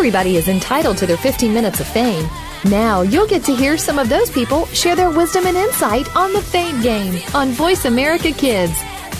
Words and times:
Everybody 0.00 0.36
is 0.36 0.48
entitled 0.48 0.96
to 0.96 1.06
their 1.06 1.18
15 1.18 1.52
minutes 1.52 1.78
of 1.78 1.86
fame. 1.86 2.26
Now 2.64 3.02
you'll 3.02 3.26
get 3.26 3.44
to 3.44 3.54
hear 3.54 3.76
some 3.76 3.98
of 3.98 4.08
those 4.08 4.30
people 4.30 4.64
share 4.68 4.96
their 4.96 5.10
wisdom 5.10 5.44
and 5.44 5.58
insight 5.58 6.16
on 6.16 6.32
the 6.32 6.40
Fame 6.40 6.80
Game 6.80 7.20
on 7.34 7.50
Voice 7.50 7.84
America 7.84 8.32
Kids. 8.32 8.72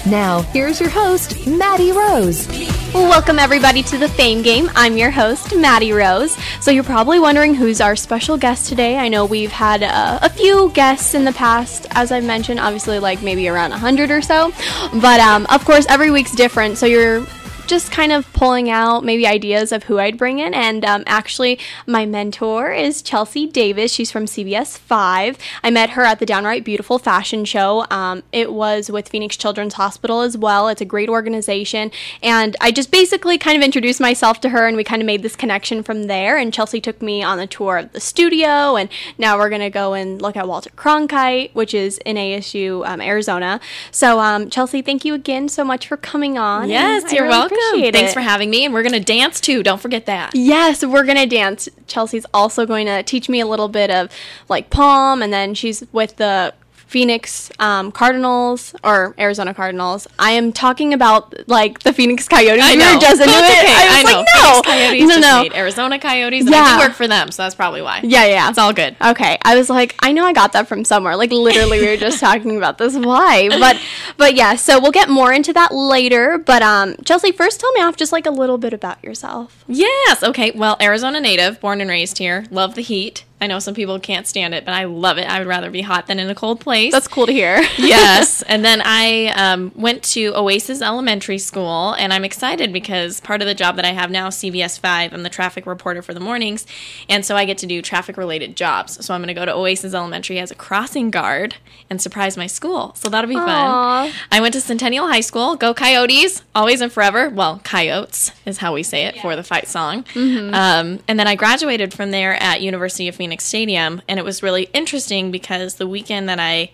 Now, 0.06 0.40
here's 0.40 0.80
your 0.80 0.88
host, 0.88 1.46
Maddie 1.46 1.92
Rose. 1.92 2.48
Welcome, 2.94 3.38
everybody, 3.38 3.82
to 3.82 3.98
the 3.98 4.08
Fame 4.08 4.40
Game. 4.40 4.70
I'm 4.74 4.96
your 4.96 5.10
host, 5.10 5.54
Maddie 5.54 5.92
Rose. 5.92 6.34
So, 6.62 6.70
you're 6.70 6.82
probably 6.82 7.20
wondering 7.20 7.54
who's 7.54 7.82
our 7.82 7.94
special 7.94 8.38
guest 8.38 8.66
today. 8.66 8.96
I 8.96 9.08
know 9.08 9.26
we've 9.26 9.52
had 9.52 9.82
uh, 9.82 10.20
a 10.22 10.30
few 10.30 10.70
guests 10.70 11.12
in 11.12 11.26
the 11.26 11.32
past, 11.32 11.86
as 11.90 12.10
I 12.10 12.20
mentioned, 12.20 12.58
obviously, 12.58 12.98
like 12.98 13.20
maybe 13.20 13.46
around 13.48 13.72
100 13.72 14.10
or 14.10 14.22
so. 14.22 14.50
But, 14.94 15.20
um, 15.20 15.46
of 15.50 15.62
course, 15.66 15.84
every 15.90 16.10
week's 16.10 16.32
different. 16.34 16.78
So, 16.78 16.86
you're 16.86 17.26
just 17.70 17.92
kind 17.92 18.10
of 18.10 18.30
pulling 18.32 18.68
out 18.68 19.04
maybe 19.04 19.24
ideas 19.24 19.70
of 19.70 19.84
who 19.84 20.00
I'd 20.00 20.18
bring 20.18 20.40
in. 20.40 20.52
And 20.52 20.84
um, 20.84 21.04
actually, 21.06 21.56
my 21.86 22.04
mentor 22.04 22.72
is 22.72 23.00
Chelsey 23.00 23.46
Davis. 23.46 23.92
She's 23.92 24.10
from 24.10 24.24
CBS 24.24 24.76
5. 24.76 25.38
I 25.62 25.70
met 25.70 25.90
her 25.90 26.02
at 26.02 26.18
the 26.18 26.26
Downright 26.26 26.64
Beautiful 26.64 26.98
fashion 26.98 27.44
show. 27.44 27.86
Um, 27.88 28.24
it 28.32 28.52
was 28.52 28.90
with 28.90 29.08
Phoenix 29.08 29.36
Children's 29.36 29.74
Hospital 29.74 30.20
as 30.20 30.36
well. 30.36 30.66
It's 30.66 30.80
a 30.80 30.84
great 30.84 31.08
organization. 31.08 31.92
And 32.24 32.56
I 32.60 32.72
just 32.72 32.90
basically 32.90 33.38
kind 33.38 33.56
of 33.56 33.62
introduced 33.62 34.00
myself 34.00 34.40
to 34.40 34.48
her, 34.48 34.66
and 34.66 34.76
we 34.76 34.82
kind 34.82 35.00
of 35.00 35.06
made 35.06 35.22
this 35.22 35.36
connection 35.36 35.84
from 35.84 36.08
there. 36.08 36.36
And 36.38 36.52
Chelsey 36.52 36.80
took 36.80 37.00
me 37.00 37.22
on 37.22 37.38
the 37.38 37.46
tour 37.46 37.78
of 37.78 37.92
the 37.92 38.00
studio. 38.00 38.74
And 38.74 38.88
now 39.16 39.38
we're 39.38 39.48
going 39.48 39.60
to 39.60 39.70
go 39.70 39.94
and 39.94 40.20
look 40.20 40.36
at 40.36 40.48
Walter 40.48 40.70
Cronkite, 40.70 41.54
which 41.54 41.72
is 41.72 41.98
in 41.98 42.16
ASU, 42.16 42.84
um, 42.84 43.00
Arizona. 43.00 43.60
So, 43.92 44.18
um, 44.18 44.50
Chelsey, 44.50 44.82
thank 44.82 45.04
you 45.04 45.14
again 45.14 45.48
so 45.48 45.62
much 45.62 45.86
for 45.86 45.96
coming 45.96 46.36
on. 46.36 46.68
Yes, 46.68 47.12
you're 47.12 47.22
really 47.22 47.38
welcome. 47.38 47.59
Thanks 47.92 48.12
it. 48.12 48.14
for 48.14 48.20
having 48.20 48.50
me. 48.50 48.64
And 48.64 48.74
we're 48.74 48.82
going 48.82 48.92
to 48.92 49.00
dance 49.00 49.40
too. 49.40 49.62
Don't 49.62 49.80
forget 49.80 50.06
that. 50.06 50.34
Yes, 50.34 50.84
we're 50.84 51.04
going 51.04 51.18
to 51.18 51.26
dance. 51.26 51.68
Chelsey's 51.86 52.26
also 52.32 52.66
going 52.66 52.86
to 52.86 53.02
teach 53.02 53.28
me 53.28 53.40
a 53.40 53.46
little 53.46 53.68
bit 53.68 53.90
of 53.90 54.10
like 54.48 54.70
pom, 54.70 55.22
and 55.22 55.32
then 55.32 55.54
she's 55.54 55.84
with 55.92 56.16
the 56.16 56.54
Phoenix 56.90 57.52
um, 57.60 57.92
Cardinals 57.92 58.74
or 58.82 59.14
Arizona 59.16 59.54
Cardinals. 59.54 60.08
I 60.18 60.32
am 60.32 60.52
talking 60.52 60.92
about 60.92 61.48
like 61.48 61.78
the 61.84 61.92
Phoenix 61.92 62.26
Coyotes. 62.26 62.64
I 62.64 62.74
know. 62.74 62.98
just 63.00 63.20
into 63.20 63.32
okay. 63.32 63.46
it. 63.46 63.66
I, 63.68 64.00
I 64.00 64.02
know. 64.02 64.18
Like, 64.18 64.26
no, 64.34 64.62
Coyotes 64.62 65.08
no, 65.08 65.20
no. 65.20 65.42
Made 65.44 65.54
Arizona 65.54 66.00
Coyotes. 66.00 66.46
And 66.46 66.50
yeah. 66.50 66.62
I 66.62 66.78
do 66.82 66.88
work 66.88 66.96
for 66.96 67.06
them, 67.06 67.30
so 67.30 67.44
that's 67.44 67.54
probably 67.54 67.80
why. 67.80 68.00
Yeah, 68.02 68.24
yeah. 68.26 68.48
It's 68.48 68.58
all 68.58 68.72
good. 68.72 68.96
Okay. 69.00 69.38
I 69.44 69.54
was 69.54 69.70
like, 69.70 69.94
I 70.00 70.10
know 70.10 70.24
I 70.24 70.32
got 70.32 70.52
that 70.54 70.66
from 70.66 70.84
somewhere. 70.84 71.14
Like 71.14 71.30
literally, 71.30 71.78
we 71.78 71.86
were 71.86 71.96
just 71.96 72.18
talking 72.28 72.56
about 72.56 72.78
this. 72.78 72.96
Why? 72.96 73.48
But 73.48 73.80
but 74.16 74.34
yeah. 74.34 74.56
So 74.56 74.80
we'll 74.80 74.90
get 74.90 75.08
more 75.08 75.32
into 75.32 75.52
that 75.52 75.72
later. 75.72 76.38
But 76.38 76.62
um, 76.62 76.96
Chelsey, 77.04 77.30
first 77.30 77.60
tell 77.60 77.70
me 77.70 77.82
off 77.82 77.94
just 77.94 78.10
like 78.10 78.26
a 78.26 78.32
little 78.32 78.58
bit 78.58 78.72
about 78.72 79.02
yourself. 79.04 79.64
Yes. 79.68 80.24
Okay. 80.24 80.50
Well, 80.50 80.76
Arizona 80.80 81.20
native, 81.20 81.60
born 81.60 81.80
and 81.80 81.88
raised 81.88 82.18
here. 82.18 82.46
Love 82.50 82.74
the 82.74 82.82
heat. 82.82 83.24
I 83.40 83.46
know 83.46 83.58
some 83.58 83.74
people 83.74 83.98
can't 83.98 84.26
stand 84.26 84.54
it, 84.54 84.64
but 84.64 84.74
I 84.74 84.84
love 84.84 85.16
it. 85.16 85.26
I 85.26 85.38
would 85.38 85.48
rather 85.48 85.70
be 85.70 85.80
hot 85.80 86.06
than 86.06 86.18
in 86.18 86.28
a 86.28 86.34
cold 86.34 86.60
place. 86.60 86.92
That's 86.92 87.08
cool 87.08 87.26
to 87.26 87.32
hear. 87.32 87.62
yes. 87.78 88.42
And 88.50 88.64
then 88.64 88.82
I 88.84 89.28
um, 89.36 89.70
went 89.76 90.02
to 90.04 90.34
Oasis 90.34 90.82
Elementary 90.82 91.38
School, 91.38 91.92
and 91.92 92.12
I'm 92.12 92.24
excited 92.24 92.72
because 92.72 93.20
part 93.20 93.42
of 93.42 93.46
the 93.46 93.54
job 93.54 93.76
that 93.76 93.84
I 93.84 93.92
have 93.92 94.10
now, 94.10 94.28
CBS 94.28 94.78
5, 94.78 95.12
I'm 95.12 95.22
the 95.22 95.30
traffic 95.30 95.66
reporter 95.66 96.02
for 96.02 96.12
the 96.12 96.18
mornings. 96.18 96.66
And 97.08 97.24
so 97.24 97.36
I 97.36 97.44
get 97.44 97.58
to 97.58 97.66
do 97.66 97.80
traffic 97.80 98.16
related 98.16 98.56
jobs. 98.56 99.04
So 99.04 99.14
I'm 99.14 99.20
going 99.20 99.28
to 99.28 99.34
go 99.34 99.44
to 99.44 99.54
Oasis 99.54 99.94
Elementary 99.94 100.40
as 100.40 100.50
a 100.50 100.56
crossing 100.56 101.10
guard 101.10 101.56
and 101.88 102.02
surprise 102.02 102.36
my 102.36 102.48
school. 102.48 102.92
So 102.96 103.08
that'll 103.08 103.28
be 103.28 103.36
Aww. 103.36 103.44
fun. 103.44 104.12
I 104.32 104.40
went 104.40 104.54
to 104.54 104.60
Centennial 104.60 105.06
High 105.06 105.20
School. 105.20 105.54
Go 105.54 105.72
Coyotes, 105.72 106.42
always 106.54 106.80
and 106.80 106.92
forever. 106.92 107.30
Well, 107.30 107.60
Coyotes 107.62 108.32
is 108.46 108.58
how 108.58 108.74
we 108.74 108.82
say 108.82 109.04
it 109.04 109.16
yeah. 109.16 109.22
for 109.22 109.36
the 109.36 109.44
fight 109.44 109.68
song. 109.68 110.02
Mm-hmm. 110.14 110.54
Um, 110.54 110.98
and 111.06 111.20
then 111.20 111.28
I 111.28 111.36
graduated 111.36 111.94
from 111.94 112.10
there 112.10 112.34
at 112.42 112.62
University 112.62 113.06
of 113.06 113.14
Phoenix 113.14 113.29
Phoenix 113.30 113.44
Stadium, 113.44 114.02
and 114.08 114.18
it 114.18 114.24
was 114.24 114.42
really 114.42 114.64
interesting 114.74 115.30
because 115.30 115.76
the 115.76 115.86
weekend 115.86 116.28
that 116.28 116.40
I 116.40 116.72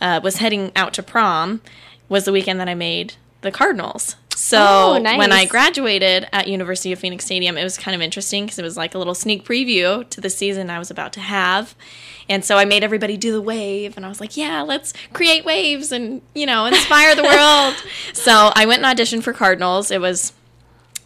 uh, 0.00 0.20
was 0.22 0.36
heading 0.36 0.70
out 0.76 0.94
to 0.94 1.02
prom 1.02 1.62
was 2.08 2.26
the 2.26 2.30
weekend 2.30 2.60
that 2.60 2.68
I 2.68 2.76
made 2.76 3.14
the 3.40 3.50
Cardinals. 3.50 4.14
So 4.36 4.94
oh, 4.94 4.98
nice. 4.98 5.18
when 5.18 5.32
I 5.32 5.46
graduated 5.46 6.28
at 6.32 6.46
University 6.46 6.92
of 6.92 7.00
Phoenix 7.00 7.24
Stadium, 7.24 7.58
it 7.58 7.64
was 7.64 7.76
kind 7.76 7.96
of 7.96 8.00
interesting 8.00 8.44
because 8.44 8.60
it 8.60 8.62
was 8.62 8.76
like 8.76 8.94
a 8.94 8.98
little 8.98 9.16
sneak 9.16 9.44
preview 9.44 10.08
to 10.10 10.20
the 10.20 10.30
season 10.30 10.70
I 10.70 10.78
was 10.78 10.92
about 10.92 11.12
to 11.14 11.20
have. 11.20 11.74
And 12.28 12.44
so 12.44 12.56
I 12.56 12.64
made 12.64 12.84
everybody 12.84 13.16
do 13.16 13.32
the 13.32 13.42
wave, 13.42 13.96
and 13.96 14.06
I 14.06 14.08
was 14.08 14.20
like, 14.20 14.36
"Yeah, 14.36 14.62
let's 14.62 14.94
create 15.12 15.44
waves 15.44 15.90
and 15.90 16.22
you 16.36 16.46
know 16.46 16.66
inspire 16.66 17.16
the 17.16 17.24
world." 17.24 17.74
so 18.12 18.52
I 18.54 18.64
went 18.64 18.84
and 18.84 18.96
auditioned 18.96 19.24
for 19.24 19.32
Cardinals. 19.32 19.90
It 19.90 20.00
was 20.00 20.32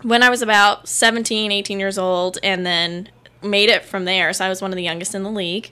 when 0.03 0.23
I 0.23 0.29
was 0.29 0.43
about 0.43 0.91
17, 0.91 1.51
18 1.51 1.81
years 1.81 1.97
old, 1.97 2.37
and 2.43 2.67
then 2.67 3.09
made 3.43 3.69
it 3.69 3.85
from 3.85 4.05
there. 4.05 4.33
So 4.33 4.45
I 4.45 4.49
was 4.49 4.63
one 4.63 4.73
of 4.73 4.77
the 4.77 4.83
youngest 4.83 5.15
in 5.15 5.23
the 5.23 5.31
league. 5.31 5.71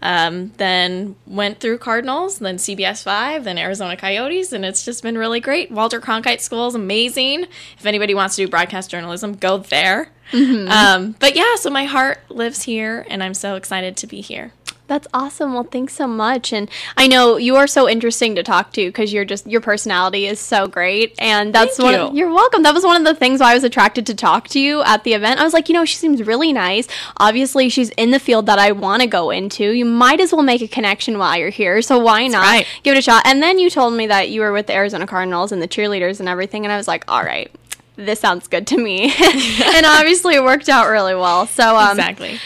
Um, 0.00 0.52
then 0.58 1.16
went 1.26 1.58
through 1.58 1.78
Cardinals, 1.78 2.38
then 2.38 2.56
CBS 2.56 3.02
5, 3.02 3.42
then 3.42 3.58
Arizona 3.58 3.96
Coyotes, 3.96 4.52
and 4.52 4.64
it's 4.64 4.84
just 4.84 5.02
been 5.02 5.18
really 5.18 5.40
great. 5.40 5.72
Walter 5.72 6.00
Cronkite 6.00 6.40
School 6.40 6.68
is 6.68 6.76
amazing. 6.76 7.46
If 7.76 7.84
anybody 7.84 8.14
wants 8.14 8.36
to 8.36 8.44
do 8.44 8.48
broadcast 8.48 8.90
journalism, 8.90 9.34
go 9.34 9.58
there. 9.58 10.12
Mm-hmm. 10.30 10.68
Um, 10.70 11.16
but 11.18 11.34
yeah, 11.34 11.56
so 11.56 11.70
my 11.70 11.84
heart 11.84 12.18
lives 12.30 12.62
here, 12.62 13.04
and 13.08 13.24
I'm 13.24 13.34
so 13.34 13.56
excited 13.56 13.96
to 13.96 14.06
be 14.06 14.20
here. 14.20 14.52
That's 14.88 15.06
awesome. 15.12 15.52
Well, 15.52 15.64
thanks 15.64 15.92
so 15.92 16.06
much. 16.06 16.50
And 16.50 16.68
I 16.96 17.06
know 17.06 17.36
you 17.36 17.56
are 17.56 17.66
so 17.66 17.86
interesting 17.86 18.34
to 18.36 18.42
talk 18.42 18.72
to 18.72 18.86
because 18.86 19.12
you're 19.12 19.26
just 19.26 19.46
your 19.46 19.60
personality 19.60 20.26
is 20.26 20.40
so 20.40 20.66
great. 20.66 21.14
And 21.18 21.54
that's 21.54 21.76
Thank 21.76 21.98
one. 21.98 22.16
You. 22.16 22.20
You're 22.20 22.34
welcome. 22.34 22.62
That 22.62 22.72
was 22.72 22.84
one 22.84 22.96
of 22.96 23.04
the 23.04 23.14
things 23.14 23.40
why 23.40 23.52
I 23.52 23.54
was 23.54 23.64
attracted 23.64 24.06
to 24.06 24.14
talk 24.14 24.48
to 24.48 24.58
you 24.58 24.82
at 24.82 25.04
the 25.04 25.12
event. 25.12 25.40
I 25.40 25.44
was 25.44 25.52
like, 25.52 25.68
you 25.68 25.74
know, 25.74 25.84
she 25.84 25.96
seems 25.96 26.22
really 26.22 26.54
nice. 26.54 26.88
Obviously, 27.18 27.68
she's 27.68 27.90
in 27.90 28.12
the 28.12 28.18
field 28.18 28.46
that 28.46 28.58
I 28.58 28.72
want 28.72 29.02
to 29.02 29.06
go 29.06 29.30
into. 29.30 29.70
You 29.70 29.84
might 29.84 30.20
as 30.20 30.32
well 30.32 30.42
make 30.42 30.62
a 30.62 30.68
connection 30.68 31.18
while 31.18 31.36
you're 31.36 31.50
here. 31.50 31.82
So 31.82 31.98
why 31.98 32.26
not 32.26 32.42
right. 32.42 32.66
give 32.82 32.96
it 32.96 32.98
a 32.98 33.02
shot? 33.02 33.22
And 33.26 33.42
then 33.42 33.58
you 33.58 33.68
told 33.68 33.92
me 33.92 34.06
that 34.06 34.30
you 34.30 34.40
were 34.40 34.52
with 34.52 34.68
the 34.68 34.74
Arizona 34.74 35.06
Cardinals 35.06 35.52
and 35.52 35.60
the 35.60 35.68
cheerleaders 35.68 36.18
and 36.18 36.30
everything, 36.30 36.64
and 36.64 36.72
I 36.72 36.78
was 36.78 36.88
like, 36.88 37.04
all 37.08 37.22
right, 37.22 37.50
this 37.96 38.20
sounds 38.20 38.48
good 38.48 38.66
to 38.68 38.78
me. 38.78 39.12
and 39.64 39.86
obviously, 39.86 40.36
it 40.36 40.42
worked 40.42 40.70
out 40.70 40.88
really 40.88 41.14
well. 41.14 41.46
So 41.46 41.76
um, 41.76 41.90
exactly. 41.90 42.38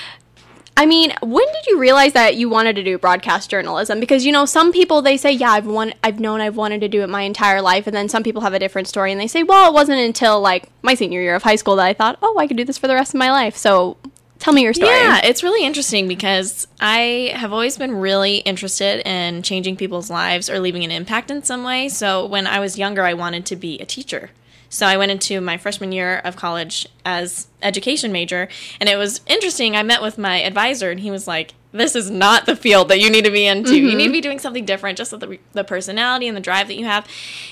I 0.77 0.87
mean, 0.87 1.13
when 1.23 1.45
did 1.53 1.67
you 1.67 1.79
realize 1.79 2.15
that 2.15 2.37
you 2.37 2.49
wanted 2.49 2.77
to 2.77 2.83
do 2.83 2.97
broadcast 2.99 3.51
journalism? 3.51 4.01
Because 4.01 4.25
you 4.25 4.33
know, 4.33 4.47
some 4.47 4.73
people 4.73 5.03
they 5.03 5.17
say, 5.17 5.31
"Yeah, 5.31 5.51
I've 5.53 5.67
won- 5.67 5.95
I've 6.03 6.19
known 6.19 6.41
I've 6.41 6.57
wanted 6.57 6.81
to 6.81 6.89
do 6.89 7.03
it 7.03 7.09
my 7.09 7.23
entire 7.23 7.61
life," 7.61 7.87
and 7.87 7.95
then 7.95 8.09
some 8.09 8.23
people 8.23 8.43
have 8.43 8.55
a 8.55 8.59
different 8.59 8.89
story 8.89 9.13
and 9.13 9.21
they 9.21 9.27
say, 9.27 9.43
"Well, 9.43 9.69
it 9.69 9.75
wasn't 9.75 10.01
until 10.01 10.41
like 10.41 10.65
my 10.81 10.95
senior 10.95 11.21
year 11.21 11.35
of 11.35 11.43
high 11.43 11.57
school 11.57 11.77
that 11.77 11.87
I 11.87 11.93
thought, 11.93 12.19
oh, 12.23 12.39
I 12.39 12.47
could 12.47 12.57
do 12.57 12.65
this 12.65 12.79
for 12.79 12.89
the 12.89 12.95
rest 12.95 13.13
of 13.15 13.19
my 13.19 13.31
life." 13.31 13.57
So, 13.57 13.99
tell 14.39 14.55
me 14.55 14.63
your 14.63 14.73
story. 14.73 14.91
Yeah, 14.91 15.21
it's 15.23 15.43
really 15.43 15.65
interesting 15.65 16.09
because 16.09 16.67
I 16.81 17.33
have 17.35 17.53
always 17.53 17.77
been 17.77 17.93
really 17.93 18.39
interested 18.39 19.07
in 19.07 19.43
changing 19.43 19.77
people's 19.77 20.11
lives 20.11 20.49
or 20.49 20.59
leaving 20.59 20.85
an 20.85 20.91
impact 20.91 21.31
in 21.31 21.43
some 21.45 21.65
way. 21.65 21.91
So, 21.91 22.25
when 22.25 22.47
I 22.47 22.61
was 22.61 22.79
younger, 22.79 23.05
I 23.05 23.13
wanted 23.15 23.45
to 23.47 23.57
be 23.57 23.79
a 23.79 23.85
teacher. 23.85 24.31
So 24.73 24.87
I 24.87 24.97
went 24.97 25.13
into 25.13 25.43
my 25.43 25.59
freshman 25.59 25.93
year 25.93 26.23
of 26.25 26.35
college 26.35 26.89
as 27.05 27.47
education 27.61 28.11
major, 28.11 28.49
and 28.81 28.89
it 28.89 28.97
was 28.97 29.21
interesting. 29.27 29.77
I 29.77 29.83
met 29.83 30.01
with 30.01 30.17
my 30.17 30.43
advisor, 30.43 30.91
and 30.91 30.99
he 30.99 31.11
was 31.11 31.29
like, 31.29 31.53
this 31.73 31.97
is 31.97 32.11
not 32.11 32.47
the 32.47 32.55
field 32.55 32.89
that 32.89 33.01
you 33.01 33.11
need 33.11 33.25
to 33.25 33.31
be 33.31 33.47
into. 33.47 33.71
Mm-hmm. 33.71 33.87
You 33.87 33.97
need 33.97 34.07
to 34.09 34.13
be 34.13 34.21
doing 34.21 34.39
something 34.39 34.65
different, 34.65 34.99
just 34.99 35.11
with 35.13 35.23
the, 35.23 35.39
the 35.53 35.65
personality 35.65 36.29
and 36.29 36.37
the 36.37 36.41
drive 36.41 36.69
that 36.69 36.77
you 36.77 36.85
have. 36.85 37.07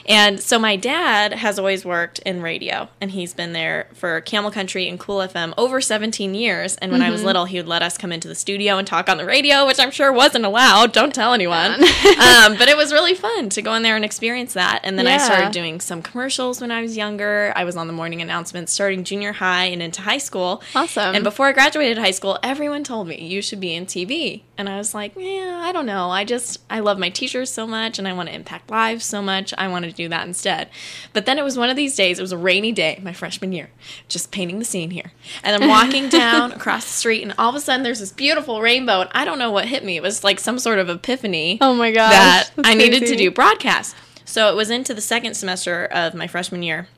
And 0.06 0.40
so 0.40 0.58
my 0.58 0.76
dad 0.76 1.32
has 1.32 1.58
always 1.58 1.84
worked 1.84 2.18
in 2.20 2.42
radio, 2.42 2.88
and 3.00 3.10
he's 3.12 3.32
been 3.32 3.52
there 3.52 3.88
for 3.94 4.20
Camel 4.20 4.50
Country 4.50 4.88
and 4.88 5.00
KOOL 5.00 5.18
FM 5.28 5.54
over 5.56 5.80
17 5.80 6.34
years. 6.34 6.76
And 6.76 6.92
when 6.92 7.00
mm-hmm. 7.00 7.08
I 7.08 7.10
was 7.10 7.20
mm-hmm. 7.20 7.26
little, 7.28 7.44
he 7.46 7.56
would 7.56 7.68
let 7.68 7.82
us 7.82 7.96
come 7.96 8.12
into 8.12 8.28
the 8.28 8.34
studio 8.34 8.76
and 8.76 8.86
talk 8.86 9.08
on 9.08 9.16
the 9.16 9.24
radio, 9.24 9.66
which 9.66 9.80
I'm 9.80 9.90
sure 9.90 10.12
wasn't 10.12 10.44
allowed. 10.44 10.92
Don't 10.92 11.14
tell 11.14 11.32
anyone. 11.32 11.72
um, 11.72 12.56
but 12.58 12.68
it 12.68 12.76
was 12.76 12.92
really 12.92 13.14
fun 13.14 13.48
to 13.50 13.62
go 13.62 13.74
in 13.74 13.82
there 13.82 13.96
and 13.96 14.04
experience 14.04 14.52
that. 14.52 14.80
And 14.84 14.98
then 14.98 15.06
yeah. 15.06 15.14
I 15.14 15.18
started 15.18 15.52
doing 15.52 15.80
some 15.80 16.02
commercials 16.02 16.60
when 16.60 16.70
I 16.70 16.82
was 16.82 16.96
younger. 16.96 17.54
I 17.56 17.64
was 17.64 17.76
on 17.76 17.86
the 17.86 17.92
morning 17.92 18.20
announcements 18.20 18.72
starting 18.72 19.02
junior 19.02 19.32
high 19.32 19.66
and 19.66 19.80
into 19.80 20.02
high 20.02 20.18
school. 20.18 20.62
Awesome. 20.74 21.14
And 21.14 21.24
before 21.24 21.46
I 21.46 21.52
graduated 21.52 21.96
high 21.96 22.10
school, 22.10 22.38
everyone 22.42 22.84
told 22.84 23.08
me 23.08 23.24
you 23.24 23.40
should 23.40 23.60
be 23.60 23.74
in 23.74 23.86
TV 23.86 24.09
TV. 24.10 24.42
And 24.58 24.68
I 24.68 24.76
was 24.76 24.94
like, 24.94 25.14
yeah, 25.16 25.60
I 25.62 25.72
don't 25.72 25.86
know. 25.86 26.10
I 26.10 26.24
just, 26.24 26.60
I 26.68 26.80
love 26.80 26.98
my 26.98 27.08
teachers 27.08 27.50
so 27.50 27.66
much 27.66 27.98
and 27.98 28.06
I 28.06 28.12
want 28.12 28.28
to 28.28 28.34
impact 28.34 28.70
lives 28.70 29.04
so 29.04 29.22
much. 29.22 29.54
I 29.56 29.68
want 29.68 29.84
to 29.84 29.92
do 29.92 30.08
that 30.08 30.26
instead. 30.26 30.68
But 31.12 31.26
then 31.26 31.38
it 31.38 31.44
was 31.44 31.56
one 31.56 31.70
of 31.70 31.76
these 31.76 31.96
days, 31.96 32.18
it 32.18 32.22
was 32.22 32.32
a 32.32 32.38
rainy 32.38 32.72
day, 32.72 33.00
my 33.02 33.12
freshman 33.12 33.52
year, 33.52 33.70
just 34.08 34.30
painting 34.30 34.58
the 34.58 34.64
scene 34.64 34.90
here. 34.90 35.12
And 35.42 35.62
I'm 35.62 35.68
walking 35.68 36.08
down 36.10 36.52
across 36.52 36.84
the 36.84 36.92
street 36.92 37.22
and 37.22 37.34
all 37.38 37.50
of 37.50 37.54
a 37.54 37.60
sudden 37.60 37.82
there's 37.82 38.00
this 38.00 38.12
beautiful 38.12 38.60
rainbow. 38.60 39.02
And 39.02 39.10
I 39.12 39.24
don't 39.24 39.38
know 39.38 39.50
what 39.50 39.66
hit 39.66 39.84
me. 39.84 39.96
It 39.96 40.02
was 40.02 40.24
like 40.24 40.40
some 40.40 40.58
sort 40.58 40.78
of 40.78 40.88
epiphany. 40.88 41.58
Oh 41.60 41.74
my 41.74 41.92
gosh. 41.92 42.12
That 42.12 42.50
I 42.58 42.74
crazy. 42.74 42.78
needed 42.78 43.06
to 43.06 43.16
do 43.16 43.30
broadcast. 43.30 43.96
So 44.24 44.50
it 44.50 44.56
was 44.56 44.70
into 44.70 44.94
the 44.94 45.00
second 45.00 45.34
semester 45.34 45.86
of 45.86 46.14
my 46.14 46.26
freshman 46.26 46.62
year. 46.62 46.88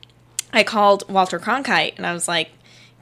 I 0.51 0.63
called 0.63 1.03
Walter 1.09 1.39
Cronkite 1.39 1.93
and 1.97 2.05
I 2.05 2.13
was 2.13 2.27
like, 2.27 2.51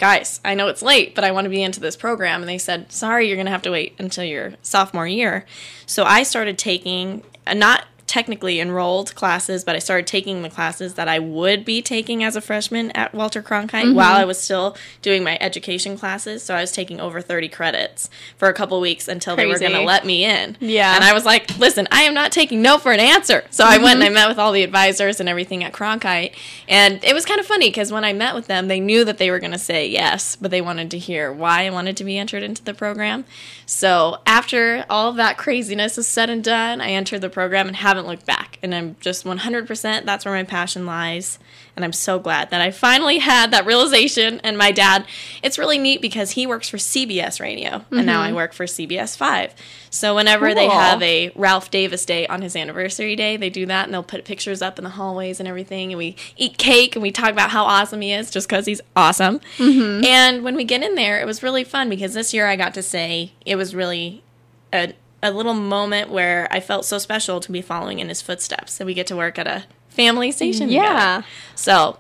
guys, 0.02 0.42
I 0.44 0.56
know 0.56 0.68
it's 0.68 0.82
late, 0.82 1.14
but 1.14 1.24
I 1.24 1.32
want 1.32 1.46
to 1.46 1.50
be 1.50 1.62
into 1.62 1.80
this 1.80 1.96
program. 1.96 2.42
And 2.42 2.50
they 2.50 2.58
said, 2.58 2.92
sorry, 2.92 3.28
you're 3.28 3.38
going 3.38 3.46
to 3.46 3.52
have 3.52 3.62
to 3.62 3.72
wait 3.72 3.94
until 4.00 4.24
your 4.24 4.56
sophomore 4.64 5.08
year. 5.08 5.46
So 5.86 6.04
I 6.04 6.24
started 6.24 6.58
taking, 6.58 7.24
not 7.48 7.86
technically 8.12 8.60
enrolled 8.60 9.16
classes, 9.16 9.64
but 9.64 9.74
I 9.74 9.80
started 9.80 10.06
taking 10.06 10.42
the 10.42 10.50
classes 10.50 10.96
that 10.96 11.08
I 11.08 11.18
would 11.18 11.64
be 11.64 11.82
taking 11.82 12.26
as 12.26 12.36
a 12.36 12.42
freshman 12.42 12.92
at 12.92 13.14
Walter 13.14 13.42
Cronkite 13.42 13.70
mm-hmm. 13.70 13.96
while 13.96 14.18
I 14.18 14.26
was 14.26 14.38
still 14.38 14.76
doing 15.02 15.24
my 15.24 15.38
education 15.40 15.98
classes. 15.98 16.44
So 16.44 16.54
I 16.54 16.60
was 16.60 16.74
taking 16.74 17.00
over 17.00 17.22
30 17.22 17.48
credits 17.48 18.10
for 18.36 18.50
a 18.50 18.54
couple 18.54 18.82
weeks 18.82 19.08
until 19.08 19.38
they 19.38 19.46
were 19.46 19.58
going 19.58 19.72
to 19.72 19.84
let 19.84 20.06
me 20.06 20.26
in. 20.26 20.58
Yeah. 20.60 20.94
And 20.94 21.06
I 21.06 21.14
was 21.14 21.24
like, 21.24 21.58
listen, 21.58 21.88
I 21.90 22.02
am 22.02 22.14
not 22.14 22.34
taking 22.34 22.62
no 22.62 22.78
for 22.78 22.92
an 22.92 23.00
answer. 23.00 23.46
So 23.50 23.64
I 23.64 23.78
went 23.78 23.96
and 23.96 24.04
I 24.04 24.08
mm-hmm. 24.08 24.16
met 24.16 24.28
with 24.28 24.38
all 24.38 24.52
the 24.52 24.64
advisors 24.64 25.22
and 25.22 25.30
everything 25.30 25.64
at 25.64 25.72
Cronkite. 25.72 26.36
And 26.68 27.02
it 27.06 27.14
was 27.14 27.26
kind 27.26 27.40
of 27.40 27.46
funny 27.46 27.70
because 27.70 27.94
when 27.94 28.04
I 28.04 28.12
met 28.12 28.36
with 28.36 28.48
them, 28.48 28.68
they 28.68 28.82
knew 28.82 29.06
that 29.06 29.20
they 29.20 29.32
were 29.32 29.40
going 29.40 29.54
to 29.54 29.58
say 29.58 29.88
yes, 29.88 30.36
but 30.36 30.52
they 30.52 30.60
wanted 30.60 30.92
to 30.92 30.98
hear 30.98 31.32
why 31.32 31.66
I 31.66 31.70
wanted 31.70 31.96
to 31.96 32.04
be 32.04 32.18
entered 32.18 32.44
into 32.44 32.62
the 32.62 32.74
program. 32.74 33.24
So 33.66 34.18
after 34.28 34.84
all 34.90 35.08
of 35.08 35.16
that 35.16 35.38
craziness 35.38 35.98
is 35.98 36.10
said 36.10 36.30
and 36.30 36.44
done, 36.44 36.82
I 36.82 36.90
entered 36.90 37.22
the 37.22 37.30
program 37.30 37.68
and 37.68 37.78
haven't 37.78 38.01
looked 38.06 38.26
back. 38.26 38.60
And 38.62 38.74
I'm 38.74 38.96
just 39.00 39.26
100% 39.26 40.06
that's 40.06 40.26
where 40.26 40.34
my 40.34 40.44
passion 40.44 40.86
lies. 40.86 41.40
And 41.76 41.86
I'm 41.86 41.94
so 41.94 42.20
glad 42.20 42.50
that 42.50 42.62
I 42.62 42.72
finally 42.72 43.20
had 43.20 43.52
that 43.52 43.66
realization. 43.66 44.42
And 44.44 44.58
my 44.58 44.72
dad, 44.72 45.06
it's 45.42 45.58
really 45.58 45.78
neat 45.78 46.02
because 46.02 46.32
he 46.32 46.46
works 46.46 46.70
for 46.70 46.78
CBS 46.78 47.40
Radio, 47.40 47.86
and 47.92 48.06
now 48.06 48.22
I 48.22 48.28
mm-hmm. 48.28 48.36
work 48.36 48.54
for 48.54 48.66
CBS 48.66 49.16
5. 49.16 49.54
So 49.90 50.16
whenever 50.16 50.54
they 50.54 50.68
have 50.68 51.02
a 51.02 51.32
Ralph 51.36 51.70
Davis 51.70 52.06
Day 52.06 52.26
on 52.28 52.42
his 52.42 52.56
anniversary 52.56 53.16
day, 53.16 53.36
they 53.36 53.50
do 53.50 53.66
that 53.66 53.86
and 53.86 53.94
they'll 53.94 54.04
put 54.04 54.24
pictures 54.24 54.62
up 54.62 54.78
in 54.78 54.84
the 54.84 54.92
hallways 54.92 55.40
and 55.40 55.50
everything. 55.50 55.92
And 55.92 55.98
we 55.98 56.16
eat 56.38 56.58
cake 56.58 56.96
and 56.96 57.04
we 57.04 57.12
talk 57.12 57.32
about 57.32 57.52
how 57.52 57.66
awesome 57.66 58.02
he 58.02 58.14
is 58.14 58.32
just 58.32 58.48
because 58.48 58.66
he's 58.66 58.82
awesome. 58.96 59.40
Mm-hmm. 59.58 60.06
And 60.06 60.44
when 60.44 60.56
we 60.56 60.64
get 60.64 60.82
in 60.82 60.96
there, 60.96 61.20
it 61.20 61.26
was 61.26 61.44
really 61.44 61.66
fun 61.66 61.90
because 61.90 62.14
this 62.14 62.34
year 62.34 62.48
I 62.48 62.56
got 62.56 62.74
to 62.76 62.82
say 62.82 63.34
it 63.46 63.58
was 63.58 63.76
really 63.76 64.24
a, 64.72 64.94
a 65.24 65.32
little 65.32 65.54
moment 65.54 66.10
where 66.10 66.48
I 66.52 66.60
felt 66.60 66.86
so 66.86 66.98
special 66.98 67.40
to 67.40 67.52
be 67.52 67.62
following 67.62 68.00
in 68.00 68.10
his 68.10 68.22
footsteps. 68.22 68.80
And 68.80 68.88
we 68.88 68.94
get 68.94 69.08
to 69.08 69.16
work 69.16 69.38
at 69.38 69.48
a 69.48 69.66
family 69.90 70.32
station. 70.32 70.70
Yeah. 70.70 70.82
together. 70.82 71.26
So, 71.56 72.00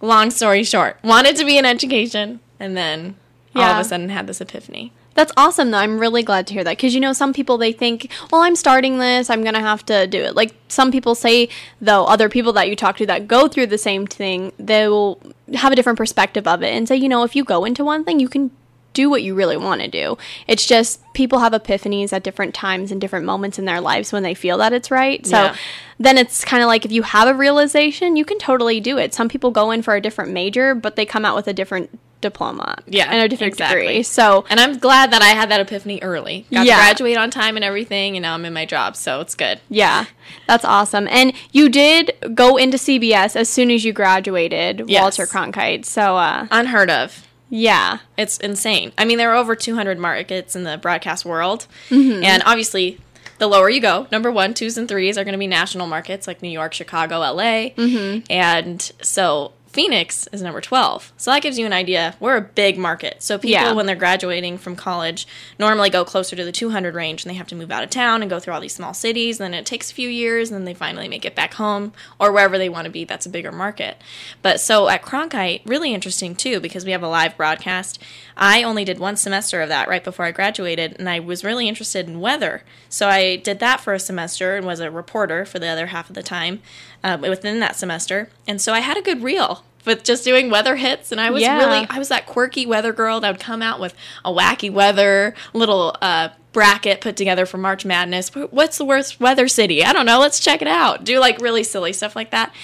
long 0.00 0.30
story 0.30 0.64
short, 0.64 0.98
wanted 1.02 1.36
to 1.36 1.44
be 1.44 1.58
in 1.58 1.64
education 1.64 2.40
and 2.58 2.76
then 2.76 3.16
all 3.54 3.62
of 3.62 3.78
a 3.78 3.84
sudden 3.84 4.08
had 4.08 4.26
this 4.26 4.40
epiphany. 4.40 4.92
That's 5.14 5.32
awesome 5.36 5.70
though. 5.70 5.78
I'm 5.78 5.98
really 5.98 6.22
glad 6.22 6.46
to 6.46 6.54
hear 6.54 6.64
that 6.64 6.78
because 6.78 6.94
you 6.94 7.00
know 7.00 7.12
some 7.12 7.32
people 7.32 7.58
they 7.58 7.72
think, 7.72 8.10
well, 8.30 8.40
I'm 8.40 8.56
starting 8.56 8.98
this, 8.98 9.28
I'm 9.28 9.44
gonna 9.44 9.60
have 9.60 9.84
to 9.86 10.06
do 10.06 10.22
it. 10.22 10.34
Like 10.34 10.54
some 10.68 10.90
people 10.90 11.14
say 11.14 11.48
though, 11.80 12.04
other 12.06 12.28
people 12.28 12.52
that 12.54 12.68
you 12.68 12.76
talk 12.76 12.96
to 12.96 13.06
that 13.06 13.28
go 13.28 13.46
through 13.46 13.66
the 13.66 13.78
same 13.78 14.06
thing, 14.06 14.52
they 14.58 14.88
will 14.88 15.20
have 15.54 15.72
a 15.72 15.76
different 15.76 15.98
perspective 15.98 16.46
of 16.46 16.62
it 16.62 16.72
and 16.74 16.88
say, 16.88 16.96
you 16.96 17.08
know, 17.08 17.24
if 17.24 17.36
you 17.36 17.44
go 17.44 17.64
into 17.64 17.84
one 17.84 18.04
thing, 18.04 18.20
you 18.20 18.28
can 18.28 18.50
do 18.92 19.08
what 19.10 19.22
you 19.22 19.34
really 19.34 19.56
want 19.56 19.80
to 19.80 19.88
do. 19.88 20.18
It's 20.46 20.66
just 20.66 21.00
people 21.14 21.38
have 21.40 21.52
epiphanies 21.52 22.12
at 22.12 22.22
different 22.22 22.54
times 22.54 22.90
and 22.92 23.00
different 23.00 23.24
moments 23.26 23.58
in 23.58 23.64
their 23.64 23.80
lives 23.80 24.12
when 24.12 24.22
they 24.22 24.34
feel 24.34 24.58
that 24.58 24.72
it's 24.72 24.90
right. 24.90 25.26
So 25.26 25.36
Yeah. 25.44 25.56
then 25.98 26.18
it's 26.18 26.44
kind 26.44 26.62
of 26.62 26.66
like 26.66 26.84
if 26.84 26.92
you 26.92 27.02
have 27.02 27.28
a 27.28 27.34
realization, 27.34 28.16
you 28.16 28.24
can 28.24 28.38
totally 28.38 28.80
do 28.80 28.98
it. 28.98 29.14
Some 29.14 29.28
people 29.28 29.50
go 29.50 29.70
in 29.70 29.82
for 29.82 29.94
a 29.94 30.00
different 30.00 30.32
major, 30.32 30.74
but 30.74 30.96
they 30.96 31.04
come 31.06 31.24
out 31.24 31.36
with 31.36 31.48
a 31.48 31.52
different 31.52 31.98
diploma 32.20 32.76
Yeah, 32.86 33.08
and 33.10 33.20
a 33.20 33.28
different 33.28 33.52
exactly. 33.54 33.80
degree. 33.80 34.02
So 34.04 34.44
And 34.48 34.60
I'm 34.60 34.78
glad 34.78 35.10
that 35.12 35.22
I 35.22 35.30
had 35.30 35.50
that 35.50 35.60
epiphany 35.60 35.98
early. 36.02 36.46
Got 36.52 36.66
Yeah. 36.66 36.76
to 36.76 36.80
graduate 36.82 37.16
on 37.16 37.30
time 37.30 37.56
and 37.56 37.64
everything, 37.64 38.16
and 38.16 38.22
now 38.22 38.34
I'm 38.34 38.44
in 38.44 38.52
my 38.52 38.64
job, 38.64 38.94
so 38.94 39.20
it's 39.20 39.34
good. 39.34 39.58
Yeah, 39.68 40.04
that's 40.46 40.64
awesome. 40.64 41.08
And 41.10 41.32
you 41.50 41.68
did 41.68 42.12
go 42.34 42.56
into 42.56 42.78
CBS 42.78 43.34
as 43.34 43.48
soon 43.48 43.72
as 43.72 43.84
you 43.84 43.92
graduated, 43.92 44.84
Yes. 44.86 45.00
Walter 45.02 45.26
Cronkite. 45.26 45.84
So, 45.84 46.16
uh, 46.16 46.46
Unheard 46.52 46.90
of. 46.90 47.26
Yeah, 47.54 47.98
It's 48.16 48.38
insane. 48.38 48.92
I 48.96 49.04
mean, 49.04 49.18
there 49.18 49.30
are 49.30 49.36
over 49.36 49.54
200 49.54 49.98
markets 49.98 50.56
in 50.56 50.64
the 50.64 50.78
broadcast 50.78 51.24
world, 51.26 51.66
Mm-hmm. 51.90 52.24
and 52.24 52.42
obviously, 52.46 52.98
the 53.38 53.46
lower 53.46 53.68
you 53.68 53.80
go, 53.80 54.06
number 54.10 54.30
one, 54.32 54.54
twos, 54.54 54.78
and 54.78 54.88
threes 54.88 55.18
are 55.18 55.24
going 55.24 55.32
to 55.32 55.38
be 55.38 55.46
national 55.46 55.86
markets 55.86 56.26
like 56.26 56.40
New 56.42 56.48
York, 56.48 56.72
Chicago, 56.72 57.18
LA, 57.18 57.70
Mm-hmm. 57.76 58.24
and 58.30 58.80
so 59.02 59.52
Phoenix 59.72 60.28
is 60.32 60.42
number 60.42 60.60
12. 60.60 61.12
So 61.16 61.30
that 61.30 61.40
gives 61.40 61.58
you 61.58 61.64
an 61.64 61.72
idea. 61.72 62.14
We're 62.20 62.36
a 62.36 62.42
big 62.42 62.76
market. 62.76 63.22
So 63.22 63.38
people, 63.38 63.50
Yeah. 63.52 63.72
when 63.72 63.86
they're 63.86 63.96
graduating 63.96 64.58
from 64.58 64.76
college, 64.76 65.26
normally 65.58 65.88
go 65.88 66.04
closer 66.04 66.36
to 66.36 66.44
the 66.44 66.52
200 66.52 66.94
range, 66.94 67.24
and 67.24 67.30
they 67.30 67.36
have 67.36 67.46
to 67.48 67.54
move 67.54 67.70
out 67.70 67.82
of 67.82 67.88
town 67.88 68.20
and 68.20 68.30
go 68.30 68.38
through 68.38 68.52
all 68.52 68.60
these 68.60 68.74
small 68.74 68.92
cities. 68.92 69.40
And 69.40 69.52
Then 69.52 69.58
it 69.58 69.64
takes 69.64 69.90
a 69.90 69.94
few 69.94 70.10
years, 70.10 70.50
and 70.50 70.56
then 70.58 70.66
they 70.66 70.74
finally 70.74 71.08
make 71.08 71.24
it 71.24 71.34
back 71.34 71.54
home 71.54 71.94
or 72.20 72.30
wherever 72.32 72.58
they 72.58 72.68
want 72.68 72.84
to 72.84 72.90
be. 72.90 73.04
That's 73.04 73.24
a 73.24 73.30
bigger 73.30 73.50
market. 73.50 73.96
But 74.42 74.60
so 74.60 74.88
at 74.88 75.02
Cronkite, 75.02 75.62
really 75.64 75.94
interesting 75.94 76.34
too, 76.34 76.60
because 76.60 76.84
we 76.84 76.92
have 76.92 77.02
a 77.02 77.08
live 77.08 77.36
broadcast. 77.38 77.98
I 78.36 78.62
only 78.62 78.84
did 78.84 78.98
one 78.98 79.16
semester 79.16 79.62
of 79.62 79.68
that 79.70 79.88
right 79.88 80.04
before 80.04 80.26
I 80.26 80.32
graduated, 80.32 80.96
and 80.98 81.08
I 81.08 81.18
was 81.18 81.44
really 81.44 81.66
interested 81.66 82.08
in 82.08 82.20
weather. 82.20 82.62
So 82.90 83.08
I 83.08 83.36
did 83.36 83.58
that 83.60 83.80
for 83.80 83.94
a 83.94 83.98
semester 83.98 84.56
and 84.56 84.66
was 84.66 84.80
a 84.80 84.90
reporter 84.90 85.46
for 85.46 85.58
the 85.58 85.68
other 85.68 85.86
half 85.86 86.10
of 86.10 86.14
the 86.14 86.22
time 86.22 86.60
um, 87.04 87.20
within 87.22 87.60
that 87.60 87.76
semester. 87.76 88.28
And 88.46 88.60
so 88.60 88.72
I 88.72 88.80
had 88.80 88.96
a 88.96 89.02
good 89.02 89.22
reel 89.22 89.64
with 89.84 90.04
just 90.04 90.24
doing 90.24 90.48
weather 90.48 90.76
hits, 90.76 91.10
and 91.10 91.20
I 91.20 91.30
was 91.30 91.42
Yeah. 91.42 91.58
really 91.58 91.86
I 91.90 91.98
was 91.98 92.08
that 92.08 92.24
quirky 92.26 92.66
weather 92.66 92.92
girl 92.92 93.18
that 93.20 93.30
would 93.32 93.40
come 93.40 93.62
out 93.62 93.80
with 93.80 93.94
a 94.24 94.30
wacky 94.30 94.70
weather 94.70 95.34
little 95.52 95.96
uh, 96.00 96.28
bracket 96.52 97.00
put 97.00 97.16
together 97.16 97.46
for 97.46 97.58
March 97.58 97.84
Madness. 97.84 98.28
What's 98.34 98.78
the 98.78 98.84
worst 98.84 99.18
weather 99.18 99.48
city? 99.48 99.84
I 99.84 99.92
don't 99.92 100.06
know. 100.06 100.20
Let's 100.20 100.38
check 100.38 100.62
it 100.62 100.68
out. 100.68 101.02
Do 101.02 101.18
like 101.18 101.40
really 101.40 101.64
silly 101.64 101.92
stuff 101.92 102.14
like 102.14 102.30
that. 102.30 102.54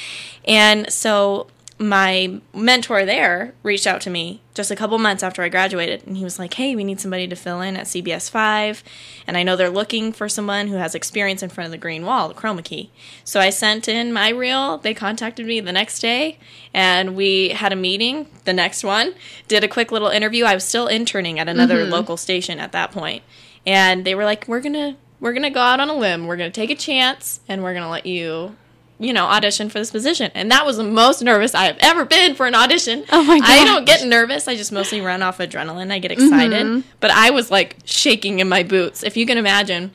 And 0.45 0.93
so 0.93 1.49
my 1.79 2.41
mentor 2.53 3.05
there 3.05 3.55
reached 3.63 3.87
out 3.87 4.01
to 4.01 4.11
me 4.11 4.41
just 4.53 4.71
a 4.71 4.77
couple 4.77 4.99
months 4.99 5.23
after 5.23 5.43
I 5.43 5.49
graduated, 5.49 6.05
and 6.07 6.17
he 6.17 6.25
was 6.25 6.39
like, 6.39 6.55
"Hey, 6.55 6.75
we 6.75 6.83
need 6.83 7.01
somebody 7.01 7.29
to 7.29 7.37
fill 7.37 7.61
in 7.61 7.77
at 7.77 7.87
CBS 7.87 8.29
Five, 8.29 8.83
and 9.27 9.37
I 9.37 9.45
know 9.45 9.55
they're 9.55 9.71
looking 9.71 10.13
for 10.13 10.29
someone 10.29 10.67
who 10.67 10.77
has 10.77 10.97
experience 10.97 11.43
in 11.43 11.51
front 11.51 11.67
of 11.67 11.71
the 11.71 11.79
green 11.79 12.05
wall, 12.05 12.29
the 12.29 12.35
chroma 12.35 12.65
key." 12.65 12.91
So 13.23 13.39
I 13.39 13.51
sent 13.51 13.87
in 13.87 14.13
my 14.13 14.31
reel. 14.31 14.79
They 14.79 14.93
contacted 14.93 15.47
me 15.47 15.61
the 15.61 15.73
next 15.73 16.01
day, 16.01 16.39
and 16.75 17.15
we 17.15 17.51
had 17.51 17.73
a 17.73 17.77
meeting. 17.77 18.27
The 18.45 18.53
next 18.53 18.83
one 18.83 19.15
did 19.47 19.63
a 19.63 19.69
quick 19.69 19.93
little 19.93 20.09
interview. 20.09 20.45
I 20.45 20.55
was 20.55 20.65
still 20.65 20.89
interning 20.89 21.39
at 21.39 21.49
another 21.49 21.83
mm-hmm. 21.83 21.93
local 21.93 22.17
station 22.17 22.59
at 22.59 22.73
that 22.73 22.91
point, 22.91 23.23
and 23.65 24.05
they 24.05 24.15
were 24.15 24.25
like, 24.25 24.47
"We're 24.49 24.61
gonna." 24.61 24.97
We're 25.21 25.33
gonna 25.33 25.51
go 25.51 25.59
out 25.59 25.81
on 25.81 25.89
a 25.89 25.95
limb. 25.95 26.29
We're 26.29 26.37
gonna 26.37 26.53
take 26.53 26.71
a 26.71 26.77
chance, 26.77 27.41
and 27.49 27.65
we're 27.65 27.75
gonna 27.75 27.91
let 27.91 28.07
you 28.07 28.55
you 28.99 29.13
know, 29.13 29.27
audition 29.27 29.69
for 29.69 29.79
this 29.79 29.91
position. 29.91 30.31
And 30.35 30.51
that 30.51 30.67
was 30.67 30.77
the 30.77 30.85
most 30.85 31.23
nervous 31.23 31.55
I 31.55 31.65
have 31.65 31.79
ever 31.81 32.05
been 32.05 32.35
for 32.35 32.47
an 32.47 32.55
audition. 32.55 33.05
Oh 33.11 33.23
my 33.23 33.41
I 33.43 33.65
don't 33.65 33.85
get 33.87 34.07
nervous. 34.07 34.49
I 34.49 34.57
just 34.57 34.73
mostly 34.73 35.01
run 35.01 35.23
off 35.23 35.39
adrenaline. 35.39 35.93
I 35.93 35.99
get 35.99 36.11
excited. 36.13 36.67
Mm-hmm. 36.67 36.89
But 37.01 37.11
I 37.13 37.31
was 37.31 37.51
like 37.51 37.77
shaking 37.85 38.41
in 38.41 38.49
my 38.49 38.63
boots. 38.63 39.03
If 39.03 39.17
you 39.17 39.25
can 39.27 39.39
imagine, 39.39 39.93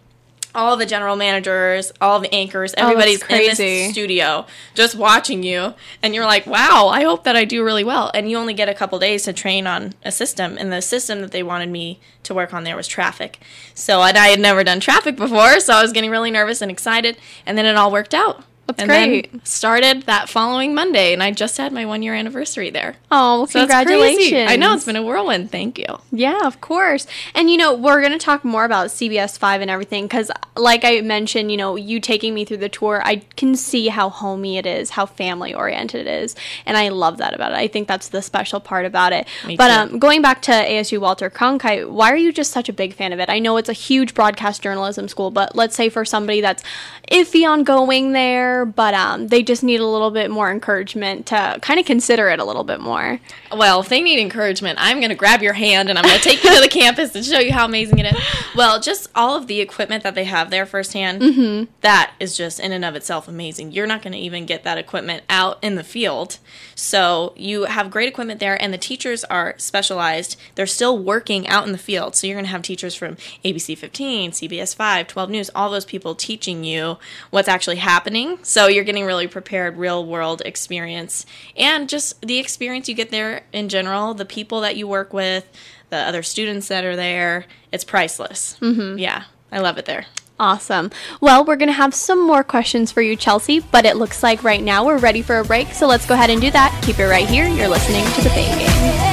all 0.56 0.78
the 0.78 0.86
general 0.86 1.16
managers, 1.16 1.92
all 2.00 2.20
the 2.20 2.32
anchors, 2.34 2.74
everybody's 2.78 3.22
in 3.22 3.26
Oh, 3.26 3.28
crazy. 3.28 3.56
this 3.56 3.92
studio 3.92 4.46
just 4.76 4.96
watching 4.96 5.42
you. 5.44 5.74
And 6.04 6.14
you're 6.14 6.26
like, 6.26 6.46
wow, 6.46 6.90
I 6.90 7.04
hope 7.04 7.24
that 7.24 7.36
I 7.36 7.44
do 7.44 7.64
really 7.64 7.84
well. 7.84 8.12
And 8.14 8.30
you 8.30 8.38
only 8.38 8.54
get 8.54 8.70
a 8.70 8.74
couple 8.76 9.00
days 9.00 9.24
to 9.24 9.34
train 9.34 9.66
on 9.66 9.94
a 10.04 10.12
system. 10.12 10.58
And 10.60 10.72
the 10.72 10.82
system 10.82 11.22
that 11.22 11.32
they 11.32 11.42
wanted 11.44 11.70
me 11.70 12.00
to 12.24 12.34
work 12.36 12.54
on 12.54 12.64
there 12.66 12.76
was 12.76 12.88
traffic. 12.88 13.40
So 13.74 14.02
and 14.04 14.16
I 14.18 14.28
had 14.28 14.40
never 14.40 14.64
done 14.64 14.80
traffic 14.80 15.16
before. 15.16 15.60
So 15.60 15.74
I 15.74 15.82
was 15.82 15.92
getting 15.92 16.12
really 16.12 16.32
nervous 16.32 16.62
and 16.62 16.70
excited. 16.70 17.18
And 17.46 17.58
then 17.58 17.66
it 17.66 17.76
all 17.76 17.92
worked 17.92 18.14
out. 18.14 18.44
That's 18.68 18.80
and 18.80 18.88
great. 18.88 19.32
Then 19.32 19.42
started 19.44 20.04
that 20.04 20.30
following 20.30 20.74
Monday, 20.74 21.12
and 21.12 21.22
I 21.22 21.32
just 21.32 21.58
had 21.58 21.74
my 21.74 21.86
one 21.86 22.02
year 22.02 22.14
anniversary 22.14 22.70
there. 22.70 22.96
oh, 23.12 23.40
well, 23.40 23.48
So 23.48 23.60
congratulations! 23.60 24.50
I 24.50 24.56
know 24.56 24.74
it's 24.74 24.86
been 24.86 24.96
a 24.96 25.04
whirlwind. 25.04 25.52
Thank 25.52 25.78
you. 25.78 26.00
Yeah, 26.12 26.40
of 26.46 26.62
course. 26.62 27.06
And 27.36 27.50
you 27.50 27.58
know, 27.58 27.74
we're 27.74 28.00
going 28.00 28.14
to 28.14 28.18
talk 28.18 28.46
more 28.46 28.64
about 28.64 28.88
CBS 28.88 29.38
5 29.38 29.62
and 29.62 29.70
everything 29.70 30.08
cuz 30.08 30.32
like 30.56 30.86
I 30.86 31.02
mentioned, 31.02 31.52
you 31.52 31.58
know, 31.58 31.76
you 31.76 32.00
taking 32.00 32.34
me 32.34 32.46
through 32.46 32.58
the 32.58 32.70
tour, 32.70 33.02
I 33.04 33.24
can 33.36 33.56
see 33.56 33.88
how 33.90 34.10
homey 34.10 34.58
it 34.58 34.66
is, 34.66 34.92
how 34.92 35.06
family 35.06 35.54
oriented 35.54 36.08
it 36.08 36.24
is, 36.24 36.36
and 36.66 36.78
I 36.78 36.90
love 36.90 37.18
that 37.18 37.34
about 37.34 37.52
it. 37.52 37.56
I 37.56 37.68
think 37.68 37.88
that's 37.88 38.08
the 38.08 38.22
special 38.22 38.60
part 38.60 38.86
about 38.86 39.12
it. 39.12 39.28
Me 39.46 39.58
but 39.58 39.72
um 39.72 40.00
going 40.00 40.22
back 40.22 40.42
to 40.44 40.52
ASU 40.52 41.00
Walter 41.00 41.30
Cronkite, 41.30 41.90
why 41.90 42.12
are 42.12 42.18
you 42.18 42.32
just 42.32 42.52
such 42.52 42.70
a 42.70 42.74
big 42.74 42.94
fan 42.94 43.12
of 43.12 43.20
it? 43.20 43.30
I 43.30 43.40
know 43.40 43.58
it's 43.58 43.70
a 43.70 43.74
huge 43.74 44.14
broadcast 44.14 44.62
journalism 44.62 45.08
school, 45.10 45.32
but 45.32 45.54
let's 45.56 45.76
say 45.76 45.90
for 45.90 46.06
somebody 46.06 46.40
that's 46.40 46.64
iffy 47.12 47.48
on 47.48 47.64
going 47.64 48.14
there, 48.14 48.53
but 48.66 48.94
um 48.94 49.28
they 49.28 49.44
just 49.44 49.64
need 49.64 49.80
a 49.80 49.86
little 49.86 50.12
bit 50.12 50.30
more 50.30 50.52
encouragement 50.52 51.26
to 51.28 51.60
kind 51.62 51.80
of 51.80 51.86
consider 51.86 52.30
it 52.30 52.40
a 52.40 52.46
little 52.46 52.64
bit 52.64 52.80
more. 52.80 53.20
Well, 53.52 53.82
if 53.82 53.90
they 53.90 54.02
need 54.02 54.20
encouragement, 54.20 54.80
I'm 54.82 54.98
going 55.00 55.10
to 55.10 55.16
grab 55.16 55.42
your 55.42 55.54
hand 55.54 55.90
and 55.90 55.98
I'm 55.98 56.06
going 56.06 56.18
to 56.18 56.24
take 56.24 56.44
you 56.44 56.54
to 56.56 56.62
the 56.62 56.68
campus 56.80 57.16
and 57.16 57.24
show 57.24 57.40
you 57.40 57.52
how 57.52 57.66
amazing 57.66 58.00
it 58.00 58.14
is. 58.14 58.20
Well, 58.56 58.80
just 58.80 59.10
all 59.16 59.36
of 59.36 59.48
the 59.48 59.62
equipment 59.62 60.04
that 60.04 60.16
they 60.16 60.24
have 60.26 60.50
there 60.50 60.66
firsthand, 60.66 61.68
that 61.82 62.14
is 62.20 62.38
just 62.38 62.60
in 62.60 62.72
and 62.72 62.86
of 62.86 62.96
itself 62.96 63.28
amazing. 63.28 63.72
You're 63.72 63.88
not 63.88 64.02
going 64.02 64.14
to 64.14 64.20
even 64.20 64.46
get 64.46 64.64
that 64.64 64.78
equipment 64.78 65.24
out 65.30 65.58
in 65.62 65.76
the 65.76 65.84
field. 65.84 66.38
So 66.76 67.34
you 67.36 67.66
have 67.66 67.92
great 67.92 68.08
equipment 68.10 68.40
there, 68.40 68.60
and 68.62 68.74
the 68.74 68.78
teachers 68.78 69.24
are 69.26 69.56
specialized. 69.58 70.40
They're 70.56 70.66
still 70.66 70.98
working 70.98 71.48
out 71.48 71.66
in 71.66 71.72
the 71.72 71.78
field. 71.78 72.16
So 72.16 72.28
you're 72.28 72.36
going 72.36 72.46
to 72.46 72.52
have 72.52 72.62
teachers 72.62 72.96
from 72.96 73.16
ABC 73.44 73.78
15, 73.78 74.32
CBS 74.32 74.76
5, 74.76 75.08
12 75.08 75.30
News, 75.30 75.50
all 75.54 75.70
those 75.70 75.86
people 75.86 76.16
teaching 76.16 76.64
you 76.64 76.98
what's 77.30 77.48
actually 77.48 77.78
happening. 77.78 78.43
So 78.44 78.68
you're 78.68 78.84
getting 78.84 79.06
really 79.06 79.28
prepared, 79.28 79.78
real 79.78 80.06
world 80.06 80.42
experience, 80.46 81.26
and 81.56 81.90
just 81.90 82.22
the 82.22 82.38
experience 82.38 82.88
you 82.88 82.96
get 82.96 83.10
there 83.10 83.44
in 83.52 83.70
general, 83.70 84.14
the 84.14 84.26
people 84.26 84.62
that 84.62 84.76
you 84.76 84.88
work 84.88 85.14
with, 85.14 85.46
the 85.90 85.98
other 85.98 86.24
students 86.24 86.68
that 86.68 86.84
are 86.84 86.96
there. 86.96 87.46
It's 87.72 87.84
priceless. 87.84 88.58
Mm-hmm. 88.62 89.00
Yeah, 89.00 89.24
I 89.52 89.60
love 89.60 89.78
it 89.78 89.86
there. 89.86 90.06
Awesome. 90.40 90.92
Well, 91.22 91.46
we're 91.46 91.56
going 91.56 91.68
to 91.68 91.74
have 91.74 91.94
some 91.94 92.26
more 92.26 92.44
questions 92.44 92.92
for 92.92 93.02
you, 93.02 93.16
Chelsey, 93.16 93.60
but 93.60 93.86
it 93.86 93.96
looks 93.96 94.24
like 94.24 94.44
right 94.44 94.62
now 94.62 94.86
we're 94.86 94.98
ready 94.98 95.22
for 95.22 95.40
a 95.40 95.46
break. 95.46 95.72
So 95.74 95.88
let's 95.88 96.06
go 96.06 96.16
ahead 96.16 96.30
and 96.30 96.42
do 96.42 96.52
that. 96.52 96.78
Keep 96.84 97.00
it 97.00 97.08
right 97.08 97.28
here. 97.28 97.48
You're 97.48 97.70
listening 97.70 98.04
to 98.04 98.22
The 98.22 98.30
Fame 98.32 98.58
Game. 98.58 99.13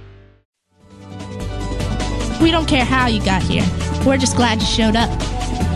We 2.41 2.49
don't 2.49 2.67
care 2.67 2.83
how 2.83 3.05
you 3.05 3.23
got 3.23 3.43
here. 3.43 3.63
We're 4.03 4.17
just 4.17 4.35
glad 4.35 4.61
you 4.61 4.65
showed 4.65 4.95
up. 4.95 5.09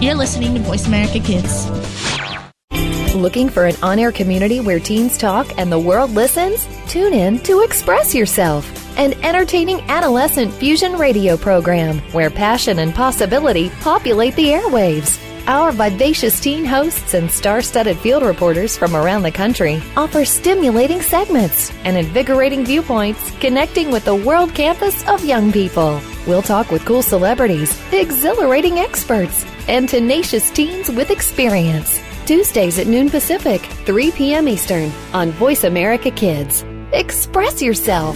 You're 0.01 0.15
listening 0.15 0.55
to 0.55 0.61
Voice 0.61 0.87
America 0.87 1.19
Kids. 1.19 1.69
Looking 3.13 3.49
for 3.49 3.65
an 3.65 3.75
on 3.83 3.99
air 3.99 4.11
community 4.11 4.59
where 4.59 4.79
teens 4.79 5.15
talk 5.15 5.47
and 5.59 5.71
the 5.71 5.79
world 5.79 6.11
listens? 6.11 6.67
Tune 6.87 7.13
in 7.13 7.39
to 7.41 7.61
Express 7.61 8.15
Yourself, 8.15 8.97
an 8.97 9.13
entertaining 9.23 9.79
adolescent 9.81 10.51
fusion 10.53 10.93
radio 10.93 11.37
program 11.37 11.99
where 12.13 12.31
passion 12.31 12.79
and 12.79 12.95
possibility 12.95 13.69
populate 13.81 14.35
the 14.35 14.47
airwaves. 14.47 15.21
Our 15.47 15.71
vivacious 15.71 16.39
teen 16.39 16.65
hosts 16.65 17.13
and 17.13 17.29
star 17.29 17.61
studded 17.61 17.97
field 17.99 18.23
reporters 18.23 18.75
from 18.75 18.95
around 18.95 19.21
the 19.21 19.31
country 19.31 19.83
offer 19.95 20.25
stimulating 20.25 21.01
segments 21.01 21.71
and 21.83 21.95
invigorating 21.95 22.65
viewpoints 22.65 23.31
connecting 23.39 23.91
with 23.91 24.03
the 24.03 24.15
world 24.15 24.55
campus 24.55 25.07
of 25.07 25.23
young 25.23 25.51
people. 25.51 26.01
We'll 26.27 26.41
talk 26.41 26.71
with 26.71 26.85
cool 26.85 27.03
celebrities, 27.03 27.79
exhilarating 27.91 28.79
experts, 28.79 29.45
and 29.67 29.87
tenacious 29.87 30.49
teens 30.49 30.89
with 30.89 31.11
experience. 31.11 32.01
Tuesdays 32.25 32.79
at 32.79 32.87
noon 32.87 33.09
Pacific, 33.09 33.61
3 33.85 34.11
p.m. 34.11 34.47
Eastern 34.47 34.91
on 35.13 35.31
Voice 35.31 35.63
America 35.63 36.09
Kids. 36.09 36.65
Express 36.93 37.61
yourself. 37.61 38.15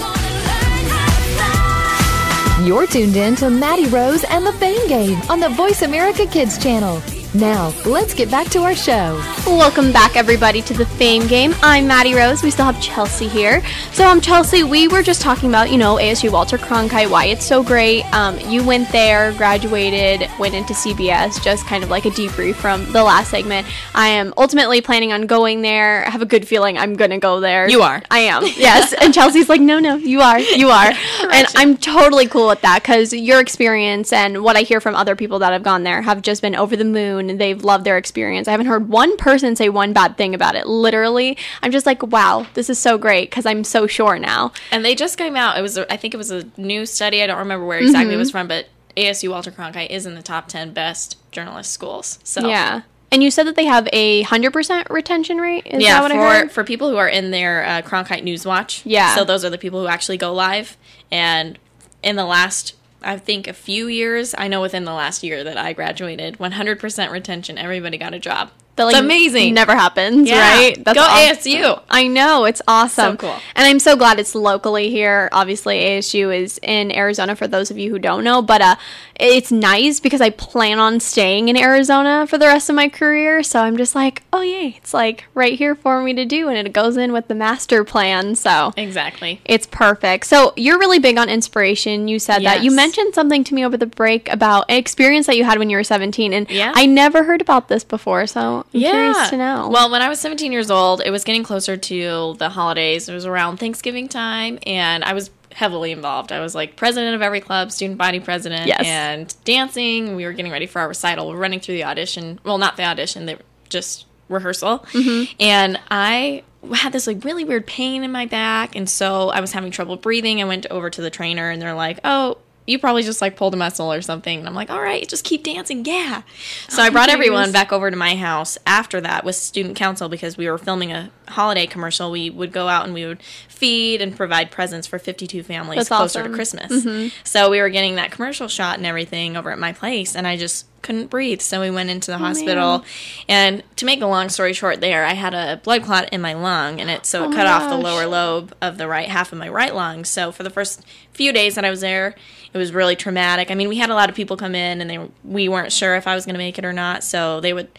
You're 2.66 2.88
tuned 2.88 3.16
in 3.16 3.36
to 3.38 3.50
Maddie 3.50 3.88
Rose 3.88 4.24
and 4.24 4.46
the 4.46 4.54
Fame 4.54 4.88
Game 4.88 5.22
on 5.30 5.40
the 5.40 5.50
Voice 5.50 5.84
America 5.84 6.26
Kids 6.26 6.58
channel. 6.58 7.02
Now, 7.36 7.72
let's 7.86 8.16
get 8.16 8.32
back 8.32 8.48
to 8.50 8.64
our 8.64 8.74
show. 8.74 9.22
Welcome 9.46 9.92
back, 9.92 10.16
everybody, 10.16 10.64
to 10.64 10.74
the 10.74 10.88
Fame 10.88 11.28
Game. 11.28 11.54
I'm 11.62 11.86
Maddie 11.86 12.16
Rose. 12.16 12.42
We 12.42 12.50
still 12.50 12.66
have 12.66 12.82
Chelsey 12.82 13.28
here. 13.28 13.62
So, 13.92 14.08
um, 14.08 14.20
Chelsey, 14.20 14.64
we 14.64 14.88
were 14.88 15.04
just 15.04 15.22
talking 15.22 15.48
about, 15.48 15.70
you 15.70 15.78
know, 15.78 15.98
ASU 15.98 16.32
Walter 16.32 16.58
Cronkite, 16.58 17.08
why 17.08 17.26
it's 17.26 17.46
so 17.46 17.62
great. 17.62 18.04
Um, 18.16 18.40
you 18.40 18.66
went 18.66 18.92
there, 18.92 19.32
graduated, 19.34 20.28
went 20.40 20.56
into 20.56 20.74
CBS, 20.74 21.40
just 21.44 21.68
kind 21.68 21.84
of 21.84 21.92
like 21.92 22.06
a 22.06 22.10
debrief 22.10 22.56
from 22.56 22.92
the 22.94 23.04
last 23.04 23.30
segment. 23.30 23.68
I 23.94 24.08
am 24.08 24.34
ultimately 24.36 24.82
planning 24.82 25.14
on 25.14 25.28
going 25.28 25.62
there. 25.62 26.08
I 26.08 26.10
have 26.10 26.24
a 26.24 26.28
good 26.28 26.48
feeling 26.48 26.80
I'm 26.80 26.96
going 26.96 27.12
to 27.12 27.20
go 27.20 27.40
there. 27.40 27.70
You 27.70 27.84
are. 27.84 28.02
I 28.10 28.20
am, 28.22 28.42
yes. 28.44 28.92
and 29.02 29.14
Chelsey's 29.14 29.50
like, 29.50 29.62
no, 29.62 29.78
no, 29.78 29.98
you 29.98 30.22
are, 30.22 30.40
you 30.40 30.70
are. 30.72 30.94
and 31.32 31.48
I'm 31.56 31.78
totally 31.78 32.26
cool 32.26 32.48
with 32.48 32.62
that 32.62 32.82
because 32.82 33.14
your 33.14 33.40
experience 33.40 34.12
and 34.12 34.44
what 34.44 34.56
I 34.56 34.62
hear 34.62 34.82
from 34.82 34.96
other 34.96 35.16
people 35.16 35.38
that 35.40 35.54
have 35.54 35.62
gone 35.62 35.84
there 35.84 36.02
have 36.02 36.24
just 36.24 36.42
been 36.42 36.56
over 36.56 36.76
the 36.76 36.86
moon. 36.86 37.19
They've 37.28 37.64
loved 37.64 37.86
their 37.86 37.98
experience. 37.98 38.48
I 38.48 38.52
haven't 38.52 38.68
heard 38.68 38.90
one 38.90 39.16
person 39.18 39.56
say 39.56 39.70
one 39.70 39.94
bad 39.94 40.18
thing 40.18 40.34
about 40.34 40.56
it. 40.56 40.68
Literally, 40.68 41.38
I'm 41.62 41.72
just 41.72 41.86
like, 41.86 42.04
wow, 42.04 42.48
this 42.54 42.70
is 42.70 42.80
so 42.80 42.98
great 42.98 43.30
because 43.30 43.46
I'm 43.46 43.64
so 43.64 43.88
sure 43.88 44.18
now. 44.20 44.52
And 44.72 44.84
they 44.84 44.96
just 44.96 45.18
came 45.18 45.36
out. 45.36 45.58
It 45.58 45.62
was, 45.62 45.78
a, 45.78 45.92
I 45.92 45.98
think 45.98 46.14
it 46.14 46.18
was 46.18 46.32
a 46.32 46.46
new 46.58 46.86
study. 46.86 47.22
I 47.24 47.28
don't 47.28 47.40
remember 47.40 47.66
where 47.66 47.80
exactly 47.80 48.14
it 48.14 48.18
was 48.18 48.32
from, 48.32 48.48
but 48.48 48.68
ASU 48.98 49.30
Walter 49.30 49.52
Cronkite 49.52 49.90
is 49.90 50.06
in 50.06 50.16
the 50.16 50.22
top 50.22 50.48
10 50.48 50.74
best 50.74 51.18
journalist 51.32 51.72
schools. 51.72 52.20
So 52.24 52.48
Yeah. 52.48 52.82
And 53.12 53.24
you 53.24 53.32
said 53.32 53.48
that 53.48 53.56
they 53.56 53.66
have 53.66 53.88
a 53.92 54.24
100% 54.26 54.90
retention 54.90 55.38
rate? 55.38 55.66
Is 55.66 55.82
yeah, 55.82 55.96
that 55.96 56.02
what 56.04 56.12
I 56.12 56.16
for 56.16 56.22
heard? 56.22 56.52
for 56.52 56.64
people 56.64 56.90
who 56.90 56.98
are 56.98 57.08
in 57.08 57.32
their 57.32 57.66
uh, 57.66 57.82
Cronkite 57.82 58.24
News 58.24 58.46
Watch. 58.46 58.86
Yeah. 58.86 59.16
So 59.16 59.24
those 59.24 59.44
are 59.44 59.50
the 59.50 59.58
people 59.58 59.82
who 59.82 59.88
actually 59.88 60.18
go 60.18 60.32
live. 60.32 60.78
And 61.10 61.58
in 62.04 62.18
the 62.18 62.26
last, 62.26 62.76
I 63.02 63.18
think, 63.18 63.48
a 63.48 63.54
few 63.54 63.88
years, 63.88 64.36
I 64.38 64.48
know 64.48 64.62
within 64.62 64.86
the 64.86 64.94
last 64.94 65.24
year 65.24 65.44
that 65.44 65.58
I 65.58 65.74
graduated, 65.74 66.38
100% 66.38 67.12
retention. 67.12 67.58
Everybody 67.58 67.98
got 67.98 68.14
a 68.14 68.20
job. 68.20 68.52
That, 68.80 68.86
like, 68.86 68.96
it's 68.96 69.02
amazing. 69.04 69.54
Never 69.54 69.76
happens, 69.76 70.28
Yeah. 70.30 70.40
right? 70.56 70.84
Go 70.84 70.94
ASU. 70.94 71.82
I 71.90 72.08
know 72.08 72.46
it's 72.46 72.62
awesome. 72.68 73.14
So 73.14 73.18
cool. 73.18 73.36
and 73.56 73.68
I'm 73.68 73.80
so 73.80 73.96
glad 73.96 74.20
it's 74.20 74.34
locally 74.36 74.90
here. 74.90 75.28
Obviously, 75.34 75.80
ASU 75.80 76.36
is 76.36 76.60
in 76.64 76.92
Arizona 76.96 77.36
for 77.36 77.48
those 77.48 77.70
of 77.72 77.78
you 77.78 77.90
who 77.92 78.00
don't 78.00 78.24
know, 78.24 78.42
but 78.42 78.62
uh, 78.62 78.76
it's 79.20 79.52
nice 79.52 80.00
because 80.00 80.22
I 80.22 80.30
plan 80.30 80.80
on 80.80 81.00
staying 81.02 81.50
in 81.50 81.58
Arizona 81.58 82.26
for 82.26 82.38
the 82.38 82.46
rest 82.48 82.70
of 82.70 82.76
my 82.76 82.88
career. 82.90 83.44
So 83.44 83.60
I'm 83.62 83.76
just 83.76 83.96
like, 83.96 84.24
oh 84.32 84.42
yay, 84.42 84.76
it's 84.78 84.94
like 84.94 85.26
right 85.34 85.58
here 85.58 85.76
for 85.76 86.02
me 86.02 86.14
to 86.14 86.26
do, 86.26 86.48
and 86.48 86.58
it 86.66 86.72
goes 86.74 86.96
in 86.96 87.12
with 87.12 87.28
the 87.28 87.36
master 87.36 87.84
plan. 87.84 88.36
So 88.36 88.74
Exactly. 88.78 89.42
it's 89.46 89.68
perfect. 89.68 90.26
So 90.26 90.54
you're 90.56 90.80
really 90.80 91.00
big 91.00 91.18
on 91.18 91.28
inspiration. 91.30 92.08
You 92.08 92.18
said 92.20 92.44
that. 92.46 92.64
You 92.64 92.72
mentioned 92.72 93.14
something 93.14 93.44
to 93.44 93.54
me 93.54 93.66
over 93.66 93.76
the 93.76 93.86
break 93.86 94.32
about 94.32 94.66
an 94.70 94.78
experience 94.78 95.26
that 95.28 95.36
you 95.36 95.44
had 95.44 95.60
when 95.60 95.70
you 95.70 95.76
were 95.78 95.84
17, 95.84 96.32
and 96.34 96.50
Yeah. 96.50 96.72
I 96.76 96.86
never 96.86 97.24
heard 97.24 97.42
about 97.42 97.68
this 97.68 97.84
before. 97.84 98.26
So 98.28 98.66
I'm 98.74 98.80
curious 98.82 99.30
to 99.30 99.38
know. 99.38 99.70
Well, 99.70 99.90
when 99.90 100.02
I 100.02 100.10
was 100.10 100.20
17 100.20 100.52
years 100.52 100.70
old, 100.70 101.02
it 101.04 101.10
was 101.12 101.24
getting 101.24 101.44
closer 101.44 101.76
to 101.78 102.36
the 102.38 102.50
holidays. 102.50 103.10
It 103.10 103.14
was 103.14 103.26
around 103.26 103.58
Thanksgiving 103.58 104.08
time, 104.08 104.60
and 104.66 105.04
I 105.04 105.14
was 105.14 105.32
heavily 105.52 105.92
involved. 105.92 106.32
I 106.32 106.40
was 106.40 106.54
like 106.54 106.76
president 106.76 107.16
of 107.16 107.22
every 107.22 107.42
club, 107.42 107.72
student 107.72 107.98
body 107.98 108.20
president, 108.20 108.68
Yes. 108.68 108.86
and 108.86 109.36
dancing. 109.44 110.16
We 110.16 110.26
were 110.26 110.34
getting 110.34 110.52
ready 110.52 110.68
for 110.68 110.80
our 110.80 110.88
recital. 110.88 111.28
We're 111.30 111.38
running 111.38 111.60
through 111.60 111.76
the 111.76 111.84
audition. 111.86 112.40
Well, 112.44 112.58
not 112.60 112.78
the 112.78 112.84
audition, 112.84 113.26
the 113.26 113.40
just 113.70 114.06
rehearsal. 114.30 114.80
Mm-hmm. 114.92 115.34
And 115.40 115.80
I 115.90 116.44
had 116.76 116.94
this 116.94 117.08
like 117.08 117.24
really 117.24 117.44
weird 117.44 117.66
pain 117.66 118.04
in 118.04 118.12
my 118.12 118.28
back, 118.28 118.76
and 118.76 118.88
so 118.90 119.30
I 119.30 119.42
was 119.42 119.54
having 119.54 119.72
trouble 119.72 119.96
breathing. 119.96 120.42
I 120.42 120.46
went 120.46 120.68
over 120.68 120.90
to 120.92 121.02
the 121.02 121.10
trainer, 121.10 121.50
and 121.50 121.60
they're 121.62 121.74
like, 121.74 122.00
"Oh." 122.04 122.38
You 122.66 122.78
probably 122.80 123.04
just 123.04 123.22
like 123.22 123.36
pulled 123.36 123.54
a 123.54 123.58
muscle 123.58 123.92
or 123.92 124.02
something. 124.02 124.40
And 124.40 124.48
I'm 124.48 124.54
like, 124.54 124.70
all 124.70 124.82
right, 124.82 125.08
just 125.08 125.24
keep 125.24 125.44
dancing. 125.44 125.86
Yeah. 125.86 126.22
So 126.68 126.82
oh 126.82 126.86
I 126.86 126.90
brought 126.90 127.10
everyone 127.10 127.52
back 127.52 127.72
over 127.72 127.90
to 127.90 127.98
my 127.98 128.16
house 128.16 128.58
after 128.66 129.02
that 129.02 129.24
with 129.26 129.36
student 129.36 129.76
council 129.76 130.10
because 130.10 130.38
we 130.38 130.50
were 130.50 130.58
filming 130.58 130.92
a 130.92 131.10
holiday 131.30 131.66
commercial. 131.68 132.12
We 132.12 132.30
would 132.30 132.52
go 132.52 132.68
out 132.68 132.86
and 132.86 132.94
we 132.94 133.06
would 133.06 133.22
feed 133.48 134.02
and 134.02 134.16
provide 134.16 134.52
presents 134.52 134.88
for 134.88 135.00
52 135.00 135.44
families 135.44 135.78
That's 135.78 135.90
closer 135.90 136.20
awesome. 136.20 136.32
to 136.32 136.36
Christmas. 136.36 137.12
So 137.24 137.50
we 137.50 137.60
were 137.62 137.70
getting 137.70 137.96
that 137.96 138.12
commercial 138.12 138.48
shot 138.48 138.78
and 138.78 138.86
everything 138.86 139.38
over 139.38 139.52
at 139.52 139.60
my 139.60 139.74
place, 139.74 140.16
and 140.16 140.26
I 140.28 140.38
just 140.38 140.66
couldn't 140.82 141.08
breathe. 141.08 141.42
So 141.42 141.60
we 141.60 141.70
went 141.70 141.90
into 141.90 142.10
the 142.10 142.18
hospital, 142.18 142.86
and 143.28 143.64
to 143.76 143.86
make 143.86 144.02
a 144.02 144.06
long 144.06 144.30
story 144.30 144.54
short, 144.54 144.80
there 144.80 145.04
I 145.06 145.14
had 145.14 145.34
a 145.34 145.60
blood 145.64 145.84
clot 145.84 146.10
in 146.14 146.22
my 146.22 146.34
lung, 146.34 146.80
and 146.80 146.90
it 146.90 147.06
so 147.06 147.24
it 147.24 147.28
Oh 147.28 147.34
cut 147.34 147.48
off 147.48 147.70
the 147.70 147.78
lower 147.78 148.06
lobe 148.06 148.56
of 148.62 148.78
the 148.78 148.88
right 148.88 149.10
half 149.10 149.32
of 149.32 149.38
my 149.38 149.50
right 149.50 149.76
lung. 149.76 150.06
So 150.06 150.32
for 150.32 150.44
the 150.44 150.50
first 150.50 150.86
few 151.12 151.34
days 151.34 151.56
that 151.56 151.66
I 151.66 151.70
was 151.70 151.82
there, 151.82 152.16
it 152.54 152.58
was 152.58 152.74
really 152.74 152.96
traumatic. 152.96 153.52
I 153.52 153.56
mean, 153.56 153.68
we 153.70 153.78
had 153.78 153.90
a 153.90 153.94
lot 153.94 154.10
of 154.10 154.16
people 154.16 154.38
come 154.38 154.56
in, 154.56 154.80
and 154.82 154.90
they 154.90 155.00
we 155.24 155.50
weren't 155.50 155.72
sure 155.74 155.96
if 155.96 156.08
I 156.08 156.16
was 156.16 156.26
going 156.26 156.36
to 156.36 156.40
make 156.40 156.58
it 156.58 156.66
or 156.66 156.74
not. 156.74 157.04
So 157.04 157.42
they 157.42 157.52
would 157.54 157.70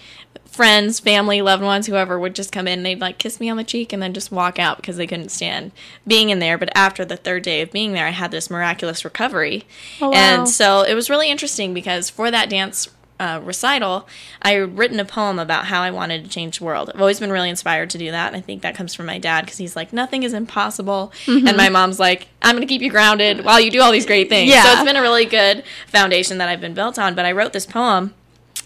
friends, 0.61 1.01
family, 1.01 1.41
loved 1.41 1.63
ones, 1.63 1.87
whoever 1.87 2.19
would 2.19 2.35
just 2.35 2.53
come 2.53 2.69
in, 2.69 2.83
they'd 2.83 3.01
like 3.01 3.17
kiss 3.17 3.41
me 3.41 3.49
on 3.49 3.57
the 3.57 3.65
cheek 3.65 3.95
and 3.95 4.03
then 4.03 4.13
just 4.13 4.31
walk 4.31 4.59
out 4.59 4.77
because 4.77 4.99
they 4.99 5.07
couldn't 5.07 5.31
stand 5.31 5.73
being 6.07 6.29
in 6.29 6.39
there. 6.39 6.59
But 6.59 6.69
after 6.75 7.03
the 7.03 7.17
third 7.17 7.45
day 7.45 7.63
of 7.63 7.73
being 7.73 7.95
there, 7.95 8.07
I 8.07 8.11
had 8.11 8.31
this 8.31 8.51
miraculous 8.51 9.03
recovery. 9.03 9.65
Oh, 10.03 10.11
wow. 10.11 10.15
And 10.15 10.47
so 10.47 10.83
it 10.83 10.93
was 10.93 11.09
really 11.09 11.31
interesting 11.31 11.73
because 11.73 12.11
for 12.11 12.31
that 12.31 12.51
dance 12.51 12.91
uh, 13.19 13.41
recital, 13.43 14.07
I 14.43 14.53
had 14.53 14.77
written 14.77 15.01
a 15.01 15.07
poem 15.07 15.39
about 15.39 15.65
how 15.65 15.81
I 15.81 15.91
wanted 15.91 16.25
to 16.25 16.31
change 16.31 16.59
the 16.59 16.65
world. 16.67 16.91
I've 16.93 17.01
always 17.01 17.21
been 17.21 17.33
really 17.33 17.49
inspired 17.49 17.89
to 17.91 17.99
do 17.99 18.11
that. 18.11 18.27
And 18.27 18.37
I 18.37 18.43
think 18.43 18.61
that 18.61 18.75
comes 18.75 18.93
from 18.93 19.07
my 19.07 19.17
dad 19.17 19.47
because 19.47 19.57
he's 19.57 19.75
like, 19.75 19.95
nothing 19.95 20.25
is 20.25 20.35
impossible. 20.35 21.11
Mm-hmm. 21.25 21.47
And 21.47 21.57
my 21.57 21.71
mom's 21.71 21.99
like, 21.99 22.29
I'm 22.43 22.55
going 22.55 22.69
to 22.69 22.71
keep 22.71 22.83
you 22.83 22.91
grounded 22.91 23.47
while 23.47 23.61
you 23.61 23.71
do 23.71 23.81
all 23.81 23.93
these 23.93 24.05
great 24.05 24.29
things. 24.29 24.51
Yeah. 24.51 24.63
So 24.65 24.73
it's 24.73 24.85
been 24.85 24.97
a 24.97 25.03
really 25.03 25.25
good 25.25 25.65
foundation 25.87 26.37
that 26.37 26.51
I've 26.51 26.61
been 26.61 26.75
built 26.75 26.99
on. 26.99 27.15
But 27.15 27.25
I 27.25 27.33
wrote 27.33 27.55
this 27.55 27.65
poem 27.65 28.15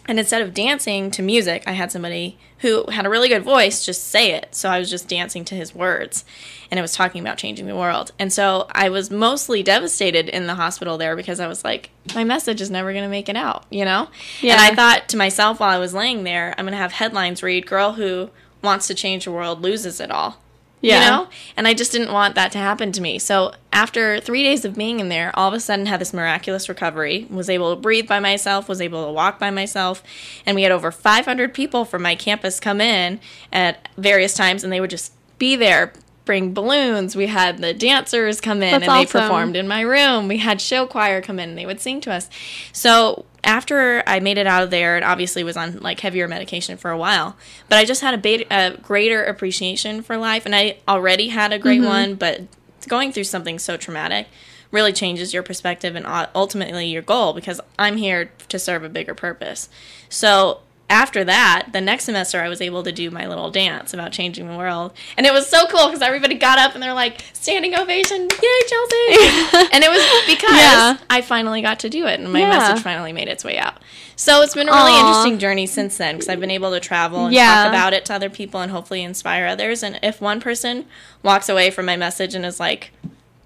and 0.07 0.19
instead 0.19 0.43
of 0.43 0.53
dancing 0.53 1.11
to 1.13 1.23
music, 1.23 1.63
I 1.67 1.73
had 1.73 1.91
somebody 1.91 2.39
who 2.59 2.85
had 2.91 3.07
a 3.07 3.11
really 3.11 3.29
good 3.29 3.43
voice 3.43 3.85
just 3.85 4.05
say 4.05 4.33
it. 4.33 4.55
So 4.55 4.69
I 4.69 4.79
was 4.79 4.91
just 4.91 5.09
dancing 5.09 5.45
to 5.47 5.55
his 5.55 5.75
words. 5.75 6.25
And 6.71 6.79
it 6.79 6.83
was 6.83 6.93
talking 6.93 7.21
about 7.21 7.39
changing 7.39 7.67
the 7.67 7.77
world. 7.77 8.13
And 8.19 8.33
so 8.33 8.67
I 8.73 8.89
was 8.89 9.11
mostly 9.11 9.63
devastated 9.63 10.29
in 10.29 10.47
the 10.47 10.55
hospital 10.55 10.99
there 10.99 11.15
because 11.17 11.41
I 11.41 11.47
was 11.47 11.65
like, 11.65 11.91
my 12.15 12.25
message 12.25 12.61
is 12.61 12.71
never 12.71 12.93
going 12.93 13.05
to 13.05 13.11
make 13.11 13.29
it 13.29 13.37
out, 13.37 13.65
you 13.71 13.85
know? 13.85 14.09
Yeah. 14.41 14.55
And. 14.55 14.73
I 14.73 14.75
thought 14.75 15.09
to 15.11 15.17
myself 15.17 15.61
while 15.61 15.75
I 15.75 15.79
was 15.79 15.95
laying 15.95 16.25
there, 16.25 16.55
I'm 16.57 16.65
going 16.65 16.73
to 16.73 16.79
have 16.79 16.93
headlines 16.93 17.43
read 17.43 17.67
Girl 17.67 17.93
who 17.93 18.31
wants 18.63 18.87
to 18.89 18.95
change 18.95 19.25
the 19.25 19.33
world 19.33 19.63
loses 19.63 20.01
it 20.01 20.11
all. 20.11 20.39
Yeah. 20.85 21.05
You 21.05 21.11
know? 21.11 21.29
And 21.57 21.67
I 21.67 21.75
just 21.75 21.93
didn't 21.93 22.13
want 22.13 22.35
that 22.35 22.53
to 22.53 22.59
happen 22.59 22.93
to 22.93 23.01
me. 23.01 23.19
So 23.19 23.55
after 23.73 24.21
three 24.21 24.43
days 24.43 24.65
of 24.65 24.77
being 24.77 25.01
in 25.01 25.09
there, 25.09 25.31
all 25.35 25.49
of 25.49 25.55
a 25.55 25.61
sudden 25.61 25.87
had 25.87 26.01
this 26.01 26.13
miraculous 26.13 26.69
recovery, 26.69 27.27
was 27.31 27.49
able 27.49 27.75
to 27.75 27.81
breathe 27.81 28.07
by 28.07 28.21
myself, 28.21 28.69
was 28.69 28.81
able 28.81 29.07
to 29.07 29.13
walk 29.13 29.39
by 29.39 29.51
myself. 29.51 30.03
And 30.45 30.55
we 30.55 30.63
had 30.63 30.73
over 30.73 30.93
500 30.93 31.55
people 31.55 31.85
from 31.85 32.03
my 32.03 32.15
campus 32.15 32.61
come 32.61 32.81
in 32.81 33.21
at 33.53 33.89
various 33.97 34.35
times, 34.35 34.63
and 34.63 34.73
they 34.73 34.81
would 34.81 34.91
just 34.91 35.13
be 35.39 35.57
there. 35.57 35.93
Bring 36.25 36.55
balloons. 36.55 37.15
We 37.15 37.27
had 37.27 37.59
the 37.59 37.75
dancers 37.75 38.41
come 38.41 38.63
in 38.63 38.71
That's 38.73 38.85
and 38.85 38.85
they 38.85 39.05
awesome. 39.05 39.21
performed 39.21 39.57
in 39.57 39.69
my 39.69 39.83
room. 39.83 40.27
We 40.27 40.39
had 40.39 40.59
show 40.59 40.87
choir 40.87 41.21
come 41.21 41.39
in 41.39 41.51
and 41.51 41.59
they 41.59 41.67
would 41.67 41.83
sing 41.83 42.01
to 42.01 42.13
us. 42.13 42.31
So 42.73 43.27
after 43.45 44.03
I 44.07 44.21
made 44.21 44.39
it 44.39 44.47
out 44.47 44.63
of 44.63 44.71
there, 44.71 44.97
and 44.97 45.05
obviously 45.05 45.45
was 45.45 45.57
on 45.57 45.79
like 45.79 46.01
heavier 46.01 46.27
medication 46.29 46.77
for 46.77 46.91
a 46.91 46.99
while, 46.99 47.37
but 47.69 47.79
I 47.79 47.85
just 47.85 48.01
had 48.01 48.15
a, 48.15 48.19
beta, 48.19 48.47
a 48.51 48.77
greater 48.79 49.23
appreciation 49.25 50.03
for 50.03 50.17
life, 50.17 50.47
and 50.47 50.55
I 50.55 50.79
already 50.89 51.29
had 51.29 51.53
a 51.53 51.59
great 51.59 51.81
mm-hmm. 51.81 51.89
one, 51.89 52.15
but 52.15 52.43
going 52.89 53.13
through 53.13 53.25
something 53.25 53.59
so 53.59 53.77
traumatic 53.77 54.29
really 54.71 54.93
changes 54.93 55.33
your 55.33 55.43
perspective 55.43 55.95
and 55.95 56.05
ultimately 56.35 56.87
your 56.87 57.03
goal 57.03 57.33
because 57.33 57.61
I'm 57.79 57.97
here 57.97 58.33
to 58.49 58.59
serve 58.59 58.83
a 58.83 58.89
bigger 58.89 59.15
purpose. 59.15 59.69
So 60.09 60.61
after 60.95 61.25
that, 61.25 61.67
the 61.73 61.81
next 61.81 62.05
semester, 62.05 62.41
I 62.41 62.49
was 62.49 62.61
able 62.61 62.83
to 62.85 62.93
do 62.93 63.11
my 63.11 63.27
little 63.27 63.51
dance 63.51 63.93
about 63.93 64.13
changing 64.13 64.47
the 64.49 64.57
world, 64.57 64.93
and 65.17 65.27
it 65.27 65.33
was 65.33 65.47
so 65.49 65.67
cool 65.67 65.87
because 65.89 66.01
everybody 66.03 66.37
got 66.37 66.59
up 66.59 66.75
and 66.75 66.83
they're 66.83 66.95
like 66.95 67.23
standing 67.33 67.75
ovation, 67.75 68.23
yay 68.23 68.61
Chelsey! 68.69 69.69
and 69.73 69.83
it 69.85 69.91
was 69.91 70.03
because 70.27 70.57
Yeah. 70.57 70.97
I 71.11 71.21
finally 71.21 71.61
got 71.63 71.81
to 71.81 71.91
do 71.91 72.07
it, 72.07 72.21
and 72.21 72.33
my 72.33 72.41
Yeah. 72.41 72.51
message 72.59 72.83
finally 72.83 73.13
made 73.13 73.29
its 73.29 73.45
way 73.45 73.59
out. 73.59 73.75
So 74.17 74.43
it's 74.43 74.55
been 74.55 74.69
a 74.69 74.73
really 74.73 74.93
Aw. 74.93 75.01
interesting 75.01 75.39
journey 75.41 75.67
since 75.67 75.97
then 75.97 76.15
because 76.15 76.29
I've 76.29 76.39
been 76.41 76.51
able 76.53 76.71
to 76.71 76.79
travel 76.81 77.27
and 77.27 77.35
Yeah. 77.35 77.65
talk 77.65 77.69
about 77.69 77.93
it 77.93 78.05
to 78.07 78.15
other 78.15 78.31
people 78.31 78.61
and 78.61 78.71
hopefully 78.71 79.03
inspire 79.03 79.47
others. 79.47 79.83
And 79.83 79.99
if 80.03 80.21
one 80.21 80.41
person 80.41 80.87
walks 81.25 81.49
away 81.49 81.71
from 81.71 81.87
my 81.87 81.97
message 81.97 82.35
and 82.37 82.47
is 82.47 82.61
like, 82.61 82.93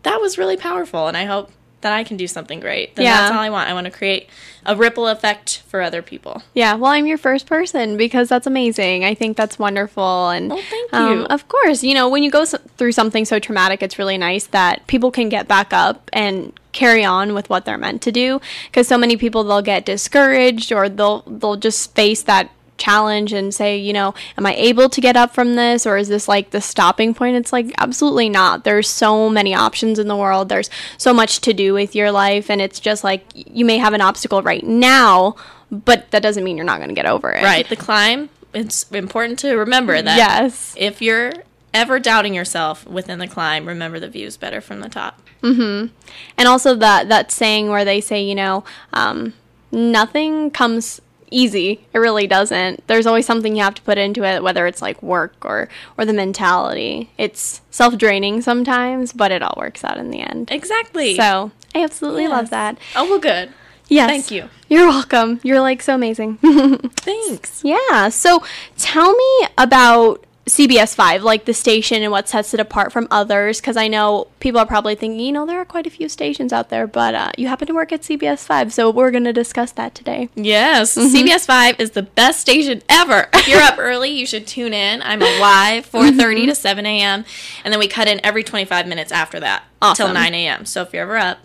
"That 0.02 0.20
was 0.20 0.36
really 0.36 0.58
powerful," 0.58 1.08
and 1.08 1.16
I 1.16 1.24
hope 1.24 1.50
that 1.80 1.92
I 1.92 2.02
can 2.04 2.16
do 2.16 2.26
something 2.26 2.58
great, 2.60 2.96
then 2.96 3.04
Yeah. 3.04 3.16
that's 3.20 3.32
all 3.34 3.40
I 3.40 3.50
want. 3.50 3.68
I 3.70 3.72
want 3.74 3.84
to 3.84 3.90
create 3.90 4.28
a 4.66 4.74
ripple 4.74 5.06
effect 5.06 5.62
for 5.68 5.80
other 5.80 6.02
people. 6.02 6.42
Yeah, 6.52 6.74
well, 6.74 6.90
I'm 6.90 7.06
your 7.06 7.18
first 7.18 7.46
person 7.46 7.96
because 7.96 8.28
that's 8.28 8.46
amazing. 8.46 9.04
I 9.04 9.14
think 9.14 9.36
that's 9.36 9.58
wonderful, 9.58 10.28
and 10.30 10.50
Well, 10.50 10.60
thank 10.68 10.92
um, 10.94 11.18
you. 11.20 11.24
of 11.26 11.46
course, 11.48 11.84
you 11.84 11.94
know 11.94 12.08
when 12.08 12.22
you 12.24 12.30
go 12.30 12.42
s- 12.42 12.54
through 12.76 12.92
something 12.92 13.24
so 13.24 13.38
traumatic, 13.38 13.82
it's 13.82 13.98
really 13.98 14.18
nice 14.18 14.46
that 14.46 14.86
people 14.88 15.10
can 15.10 15.28
get 15.28 15.46
back 15.46 15.72
up 15.72 16.10
and 16.12 16.52
carry 16.72 17.04
on 17.04 17.32
with 17.34 17.48
what 17.48 17.64
they're 17.64 17.78
meant 17.78 18.02
to 18.02 18.12
do. 18.12 18.40
Because 18.66 18.86
so 18.88 18.98
many 18.98 19.16
people 19.16 19.42
they'll 19.44 19.62
get 19.62 19.84
discouraged 19.84 20.72
or 20.72 20.88
they'll 20.88 21.22
they'll 21.26 21.56
just 21.56 21.94
face 21.94 22.22
that 22.24 22.50
challenge 22.78 23.32
and 23.32 23.52
say, 23.52 23.76
you 23.76 23.92
know, 23.92 24.14
am 24.36 24.46
I 24.46 24.54
able 24.54 24.88
to 24.88 25.00
get 25.00 25.16
up 25.16 25.34
from 25.34 25.56
this 25.56 25.86
or 25.86 25.96
is 25.96 26.08
this 26.08 26.28
like 26.28 26.50
the 26.50 26.60
stopping 26.60 27.12
point? 27.12 27.36
It's 27.36 27.52
like 27.52 27.72
absolutely 27.78 28.28
not. 28.28 28.64
There's 28.64 28.88
so 28.88 29.28
many 29.28 29.54
options 29.54 29.98
in 29.98 30.08
the 30.08 30.16
world. 30.16 30.48
There's 30.48 30.70
so 30.96 31.12
much 31.12 31.40
to 31.40 31.52
do 31.52 31.74
with 31.74 31.94
your 31.94 32.10
life 32.10 32.50
and 32.50 32.60
it's 32.60 32.80
just 32.80 33.04
like 33.04 33.24
you 33.34 33.64
may 33.64 33.78
have 33.78 33.92
an 33.92 34.00
obstacle 34.00 34.42
right 34.42 34.64
now, 34.64 35.36
but 35.70 36.10
that 36.12 36.22
doesn't 36.22 36.44
mean 36.44 36.56
you're 36.56 36.64
not 36.64 36.78
going 36.78 36.88
to 36.88 36.94
get 36.94 37.06
over 37.06 37.30
it. 37.30 37.42
Right, 37.42 37.68
the 37.68 37.76
climb. 37.76 38.30
It's 38.54 38.90
important 38.92 39.38
to 39.40 39.54
remember 39.56 40.00
that. 40.00 40.16
Yes. 40.16 40.74
If 40.78 41.02
you're 41.02 41.32
ever 41.74 42.00
doubting 42.00 42.34
yourself 42.34 42.86
within 42.86 43.18
the 43.18 43.28
climb, 43.28 43.66
remember 43.66 44.00
the 44.00 44.08
view's 44.08 44.36
better 44.36 44.60
from 44.60 44.80
the 44.80 44.88
top. 44.88 45.20
Mm-hmm. 45.42 45.94
And 46.36 46.48
also 46.48 46.74
that 46.74 47.08
that 47.08 47.30
saying 47.30 47.68
where 47.68 47.84
they 47.84 48.00
say, 48.00 48.22
you 48.22 48.34
know, 48.34 48.64
um, 48.92 49.34
nothing 49.70 50.50
comes 50.50 51.00
easy. 51.30 51.86
It 51.92 51.98
really 51.98 52.26
doesn't. 52.26 52.86
There's 52.86 53.06
always 53.06 53.26
something 53.26 53.56
you 53.56 53.62
have 53.62 53.74
to 53.74 53.82
put 53.82 53.98
into 53.98 54.24
it, 54.24 54.42
whether 54.42 54.66
it's 54.66 54.82
like 54.82 55.02
work 55.02 55.34
or 55.44 55.68
or 55.96 56.04
the 56.04 56.12
mentality. 56.12 57.10
It's 57.18 57.60
self 57.70 57.96
draining 57.96 58.42
sometimes, 58.42 59.12
but 59.12 59.30
it 59.30 59.42
all 59.42 59.54
works 59.56 59.84
out 59.84 59.98
in 59.98 60.10
the 60.10 60.20
end. 60.20 60.50
Exactly. 60.50 61.16
So 61.16 61.52
I 61.74 61.82
absolutely 61.82 62.28
love 62.28 62.50
that. 62.50 62.78
Oh 62.96 63.04
well, 63.08 63.18
good. 63.18 63.52
Yes. 63.88 64.10
Thank 64.10 64.30
you. 64.30 64.48
You're 64.68 64.86
welcome. 64.86 65.40
You're 65.42 65.60
like 65.60 65.80
so 65.80 65.94
amazing. 65.94 66.36
Thanks. 66.96 67.62
Yeah. 67.64 68.10
So 68.10 68.42
tell 68.76 69.14
me 69.14 69.48
about 69.56 70.24
CBS 70.48 70.94
5, 70.94 71.22
like 71.22 71.44
the 71.44 71.54
station 71.54 72.02
and 72.02 72.10
what 72.10 72.28
sets 72.28 72.54
it 72.54 72.60
apart 72.60 72.90
from 72.92 73.06
others. 73.10 73.60
Because 73.60 73.76
I 73.76 73.86
know 73.88 74.28
people 74.40 74.60
are 74.60 74.66
probably 74.66 74.94
thinking, 74.94 75.20
you 75.20 75.30
know, 75.32 75.46
there 75.46 75.60
are 75.60 75.64
quite 75.64 75.86
a 75.86 75.90
few 75.90 76.08
stations 76.08 76.52
out 76.52 76.68
there, 76.70 76.86
but 76.86 77.14
uh, 77.14 77.30
you 77.36 77.48
happen 77.48 77.66
to 77.68 77.74
work 77.74 77.92
at 77.92 78.02
CBS 78.02 78.44
5. 78.44 78.72
So 78.72 78.90
we're 78.90 79.10
going 79.10 79.24
to 79.24 79.32
discuss 79.32 79.72
that 79.72 79.94
today. 79.94 80.28
Yes, 80.34 80.96
Mm-hmm. 80.96 81.14
CBS 81.14 81.46
Five 81.46 81.78
is 81.78 81.92
the 81.92 82.02
best 82.02 82.40
station 82.40 82.82
ever. 82.88 83.28
If 83.34 83.46
you're 83.46 83.62
up 83.62 83.78
early, 83.78 84.10
you 84.10 84.26
should 84.26 84.46
tune 84.46 84.74
in. 84.74 85.00
I'm 85.02 85.22
a 85.22 85.38
live 85.40 85.90
4:30 85.90 86.16
Mm-hmm. 86.18 86.46
to 86.48 86.54
7 86.54 86.86
a.m. 86.86 87.24
and 87.64 87.72
then 87.72 87.78
we 87.78 87.88
cut 87.88 88.08
in 88.08 88.20
every 88.24 88.42
25 88.42 88.86
minutes 88.86 89.12
after 89.12 89.38
that 89.40 89.62
Awesome. 89.80 90.12
9 90.12 90.34
a.m. 90.34 90.64
So 90.66 90.82
if 90.82 90.92
you're 90.92 91.02
ever 91.04 91.16
up, 91.16 91.38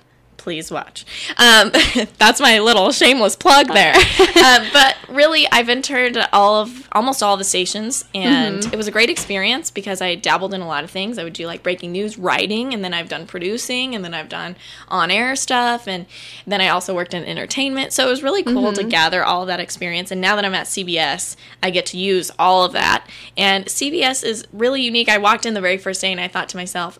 please 0.43 0.69
watch. 0.69 1.06
Um, 1.38 1.71
that's 2.17 2.41
my 2.41 2.60
little 2.60 2.91
shameless 2.91 3.36
plug 3.38 3.67
there. 3.67 3.95
um, 4.45 4.67
but 4.73 4.97
really, 5.08 5.47
I've 5.51 5.69
interned 5.69 6.17
at 6.17 6.29
all 6.34 6.62
of 6.62 6.88
almost 6.91 7.23
all 7.23 7.38
the 7.38 7.43
stations, 7.43 8.06
and 8.13 8.43
Mm-hmm. 8.43 8.73
it 8.73 8.77
was 8.77 8.88
a 8.88 8.91
great 8.91 9.10
experience 9.10 9.71
because 9.71 10.01
I 10.01 10.15
dabbled 10.15 10.53
in 10.53 10.60
a 10.62 10.67
lot 10.67 10.84
of 10.84 10.91
things. 10.91 11.17
I 11.17 11.23
would 11.23 11.34
do 11.34 11.47
like 11.47 11.63
breaking 11.63 11.93
news 11.93 12.17
writing, 12.17 12.73
and 12.73 12.84
then 12.84 12.93
I've 12.93 13.08
done 13.08 13.25
producing, 13.25 13.95
and 13.95 14.03
then 14.03 14.13
I've 14.13 14.27
done 14.29 14.58
on 14.89 15.10
air 15.10 15.36
stuff, 15.36 15.88
and 15.88 16.06
then 16.45 16.60
I 16.60 16.67
also 16.67 16.93
worked 16.93 17.13
in 17.13 17.23
entertainment. 17.23 17.93
So 17.93 18.06
it 18.06 18.10
was 18.10 18.21
really 18.21 18.43
cool 18.43 18.73
to 18.73 18.84
gather 18.84 19.23
all 19.23 19.45
that 19.45 19.62
experience. 19.62 20.12
And 20.12 20.19
now 20.19 20.36
that 20.36 20.43
I'm 20.45 20.53
at 20.53 20.67
CBS, 20.67 21.36
I 21.63 21.69
get 21.69 21.86
to 21.88 21.97
use 21.97 22.32
all 22.38 22.65
of 22.65 22.73
that. 22.73 23.08
And 23.38 23.65
CBS 23.65 24.23
is 24.25 24.45
really 24.51 24.82
unique. 24.82 25.08
I 25.10 25.17
walked 25.17 25.45
in 25.45 25.53
the 25.53 25.62
very 25.62 25.77
first 25.77 26.01
day, 26.01 26.12
and 26.12 26.19
I 26.19 26.27
thought 26.27 26.49
to 26.49 26.58
myself, 26.58 26.99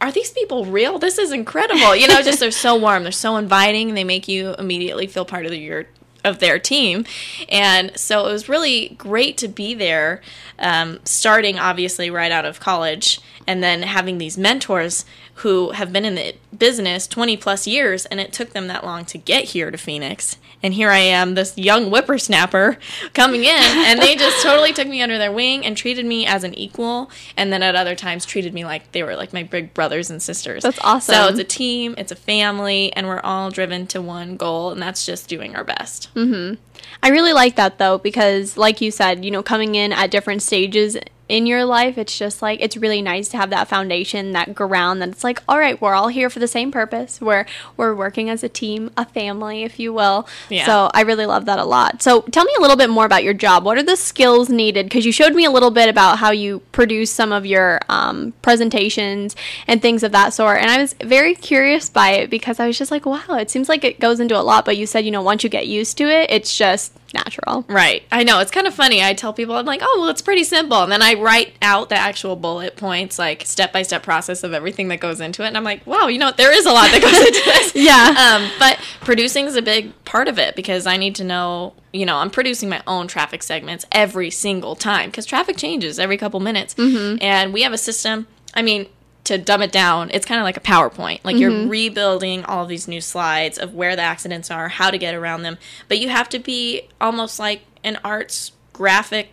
are 0.00 0.12
these 0.12 0.30
people 0.30 0.64
real? 0.64 0.98
This 0.98 1.18
is 1.18 1.32
incredible. 1.32 1.94
You 1.96 2.08
know, 2.08 2.22
just 2.22 2.40
they're 2.40 2.50
so 2.50 2.76
warm, 2.76 3.02
they're 3.02 3.12
so 3.12 3.36
inviting, 3.36 3.94
they 3.94 4.04
make 4.04 4.28
you 4.28 4.54
immediately 4.58 5.06
feel 5.06 5.24
part 5.24 5.44
of 5.44 5.50
the, 5.50 5.58
your 5.58 5.86
of 6.24 6.38
their 6.38 6.58
team. 6.58 7.04
And 7.48 7.96
so 7.96 8.26
it 8.26 8.32
was 8.32 8.48
really 8.48 8.94
great 8.98 9.36
to 9.38 9.48
be 9.48 9.74
there, 9.74 10.22
um, 10.58 11.00
starting 11.04 11.58
obviously 11.58 12.10
right 12.10 12.32
out 12.32 12.44
of 12.44 12.60
college, 12.60 13.20
and 13.46 13.62
then 13.62 13.82
having 13.82 14.18
these 14.18 14.38
mentors 14.38 15.04
who 15.38 15.72
have 15.72 15.92
been 15.92 16.04
in 16.04 16.14
the 16.14 16.34
business 16.56 17.06
20 17.06 17.36
plus 17.36 17.66
years, 17.66 18.06
and 18.06 18.20
it 18.20 18.32
took 18.32 18.50
them 18.50 18.68
that 18.68 18.84
long 18.84 19.04
to 19.04 19.18
get 19.18 19.44
here 19.46 19.70
to 19.70 19.76
Phoenix. 19.78 20.36
And 20.62 20.72
here 20.72 20.90
I 20.90 20.98
am, 20.98 21.34
this 21.34 21.58
young 21.58 21.90
whippersnapper 21.90 22.78
coming 23.12 23.42
in, 23.42 23.50
and 23.50 24.00
they 24.00 24.14
just 24.14 24.42
totally 24.42 24.72
took 24.72 24.88
me 24.88 25.02
under 25.02 25.18
their 25.18 25.32
wing 25.32 25.66
and 25.66 25.76
treated 25.76 26.06
me 26.06 26.24
as 26.24 26.44
an 26.44 26.54
equal, 26.54 27.10
and 27.36 27.52
then 27.52 27.62
at 27.62 27.74
other 27.74 27.96
times 27.96 28.24
treated 28.24 28.54
me 28.54 28.64
like 28.64 28.92
they 28.92 29.02
were 29.02 29.16
like 29.16 29.32
my 29.32 29.42
big 29.42 29.74
brothers 29.74 30.08
and 30.08 30.22
sisters. 30.22 30.62
That's 30.62 30.78
awesome. 30.82 31.14
So 31.14 31.28
it's 31.28 31.38
a 31.38 31.44
team, 31.44 31.94
it's 31.98 32.12
a 32.12 32.16
family, 32.16 32.92
and 32.94 33.08
we're 33.08 33.20
all 33.20 33.50
driven 33.50 33.86
to 33.88 34.00
one 34.00 34.36
goal, 34.36 34.70
and 34.70 34.80
that's 34.80 35.04
just 35.04 35.28
doing 35.28 35.56
our 35.56 35.64
best. 35.64 36.13
Mm-hmm. 36.14 36.54
I 37.02 37.08
really 37.08 37.32
like 37.32 37.56
that 37.56 37.78
though 37.78 37.98
because 37.98 38.56
like 38.56 38.80
you 38.80 38.90
said, 38.90 39.24
you 39.24 39.30
know, 39.30 39.42
coming 39.42 39.74
in 39.74 39.92
at 39.92 40.10
different 40.10 40.42
stages 40.42 40.96
in 41.28 41.46
your 41.46 41.64
life, 41.64 41.96
it's 41.96 42.18
just 42.18 42.42
like 42.42 42.60
it's 42.60 42.76
really 42.76 43.00
nice 43.00 43.28
to 43.28 43.38
have 43.38 43.50
that 43.50 43.66
foundation, 43.66 44.32
that 44.32 44.54
ground 44.54 45.00
that 45.00 45.08
it's 45.08 45.24
like, 45.24 45.42
all 45.48 45.58
right, 45.58 45.80
we're 45.80 45.94
all 45.94 46.08
here 46.08 46.28
for 46.28 46.38
the 46.38 46.48
same 46.48 46.70
purpose. 46.70 47.20
We're 47.20 47.46
we're 47.76 47.94
working 47.94 48.28
as 48.28 48.44
a 48.44 48.48
team, 48.48 48.90
a 48.96 49.06
family, 49.06 49.62
if 49.62 49.78
you 49.78 49.92
will. 49.94 50.28
Yeah. 50.50 50.66
So 50.66 50.90
I 50.92 51.00
really 51.02 51.24
love 51.24 51.46
that 51.46 51.58
a 51.58 51.64
lot. 51.64 52.02
So 52.02 52.22
tell 52.22 52.44
me 52.44 52.52
a 52.58 52.60
little 52.60 52.76
bit 52.76 52.90
more 52.90 53.06
about 53.06 53.24
your 53.24 53.32
job. 53.32 53.64
What 53.64 53.78
are 53.78 53.82
the 53.82 53.96
skills 53.96 54.50
needed? 54.50 54.86
Because 54.86 55.06
you 55.06 55.12
showed 55.12 55.34
me 55.34 55.46
a 55.46 55.50
little 55.50 55.70
bit 55.70 55.88
about 55.88 56.18
how 56.18 56.30
you 56.30 56.60
produce 56.72 57.10
some 57.10 57.32
of 57.32 57.46
your 57.46 57.80
um, 57.88 58.32
presentations 58.42 59.34
and 59.66 59.80
things 59.80 60.02
of 60.02 60.12
that 60.12 60.34
sort, 60.34 60.58
and 60.58 60.70
I 60.70 60.78
was 60.78 60.94
very 61.02 61.34
curious 61.34 61.88
by 61.88 62.10
it 62.10 62.28
because 62.28 62.60
I 62.60 62.66
was 62.66 62.76
just 62.76 62.90
like, 62.90 63.06
wow, 63.06 63.24
it 63.30 63.50
seems 63.50 63.68
like 63.68 63.84
it 63.84 63.98
goes 63.98 64.20
into 64.20 64.38
a 64.38 64.42
lot. 64.42 64.66
But 64.66 64.76
you 64.76 64.86
said, 64.86 65.06
you 65.06 65.10
know, 65.10 65.22
once 65.22 65.42
you 65.42 65.48
get 65.48 65.66
used 65.66 65.96
to 65.98 66.04
it, 66.04 66.30
it's 66.30 66.56
just 66.56 66.92
natural. 67.14 67.64
Right. 67.68 68.02
I 68.12 68.24
know. 68.24 68.40
It's 68.40 68.50
kind 68.50 68.66
of 68.66 68.74
funny. 68.74 69.02
I 69.02 69.14
tell 69.14 69.32
people, 69.32 69.54
I'm 69.54 69.64
like, 69.64 69.80
oh, 69.82 69.98
well, 70.00 70.10
it's 70.10 70.20
pretty 70.20 70.44
simple. 70.44 70.82
And 70.82 70.92
then 70.92 71.00
I 71.00 71.14
write 71.14 71.54
out 71.62 71.88
the 71.88 71.96
actual 71.96 72.36
bullet 72.36 72.76
points, 72.76 73.18
like 73.18 73.46
step 73.46 73.72
by 73.72 73.82
step 73.82 74.02
process 74.02 74.42
of 74.42 74.52
everything 74.52 74.88
that 74.88 75.00
goes 75.00 75.20
into 75.20 75.44
it. 75.44 75.48
And 75.48 75.56
I'm 75.56 75.64
like, 75.64 75.86
wow, 75.86 76.08
you 76.08 76.18
know? 76.18 76.32
There 76.36 76.52
is 76.52 76.66
a 76.66 76.72
lot 76.72 76.90
that 76.90 77.00
goes 77.00 77.18
into 77.18 77.42
this. 77.44 77.74
Yeah. 77.84 78.14
Um, 78.16 78.50
but 78.58 78.78
producing 79.00 79.46
is 79.46 79.56
a 79.56 79.62
big 79.62 79.92
part 80.04 80.28
of 80.28 80.38
it 80.38 80.56
because 80.56 80.86
I 80.86 80.96
need 80.96 81.14
to 81.16 81.24
know, 81.24 81.74
you 81.92 82.06
know, 82.06 82.16
I'm 82.16 82.30
producing 82.30 82.68
my 82.68 82.82
own 82.86 83.08
traffic 83.08 83.42
segments 83.42 83.84
every 83.92 84.30
single 84.30 84.74
time 84.74 85.10
because 85.10 85.26
traffic 85.26 85.56
changes 85.56 85.98
every 85.98 86.16
couple 86.16 86.40
minutes. 86.40 86.74
And 86.78 87.52
we 87.52 87.62
have 87.62 87.72
a 87.72 87.78
system. 87.78 88.26
I 88.54 88.62
mean, 88.62 88.86
to 89.24 89.38
dumb 89.38 89.62
it 89.62 89.72
down, 89.72 90.10
it's 90.12 90.26
kind 90.26 90.38
of 90.38 90.44
like 90.44 90.56
a 90.56 90.60
PowerPoint. 90.60 91.20
Like 91.24 91.36
you're 91.36 91.50
mm-hmm. 91.50 91.70
rebuilding 91.70 92.44
all 92.44 92.62
of 92.62 92.68
these 92.68 92.86
new 92.86 93.00
slides 93.00 93.58
of 93.58 93.74
where 93.74 93.96
the 93.96 94.02
accidents 94.02 94.50
are, 94.50 94.68
how 94.68 94.90
to 94.90 94.98
get 94.98 95.14
around 95.14 95.42
them. 95.42 95.58
But 95.88 95.98
you 95.98 96.10
have 96.10 96.28
to 96.30 96.38
be 96.38 96.88
almost 97.00 97.38
like 97.38 97.62
an 97.82 97.98
arts 98.04 98.52
graphic 98.72 99.28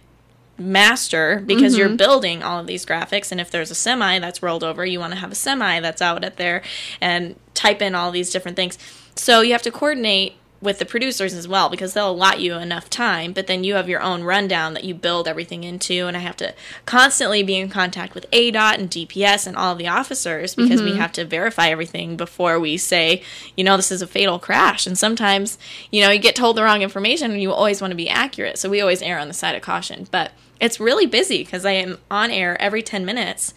master 0.57 1.43
because 1.45 1.77
you're 1.77 1.87
mm-hmm. 1.87 1.97
building 1.97 2.43
all 2.43 2.59
of 2.59 2.67
these 2.67 2.85
graphics. 2.85 3.31
And 3.31 3.41
if 3.41 3.51
there's 3.51 3.71
a 3.71 3.75
semi 3.75 4.19
that's 4.19 4.41
rolled 4.41 4.63
over, 4.63 4.85
you 4.85 4.99
want 4.99 5.13
to 5.13 5.19
have 5.19 5.31
a 5.31 5.35
semi 5.35 5.79
that's 5.81 6.01
out 6.01 6.23
at 6.23 6.37
there 6.37 6.61
and 7.01 7.35
type 7.53 7.81
in 7.81 7.95
all 7.95 8.11
these 8.11 8.29
different 8.29 8.55
things. 8.55 8.77
So 9.15 9.41
you 9.41 9.51
have 9.51 9.61
to 9.63 9.71
coordinate 9.71 10.35
with 10.61 10.77
the 10.77 10.85
producers 10.85 11.33
as 11.33 11.47
well 11.47 11.69
because 11.69 11.93
they'll 11.93 12.11
allot 12.11 12.39
you 12.39 12.53
enough 12.53 12.89
time, 12.89 13.33
but 13.33 13.47
then 13.47 13.63
you 13.63 13.73
have 13.73 13.89
your 13.89 14.01
own 14.01 14.23
rundown 14.23 14.73
that 14.75 14.83
you 14.83 14.93
build 14.93 15.27
everything 15.27 15.63
into. 15.63 16.07
And 16.07 16.15
I 16.15 16.19
have 16.19 16.37
to 16.37 16.53
constantly 16.85 17.41
be 17.41 17.57
in 17.57 17.69
contact 17.69 18.13
with 18.13 18.29
ADOT 18.31 18.75
and 18.77 18.89
DPS 18.89 19.47
and 19.47 19.57
all 19.57 19.75
the 19.75 19.87
officers 19.87 20.53
because 20.53 20.81
we 20.81 20.91
mm-hmm. 20.91 20.99
have 20.99 21.11
to 21.13 21.25
verify 21.25 21.69
everything 21.69 22.15
before 22.15 22.59
we 22.59 22.77
say, 22.77 23.23
you 23.57 23.63
know, 23.63 23.75
this 23.75 23.91
is 23.91 24.03
a 24.03 24.07
fatal 24.07 24.37
crash. 24.37 24.85
And 24.85 24.97
sometimes, 24.97 25.57
you 25.89 26.01
know, 26.01 26.11
you 26.11 26.19
get 26.19 26.35
told 26.35 26.55
the 26.55 26.63
wrong 26.63 26.83
information 26.83 27.31
and 27.31 27.41
you 27.41 27.51
always 27.51 27.81
want 27.81 27.91
to 27.91 27.97
be 27.97 28.09
accurate. 28.09 28.59
So 28.59 28.69
we 28.69 28.81
always 28.81 29.01
err 29.01 29.17
on 29.17 29.27
the 29.27 29.33
side 29.33 29.55
of 29.55 29.63
caution. 29.63 30.07
But 30.11 30.31
it's 30.59 30.79
really 30.79 31.07
busy 31.07 31.43
because 31.43 31.65
I 31.65 31.71
am 31.71 31.97
on 32.11 32.29
air 32.29 32.61
every 32.61 32.83
10 32.83 33.03
minutes 33.03 33.55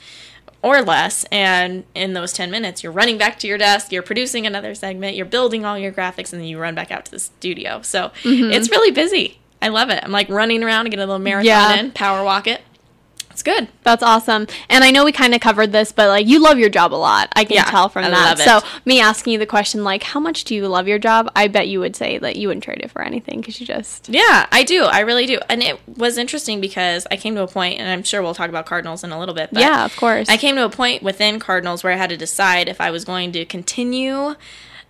or 0.65 0.81
less. 0.81 1.25
And 1.31 1.85
in 1.95 2.15
those 2.15 2.33
10 2.33 2.51
minutes, 2.51 2.83
you're 2.83 2.91
running 2.91 3.19
back 3.19 3.39
to 3.41 3.47
your 3.47 3.59
desk, 3.59 3.93
you're 3.93 4.03
producing 4.03 4.47
another 4.47 4.75
segment, 4.75 5.15
you're 5.15 5.27
building 5.27 5.65
all 5.65 5.79
your 5.79 5.93
graphics, 5.93 6.33
and 6.33 6.41
then 6.41 6.49
you 6.49 6.59
run 6.59 6.75
back 6.75 6.91
out 6.91 7.05
to 7.05 7.11
the 7.11 7.19
studio. 7.19 7.83
So 7.83 8.11
mm-hmm. 8.23 8.51
it's 8.51 8.71
really 8.71 8.91
busy. 8.91 9.39
I 9.61 9.69
love 9.69 9.91
it. 9.91 10.03
I'm 10.03 10.11
like 10.11 10.29
running 10.31 10.63
around 10.65 10.87
and 10.87 10.91
get 10.91 10.99
a 10.99 11.07
little 11.07 11.19
marathon 11.19 11.47
Yeah. 11.47 11.77
in, 11.77 11.93
power 11.93 12.25
walk 12.25 12.47
it. 12.47 12.63
Good. 13.45 13.69
That's 13.83 14.03
awesome. 14.03 14.47
And 14.71 14.83
I 14.83 14.91
know 14.91 15.05
we 15.05 15.13
kind 15.13 15.35
of 15.35 15.41
covered 15.41 15.71
this, 15.71 15.93
but 15.93 16.09
like 16.09 16.27
you 16.27 16.41
love 16.43 16.59
your 16.59 16.71
job 16.71 16.95
a 16.95 16.97
lot. 16.97 17.29
I 17.37 17.45
can 17.45 17.57
Yeah, 17.57 17.65
tell 17.65 17.89
from 17.91 18.05
I 18.05 18.11
that. 18.11 18.39
So 18.39 18.61
me 18.85 19.01
asking 19.01 19.35
you 19.35 19.39
the 19.39 19.47
question 19.47 19.85
like, 19.85 20.03
how 20.03 20.19
much 20.19 20.45
do 20.45 20.55
you 20.55 20.67
love 20.67 20.89
your 20.89 20.99
job? 20.99 21.31
I 21.37 21.49
bet 21.49 21.69
you 21.69 21.79
would 21.81 21.95
say 21.95 22.19
that 22.19 22.37
you 22.37 22.49
wouldn't 22.49 22.65
trade 22.65 22.81
it 22.81 22.91
for 22.91 23.03
anything 23.03 23.41
because 23.41 23.61
you 23.61 23.67
just 23.67 24.09
Yeah, 24.09 24.47
I 24.51 24.65
do. 24.65 24.85
I 24.85 25.01
really 25.01 25.27
do. 25.27 25.39
And 25.51 25.63
it 25.63 25.79
was 25.87 26.17
interesting 26.17 26.61
because 26.61 27.07
I 27.11 27.17
came 27.17 27.35
to 27.35 27.43
a 27.43 27.47
point, 27.47 27.79
and 27.79 27.89
I'm 27.89 28.03
sure 28.03 28.23
we'll 28.23 28.35
talk 28.35 28.49
about 28.49 28.65
Cardinals 28.67 29.05
in 29.05 29.13
a 29.13 29.19
little 29.19 29.35
bit. 29.35 29.51
But 29.53 29.61
Yeah, 29.61 29.85
of 29.85 29.95
course. 29.97 30.29
I 30.31 30.39
came 30.39 30.57
to 30.57 30.65
a 30.65 30.71
point 30.71 31.03
within 31.03 31.39
Cardinals 31.39 31.85
where 31.85 31.93
I 31.93 31.97
had 31.97 32.11
to 32.11 32.17
decide 32.17 32.69
if 32.69 32.81
I 32.81 32.91
was 32.91 33.05
going 33.05 33.33
to 33.33 33.45
continue 33.45 34.35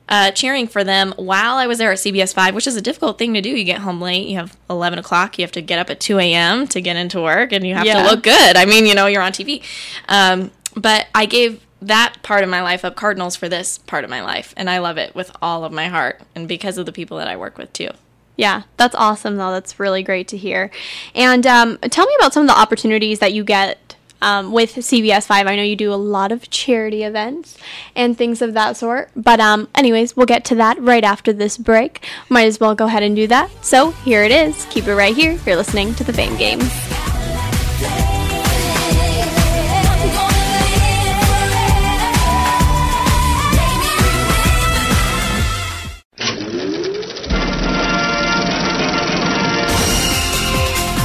uh, 0.09 0.31
cheering 0.33 0.67
for 0.67 0.85
them 0.85 1.15
while 1.17 1.55
I 1.57 1.67
was 1.67 1.79
there 1.79 1.91
at 1.93 1.99
CBS 1.99 2.35
5, 2.35 2.55
which 2.55 2.67
is 2.67 2.77
a 2.77 2.83
difficult 2.83 3.17
thing 3.19 3.33
to 3.35 3.41
do. 3.41 3.49
You 3.51 3.65
get 3.65 3.79
home 3.81 4.01
late, 4.01 4.27
you 4.29 4.37
have 4.37 4.57
11 4.69 4.99
o'clock, 4.99 5.39
you 5.39 5.43
have 5.45 5.53
to 5.53 5.63
get 5.63 5.79
up 5.79 5.89
at 5.91 6.01
2 6.01 6.19
a.m. 6.19 6.67
to 6.69 6.81
get 6.81 6.97
into 6.97 7.21
work, 7.23 7.53
and 7.53 7.67
you 7.67 7.75
have 7.75 7.87
Yeah. 7.87 8.03
to 8.03 8.09
look 8.11 8.23
good. 8.23 8.57
I 8.57 8.65
mean, 8.67 8.87
you 8.87 8.95
know, 8.95 9.07
you're 9.07 9.23
on 9.23 9.33
TV. 9.33 9.63
Um, 10.09 10.51
but 10.77 11.07
I 11.15 11.27
gave 11.27 11.61
that 11.81 12.23
part 12.23 12.43
of 12.45 12.49
my 12.51 12.63
life 12.63 12.85
up 12.85 12.97
Cardinals 12.97 13.37
for 13.37 13.49
this 13.49 13.79
part 13.79 14.05
of 14.05 14.11
my 14.11 14.23
life, 14.23 14.55
and 14.57 14.69
I 14.71 14.79
love 14.79 14.97
it 14.99 15.15
with 15.15 15.31
all 15.43 15.65
of 15.65 15.73
my 15.73 15.89
heart, 15.89 16.21
and 16.35 16.47
because 16.49 16.79
of 16.79 16.87
the 16.87 16.93
people 16.93 17.17
that 17.19 17.29
I 17.29 17.37
work 17.37 17.59
with 17.59 17.73
too. 17.73 17.91
Yeah, 18.37 18.63
that's 18.77 18.97
awesome 18.97 19.37
though. 19.37 19.53
That's 19.53 19.79
really 19.79 20.03
great 20.03 20.27
to 20.29 20.37
hear. 20.37 20.71
And 21.15 21.47
um, 21.47 21.79
tell 21.91 22.05
me 22.05 22.15
about 22.19 22.33
some 22.33 22.43
of 22.43 22.49
the 22.49 22.59
opportunities 22.59 23.21
that 23.21 23.33
you 23.33 23.45
get 23.45 23.79
um, 24.25 24.53
with 24.53 24.75
CBS 24.75 25.27
Five. 25.27 25.47
I 25.47 25.55
know 25.55 25.63
you 25.63 25.77
do 25.77 25.93
a 25.93 25.97
lot 25.97 26.33
of 26.33 26.51
charity 26.51 27.05
events 27.05 27.57
and 27.95 28.17
things 28.17 28.43
of 28.43 28.55
that 28.55 28.77
sort. 28.77 29.11
But 29.15 29.39
um, 29.39 29.69
anyways, 29.75 30.17
we'll 30.17 30.27
get 30.27 30.45
to 30.47 30.55
that 30.57 30.81
right 30.81 31.05
after 31.05 31.33
this 31.33 31.59
break. 31.59 32.05
Might 32.29 32.47
as 32.47 32.59
well 32.59 32.75
go 32.75 32.87
ahead 32.87 33.03
and 33.03 33.15
do 33.15 33.27
that. 33.29 33.51
So 33.65 33.91
here 33.91 34.25
it 34.25 34.33
is. 34.33 34.67
Keep 34.71 34.89
it 34.89 34.95
right 34.95 35.15
here. 35.15 35.39
You're 35.47 35.57
listening 35.57 35.95
to 35.97 36.05
the 36.05 36.13
Fame 36.13 36.37
Game. 36.37 36.61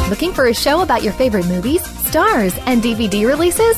Looking 0.09 0.33
for 0.33 0.47
a 0.47 0.53
show 0.55 0.81
about 0.81 1.03
your 1.03 1.13
favorite 1.13 1.45
movies, 1.45 1.83
stars, 2.07 2.57
and 2.65 2.81
DVD 2.81 3.27
releases? 3.27 3.77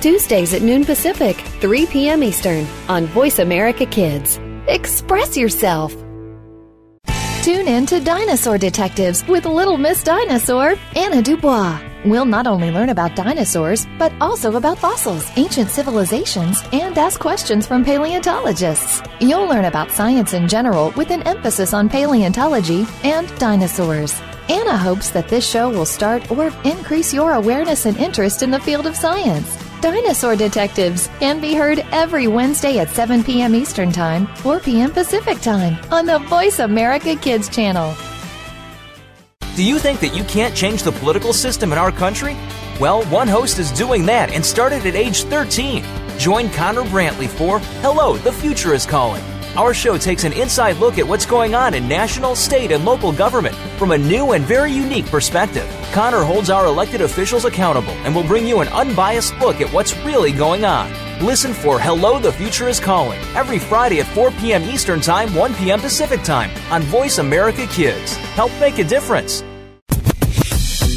Tuesdays 0.00 0.54
at 0.54 0.62
noon 0.62 0.84
Pacific, 0.84 1.36
3 1.60 1.86
p.m. 1.86 2.22
Eastern 2.22 2.64
on 2.88 3.06
Voice 3.06 3.40
America 3.40 3.84
Kids. 3.84 4.38
Express 4.68 5.36
yourself. 5.36 5.92
Tune 7.42 7.66
in 7.66 7.84
to 7.86 7.98
Dinosaur 7.98 8.58
Detectives 8.58 9.26
with 9.26 9.44
Little 9.44 9.76
Miss 9.76 10.04
Dinosaur, 10.04 10.76
Anna 10.94 11.20
Dubois. 11.20 11.80
We'll 12.04 12.26
not 12.26 12.46
only 12.46 12.70
learn 12.70 12.90
about 12.90 13.16
dinosaurs, 13.16 13.86
but 13.98 14.12
also 14.20 14.54
about 14.54 14.78
fossils, 14.78 15.28
ancient 15.36 15.70
civilizations, 15.70 16.62
and 16.72 16.96
ask 16.96 17.18
questions 17.18 17.66
from 17.66 17.84
paleontologists. 17.84 19.02
You'll 19.20 19.48
learn 19.48 19.64
about 19.64 19.90
science 19.90 20.32
in 20.32 20.46
general 20.46 20.92
with 20.96 21.10
an 21.10 21.24
emphasis 21.24 21.74
on 21.74 21.88
paleontology 21.88 22.86
and 23.02 23.26
dinosaurs. 23.38 24.14
Anna 24.48 24.76
hopes 24.76 25.10
that 25.10 25.28
this 25.28 25.48
show 25.48 25.68
will 25.70 25.86
start 25.86 26.30
or 26.30 26.52
increase 26.64 27.12
your 27.12 27.32
awareness 27.32 27.84
and 27.84 27.96
interest 27.96 28.44
in 28.44 28.52
the 28.52 28.60
field 28.60 28.86
of 28.86 28.94
science. 28.94 29.67
Dinosaur 29.80 30.34
Detectives 30.34 31.08
can 31.20 31.40
be 31.40 31.54
heard 31.54 31.86
every 31.92 32.26
Wednesday 32.26 32.78
at 32.78 32.90
7 32.90 33.22
p.m. 33.22 33.54
Eastern 33.54 33.92
Time, 33.92 34.26
4 34.36 34.58
p.m. 34.58 34.90
Pacific 34.90 35.40
Time 35.40 35.78
on 35.92 36.04
the 36.04 36.18
Voice 36.20 36.58
America 36.58 37.14
Kids 37.14 37.48
channel. 37.48 37.94
Do 39.54 39.62
you 39.62 39.78
think 39.78 40.00
that 40.00 40.16
you 40.16 40.24
can't 40.24 40.54
change 40.54 40.82
the 40.82 40.92
political 40.92 41.32
system 41.32 41.70
in 41.70 41.78
our 41.78 41.92
country? 41.92 42.36
Well, 42.80 43.04
one 43.04 43.28
host 43.28 43.60
is 43.60 43.70
doing 43.70 44.04
that 44.06 44.32
and 44.32 44.44
started 44.44 44.84
at 44.84 44.96
age 44.96 45.22
13. 45.22 45.84
Join 46.18 46.50
Connor 46.50 46.82
Brantley 46.82 47.28
for 47.28 47.60
Hello, 47.80 48.16
the 48.16 48.32
Future 48.32 48.74
is 48.74 48.84
Calling. 48.84 49.22
Our 49.56 49.74
show 49.74 49.96
takes 49.96 50.24
an 50.24 50.32
inside 50.32 50.76
look 50.76 50.98
at 50.98 51.08
what's 51.08 51.26
going 51.26 51.54
on 51.54 51.74
in 51.74 51.88
national, 51.88 52.36
state, 52.36 52.70
and 52.70 52.84
local 52.84 53.12
government 53.12 53.56
from 53.78 53.92
a 53.92 53.98
new 53.98 54.32
and 54.32 54.44
very 54.44 54.70
unique 54.70 55.06
perspective. 55.06 55.66
Connor 55.92 56.22
holds 56.22 56.50
our 56.50 56.66
elected 56.66 57.00
officials 57.00 57.44
accountable 57.44 57.92
and 58.04 58.14
will 58.14 58.24
bring 58.24 58.46
you 58.46 58.60
an 58.60 58.68
unbiased 58.68 59.36
look 59.38 59.60
at 59.60 59.72
what's 59.72 59.96
really 59.98 60.32
going 60.32 60.64
on. 60.64 60.92
Listen 61.24 61.52
for 61.52 61.80
Hello, 61.80 62.20
the 62.20 62.32
Future 62.32 62.68
is 62.68 62.78
Calling 62.78 63.18
every 63.34 63.58
Friday 63.58 64.00
at 64.00 64.06
4 64.06 64.30
p.m. 64.32 64.62
Eastern 64.62 65.00
Time, 65.00 65.34
1 65.34 65.54
p.m. 65.54 65.80
Pacific 65.80 66.22
Time 66.22 66.50
on 66.70 66.82
Voice 66.82 67.18
America 67.18 67.66
Kids. 67.66 68.16
Help 68.36 68.52
make 68.60 68.78
a 68.78 68.84
difference. 68.84 69.42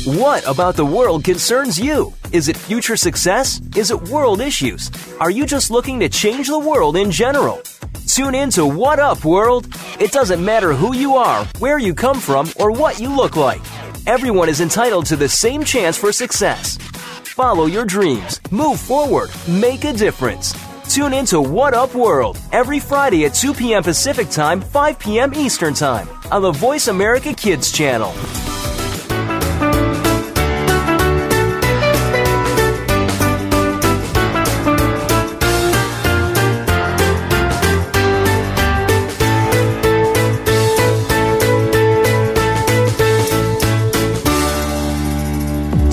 What 0.05 0.47
about 0.47 0.75
the 0.75 0.85
world 0.85 1.23
concerns 1.23 1.79
you? 1.79 2.13
Is 2.31 2.47
it 2.47 2.57
future 2.57 2.97
success? 2.97 3.61
Is 3.75 3.91
it 3.91 4.09
world 4.09 4.41
issues? 4.41 4.91
Are 5.19 5.29
you 5.31 5.45
just 5.45 5.71
looking 5.71 5.99
to 5.99 6.09
change 6.09 6.47
the 6.47 6.59
world 6.59 6.97
in 6.97 7.11
general? 7.11 7.61
Tune 8.07 8.35
in 8.35 8.49
to 8.51 8.65
What 8.65 8.99
Up 8.99 9.23
World. 9.23 9.67
It 9.99 10.11
doesn't 10.11 10.43
matter 10.43 10.73
who 10.73 10.95
you 10.95 11.15
are, 11.15 11.45
where 11.59 11.77
you 11.77 11.93
come 11.93 12.19
from, 12.19 12.49
or 12.57 12.71
what 12.71 12.99
you 12.99 13.15
look 13.15 13.35
like. 13.35 13.61
Everyone 14.07 14.49
is 14.49 14.61
entitled 14.61 15.05
to 15.07 15.15
the 15.15 15.29
same 15.29 15.63
chance 15.63 15.97
for 15.97 16.11
success. 16.11 16.77
Follow 16.77 17.65
your 17.65 17.85
dreams, 17.85 18.41
move 18.51 18.79
forward, 18.79 19.29
make 19.47 19.83
a 19.85 19.93
difference. 19.93 20.53
Tune 20.93 21.13
in 21.13 21.25
to 21.27 21.39
What 21.39 21.73
Up 21.73 21.95
World 21.95 22.37
every 22.51 22.79
Friday 22.79 23.25
at 23.25 23.33
2 23.33 23.53
p.m. 23.53 23.83
Pacific 23.83 24.29
Time, 24.29 24.59
5 24.59 24.99
p.m. 24.99 25.33
Eastern 25.33 25.73
Time 25.73 26.09
on 26.31 26.41
the 26.41 26.51
Voice 26.51 26.89
America 26.89 27.33
Kids 27.33 27.71
channel. 27.71 28.13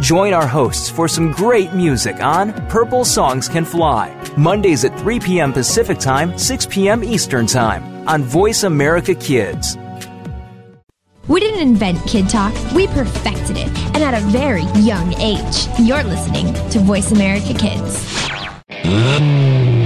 Join 0.00 0.34
our 0.34 0.46
hosts 0.46 0.90
for 0.90 1.08
some 1.08 1.32
great 1.32 1.72
music 1.72 2.22
on 2.22 2.52
Purple 2.68 3.02
Songs 3.04 3.48
Can 3.48 3.64
Fly, 3.64 4.14
Mondays 4.36 4.84
at 4.84 4.96
3 4.98 5.20
p.m. 5.20 5.54
Pacific 5.54 5.98
Time, 5.98 6.36
6 6.36 6.66
p.m. 6.66 7.02
Eastern 7.02 7.46
Time 7.46 8.06
on 8.06 8.22
Voice 8.22 8.64
America 8.64 9.14
Kids. 9.14 9.78
We 11.28 11.40
didn't 11.40 11.60
invent 11.60 12.06
Kid 12.06 12.28
Talk, 12.28 12.52
we 12.72 12.86
perfected 12.88 13.56
it, 13.56 13.68
and 13.94 14.04
at 14.04 14.12
a 14.12 14.24
very 14.26 14.64
young 14.82 15.14
age. 15.14 15.66
You're 15.80 16.04
listening 16.04 16.52
to 16.70 16.78
Voice 16.80 17.10
America 17.12 17.54
Kids. 17.54 18.04
Mm. 18.68 19.85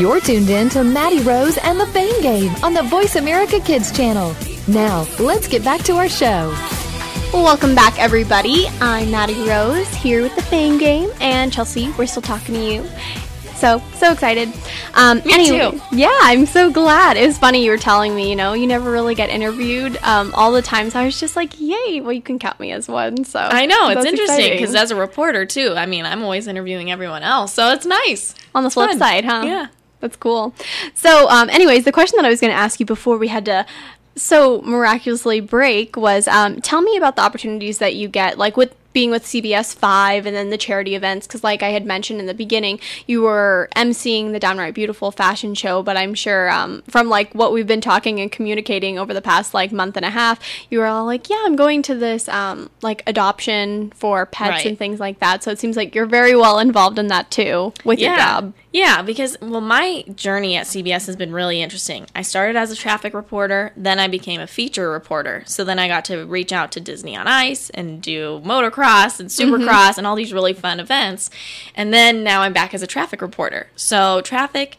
You're 0.00 0.18
tuned 0.18 0.48
in 0.48 0.70
to 0.70 0.82
Maddie 0.82 1.20
Rose 1.20 1.58
and 1.58 1.78
the 1.78 1.86
Fame 1.88 2.22
Game 2.22 2.54
on 2.64 2.72
the 2.72 2.82
Voice 2.84 3.16
America 3.16 3.60
Kids 3.60 3.92
channel. 3.94 4.34
Now, 4.66 5.06
let's 5.18 5.46
get 5.46 5.62
back 5.62 5.82
to 5.82 5.92
our 5.92 6.08
show. 6.08 6.56
Welcome 7.34 7.74
back, 7.74 7.98
everybody. 7.98 8.64
I'm 8.80 9.10
Maddie 9.10 9.46
Rose 9.46 9.92
here 9.92 10.22
with 10.22 10.34
the 10.36 10.40
Fame 10.40 10.78
Game, 10.78 11.10
and 11.20 11.52
Chelsey, 11.52 11.90
we're 11.98 12.06
still 12.06 12.22
talking 12.22 12.54
to 12.54 12.64
you. 12.64 12.88
So, 13.56 13.82
so 13.96 14.10
excited. 14.10 14.50
Um, 14.94 15.18
Me 15.26 15.34
anyway, 15.34 15.70
too. 15.72 15.82
Yeah, 15.92 16.18
I'm 16.22 16.46
so 16.46 16.72
glad. 16.72 17.18
It 17.18 17.26
was 17.26 17.36
funny 17.36 17.62
you 17.62 17.70
were 17.70 17.76
telling 17.76 18.16
me, 18.16 18.30
you 18.30 18.36
know, 18.36 18.54
you 18.54 18.66
never 18.66 18.90
really 18.90 19.14
get 19.14 19.28
interviewed. 19.28 19.98
Um, 19.98 20.32
all 20.34 20.50
the 20.52 20.62
times 20.62 20.94
I 20.94 21.04
was 21.04 21.20
just 21.20 21.36
like, 21.36 21.60
yay, 21.60 22.00
well, 22.00 22.14
you 22.14 22.22
can 22.22 22.38
count 22.38 22.58
me 22.58 22.72
as 22.72 22.88
one. 22.88 23.24
So 23.24 23.38
I 23.38 23.66
know 23.66 23.90
it's 23.90 24.06
interesting 24.06 24.52
because 24.52 24.74
as 24.74 24.92
a 24.92 24.96
reporter 24.96 25.44
too, 25.44 25.74
I 25.76 25.84
mean, 25.84 26.06
I'm 26.06 26.22
always 26.22 26.46
interviewing 26.46 26.90
everyone 26.90 27.22
else, 27.22 27.52
so 27.52 27.70
it's 27.72 27.84
nice. 27.84 28.34
on 28.54 28.62
the 28.62 28.68
It's 28.68 28.74
flip 28.74 28.96
side, 28.96 29.26
huh? 29.26 29.42
Yeah. 29.44 29.66
That's 30.00 30.16
cool. 30.16 30.54
So, 30.94 31.28
um, 31.28 31.50
anyways, 31.50 31.84
the 31.84 31.92
question 31.92 32.16
that 32.16 32.24
I 32.24 32.30
was 32.30 32.40
going 32.40 32.52
to 32.52 32.56
ask 32.58 32.80
you 32.80 32.86
before 32.86 33.18
we 33.18 33.28
had 33.28 33.44
to 33.46 33.66
so 34.16 34.60
miraculously 34.62 35.40
break 35.40 35.96
was 35.96 36.26
um, 36.28 36.60
tell 36.60 36.82
me 36.82 36.96
about 36.96 37.16
the 37.16 37.22
opportunities 37.22 37.78
that 37.78 37.94
you 37.94 38.08
get, 38.08 38.38
like 38.38 38.56
with 38.56 38.74
being 38.92 39.12
with 39.12 39.22
CBS 39.22 39.72
5 39.72 40.26
and 40.26 40.34
then 40.34 40.50
the 40.50 40.58
charity 40.58 40.96
events. 40.96 41.24
Because, 41.26 41.44
like 41.44 41.62
I 41.62 41.68
had 41.68 41.86
mentioned 41.86 42.18
in 42.18 42.26
the 42.26 42.34
beginning, 42.34 42.80
you 43.06 43.22
were 43.22 43.68
emceeing 43.76 44.32
the 44.32 44.40
Downright 44.40 44.74
Beautiful 44.74 45.12
fashion 45.12 45.54
show, 45.54 45.82
but 45.82 45.96
I'm 45.96 46.12
sure 46.12 46.50
um, 46.50 46.82
from 46.88 47.08
like 47.08 47.32
what 47.32 47.52
we've 47.52 47.68
been 47.68 47.80
talking 47.80 48.20
and 48.20 48.32
communicating 48.32 48.98
over 48.98 49.14
the 49.14 49.22
past 49.22 49.54
like 49.54 49.70
month 49.70 49.96
and 49.96 50.04
a 50.04 50.10
half, 50.10 50.40
you 50.70 50.80
were 50.80 50.86
all 50.86 51.04
like, 51.06 51.30
yeah, 51.30 51.40
I'm 51.44 51.54
going 51.54 51.82
to 51.82 51.94
this 51.94 52.28
um, 52.28 52.68
like 52.82 53.04
adoption 53.06 53.92
for 53.94 54.26
pets 54.26 54.50
Right. 54.50 54.66
and 54.66 54.76
things 54.78 54.98
like 54.98 55.20
that. 55.20 55.44
So 55.44 55.52
it 55.52 55.60
seems 55.60 55.76
like 55.76 55.94
you're 55.94 56.04
very 56.06 56.34
well 56.34 56.58
involved 56.58 56.98
in 56.98 57.06
that 57.08 57.30
too 57.30 57.72
with 57.84 58.00
your 58.00 58.16
job. 58.16 58.52
Yeah, 58.72 59.02
because 59.02 59.36
well, 59.40 59.60
my 59.60 60.04
journey 60.14 60.54
at 60.56 60.66
CBS 60.66 61.06
has 61.06 61.16
been 61.16 61.32
really 61.32 61.60
interesting. 61.60 62.06
I 62.14 62.22
started 62.22 62.56
as 62.56 62.70
a 62.70 62.76
traffic 62.76 63.14
reporter, 63.14 63.72
then 63.76 63.98
I 63.98 64.06
became 64.06 64.40
a 64.40 64.46
feature 64.46 64.90
reporter. 64.90 65.42
So 65.46 65.64
then 65.64 65.80
I 65.80 65.88
got 65.88 66.04
to 66.04 66.24
reach 66.24 66.52
out 66.52 66.70
to 66.72 66.80
Disney 66.80 67.16
on 67.16 67.26
Ice 67.26 67.70
and 67.70 68.00
do 68.00 68.40
motocross 68.44 69.18
and 69.18 69.28
mm-hmm. 69.28 69.54
supercross 69.54 69.98
and 69.98 70.06
all 70.06 70.14
these 70.14 70.32
really 70.32 70.52
fun 70.52 70.78
events. 70.78 71.30
And 71.74 71.92
then 71.92 72.22
now 72.22 72.42
I'm 72.42 72.52
back 72.52 72.72
as 72.72 72.82
a 72.82 72.86
traffic 72.86 73.20
reporter. 73.20 73.66
So 73.74 74.20
traffic 74.20 74.76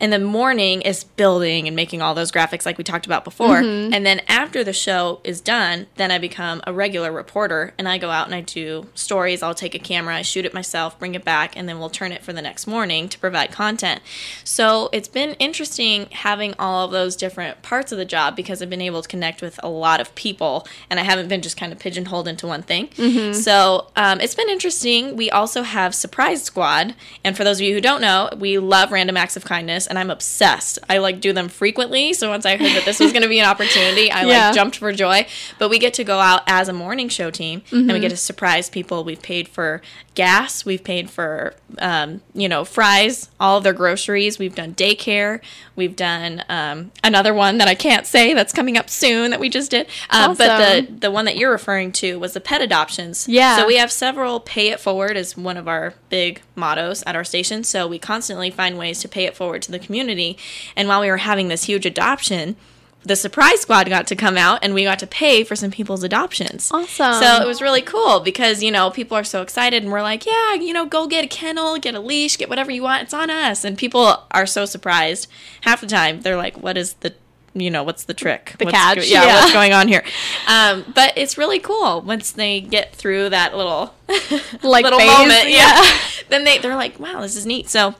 in 0.00 0.10
the 0.10 0.18
morning 0.18 0.82
is 0.82 1.04
building 1.04 1.66
and 1.66 1.76
making 1.76 2.02
all 2.02 2.14
those 2.14 2.32
graphics 2.32 2.66
like 2.66 2.78
we 2.78 2.84
talked 2.84 3.06
about 3.06 3.24
before. 3.24 3.58
And 3.94 4.04
then 4.06 4.20
after 4.28 4.64
the 4.64 4.72
show 4.72 5.20
is 5.24 5.40
done, 5.40 5.86
then 5.96 6.10
I 6.10 6.18
become 6.18 6.62
a 6.66 6.72
regular 6.72 7.12
reporter 7.12 7.72
and 7.78 7.88
I 7.88 7.98
go 7.98 8.10
out 8.10 8.26
and 8.26 8.34
I 8.34 8.40
do 8.40 8.86
stories. 8.94 9.42
I'll 9.42 9.54
take 9.54 9.74
a 9.74 9.78
camera, 9.78 10.16
I 10.16 10.22
shoot 10.22 10.44
it 10.44 10.52
myself, 10.54 10.98
bring 10.98 11.14
it 11.14 11.24
back, 11.24 11.56
and 11.56 11.68
then 11.68 11.78
we'll 11.78 11.90
turn 11.90 12.12
it 12.12 12.22
for 12.22 12.32
the 12.32 12.42
next 12.42 12.66
morning 12.66 13.08
to 13.08 13.18
provide 13.18 13.52
content. 13.52 14.00
So 14.42 14.88
it's 14.92 15.08
been 15.08 15.34
interesting 15.34 16.06
having 16.10 16.54
all 16.58 16.84
of 16.86 16.90
those 16.90 17.16
different 17.16 17.62
parts 17.62 17.92
of 17.92 17.98
the 17.98 18.04
job 18.04 18.36
because 18.36 18.60
I've 18.62 18.70
been 18.70 18.80
able 18.80 19.02
to 19.02 19.08
connect 19.08 19.42
with 19.42 19.58
a 19.62 19.68
lot 19.68 20.00
of 20.00 20.14
people 20.14 20.66
and 20.90 20.98
I 20.98 21.02
haven't 21.04 21.28
been 21.28 21.42
just 21.42 21.56
kind 21.56 21.72
of 21.72 21.78
pigeonholed 21.78 22.28
into 22.28 22.46
one 22.46 22.62
thing. 22.62 22.88
So 23.34 23.90
um, 23.96 24.20
it's 24.20 24.34
been 24.34 24.48
interesting. 24.48 25.16
We 25.16 25.30
also 25.30 25.62
have 25.62 25.94
Surprise 25.94 26.42
Squad. 26.42 26.94
And 27.22 27.36
for 27.36 27.44
those 27.44 27.58
of 27.58 27.66
you 27.66 27.74
who 27.74 27.80
don't 27.80 28.00
know, 28.00 28.28
we 28.38 28.58
love 28.58 28.90
random 28.92 29.16
acts 29.16 29.36
of 29.36 29.44
kindness 29.44 29.86
and 29.94 29.98
I'm 30.00 30.10
obsessed. 30.10 30.80
I 30.88 30.98
like 30.98 31.20
do 31.20 31.32
them 31.32 31.48
frequently. 31.48 32.12
So 32.12 32.28
once 32.28 32.44
I 32.44 32.56
heard 32.56 32.74
that 32.74 32.84
this 32.84 32.98
was 32.98 33.12
going 33.12 33.22
to 33.22 33.28
be 33.28 33.38
an 33.38 33.46
opportunity, 33.46 34.10
I 34.10 34.24
Yeah. 34.24 34.46
like 34.46 34.54
jumped 34.54 34.76
for 34.76 34.92
joy. 34.92 35.26
But 35.58 35.70
we 35.70 35.78
get 35.78 35.94
to 35.94 36.04
go 36.04 36.18
out 36.18 36.42
as 36.48 36.68
a 36.68 36.72
morning 36.72 37.08
show 37.08 37.30
team 37.30 37.62
and 37.70 37.82
we 37.82 37.92
mm-hmm. 37.92 38.00
get 38.00 38.08
to 38.08 38.16
surprise 38.16 38.68
people. 38.68 39.04
We've 39.04 39.22
paid 39.22 39.46
for 39.46 39.82
gas. 40.14 40.64
We've 40.64 40.82
paid 40.82 41.10
for, 41.10 41.54
um, 41.78 42.20
you 42.34 42.48
know, 42.48 42.64
fries, 42.64 43.30
all 43.38 43.58
of 43.58 43.64
their 43.64 43.72
groceries. 43.72 44.38
We've 44.38 44.54
done 44.54 44.74
daycare. 44.74 45.40
We've 45.76 45.96
done 45.96 46.44
um, 46.48 46.92
another 47.02 47.34
one 47.34 47.58
that 47.58 47.68
I 47.68 47.74
can't 47.74 48.06
say 48.06 48.32
that's 48.32 48.52
coming 48.52 48.76
up 48.76 48.88
soon 48.88 49.30
that 49.30 49.40
we 49.40 49.48
just 49.48 49.70
did. 49.70 49.88
Um, 50.10 50.34
But 50.36 50.58
the 50.58 50.92
the 50.92 51.10
one 51.10 51.24
that 51.24 51.36
you're 51.36 51.50
referring 51.50 51.92
to 51.92 52.18
was 52.18 52.32
the 52.32 52.40
pet 52.40 52.60
adoptions. 52.60 53.26
Yeah. 53.28 53.56
So 53.56 53.66
we 53.66 53.76
have 53.76 53.90
several 53.90 54.40
pay 54.40 54.68
it 54.68 54.80
forward 54.80 55.16
as 55.16 55.36
one 55.36 55.56
of 55.56 55.68
our 55.68 55.94
big 56.08 56.42
mottos 56.54 57.02
at 57.06 57.16
our 57.16 57.24
station. 57.24 57.64
So 57.64 57.86
we 57.86 57.98
constantly 57.98 58.50
find 58.50 58.78
ways 58.78 59.00
to 59.00 59.08
pay 59.08 59.24
it 59.24 59.36
forward 59.36 59.62
to 59.62 59.72
the 59.72 59.78
community. 59.78 60.38
And 60.76 60.88
while 60.88 61.00
we 61.00 61.10
were 61.10 61.18
having 61.18 61.48
this 61.48 61.64
huge 61.64 61.86
adoption, 61.86 62.56
the 63.04 63.16
surprise 63.16 63.60
squad 63.60 63.88
got 63.88 64.06
to 64.06 64.16
come 64.16 64.36
out 64.38 64.60
and 64.62 64.72
we 64.72 64.82
got 64.84 64.98
to 65.00 65.06
pay 65.06 65.44
for 65.44 65.54
some 65.54 65.70
people's 65.70 66.02
adoptions. 66.02 66.70
Awesome. 66.72 67.22
So 67.22 67.42
it 67.42 67.46
was 67.46 67.60
really 67.60 67.82
cool 67.82 68.20
because, 68.20 68.62
you 68.62 68.70
know, 68.70 68.90
people 68.90 69.16
are 69.16 69.24
so 69.24 69.42
excited 69.42 69.82
and 69.82 69.92
we're 69.92 70.02
like, 70.02 70.24
yeah, 70.24 70.54
you 70.54 70.72
know, 70.72 70.86
go 70.86 71.06
get 71.06 71.24
a 71.24 71.28
kennel, 71.28 71.78
get 71.78 71.94
a 71.94 72.00
leash, 72.00 72.38
get 72.38 72.48
whatever 72.48 72.70
you 72.70 72.82
want. 72.82 73.02
It's 73.02 73.14
on 73.14 73.28
us. 73.30 73.62
And 73.64 73.76
people 73.76 74.24
are 74.30 74.46
so 74.46 74.64
surprised. 74.64 75.28
Half 75.62 75.82
the 75.82 75.86
time 75.86 76.22
they're 76.22 76.36
like, 76.36 76.56
what 76.56 76.76
is 76.78 76.94
the 76.94 77.14
you 77.56 77.70
know 77.70 77.84
what's 77.84 78.02
the 78.02 78.14
trick 78.14 78.56
The 78.58 78.64
What's 78.64 78.76
catch, 78.76 78.96
go- 78.96 79.02
yeah, 79.04 79.24
yeah. 79.26 79.40
what's 79.40 79.52
going 79.52 79.72
on 79.72 79.86
here 79.86 80.02
um, 80.48 80.84
but 80.92 81.12
it's 81.16 81.38
really 81.38 81.60
cool 81.60 82.02
once 82.02 82.32
they 82.32 82.60
get 82.60 82.92
through 82.92 83.28
that 83.30 83.56
little 83.56 83.94
Like 84.64 84.82
little 84.82 84.98
phase, 84.98 85.08
moment 85.18 85.48
yeah, 85.50 85.80
yeah. 85.80 85.98
then 86.30 86.42
they, 86.42 86.58
they're 86.58 86.74
like 86.74 86.98
wow 86.98 87.20
this 87.20 87.36
is 87.36 87.46
neat 87.46 87.68
so 87.68 87.94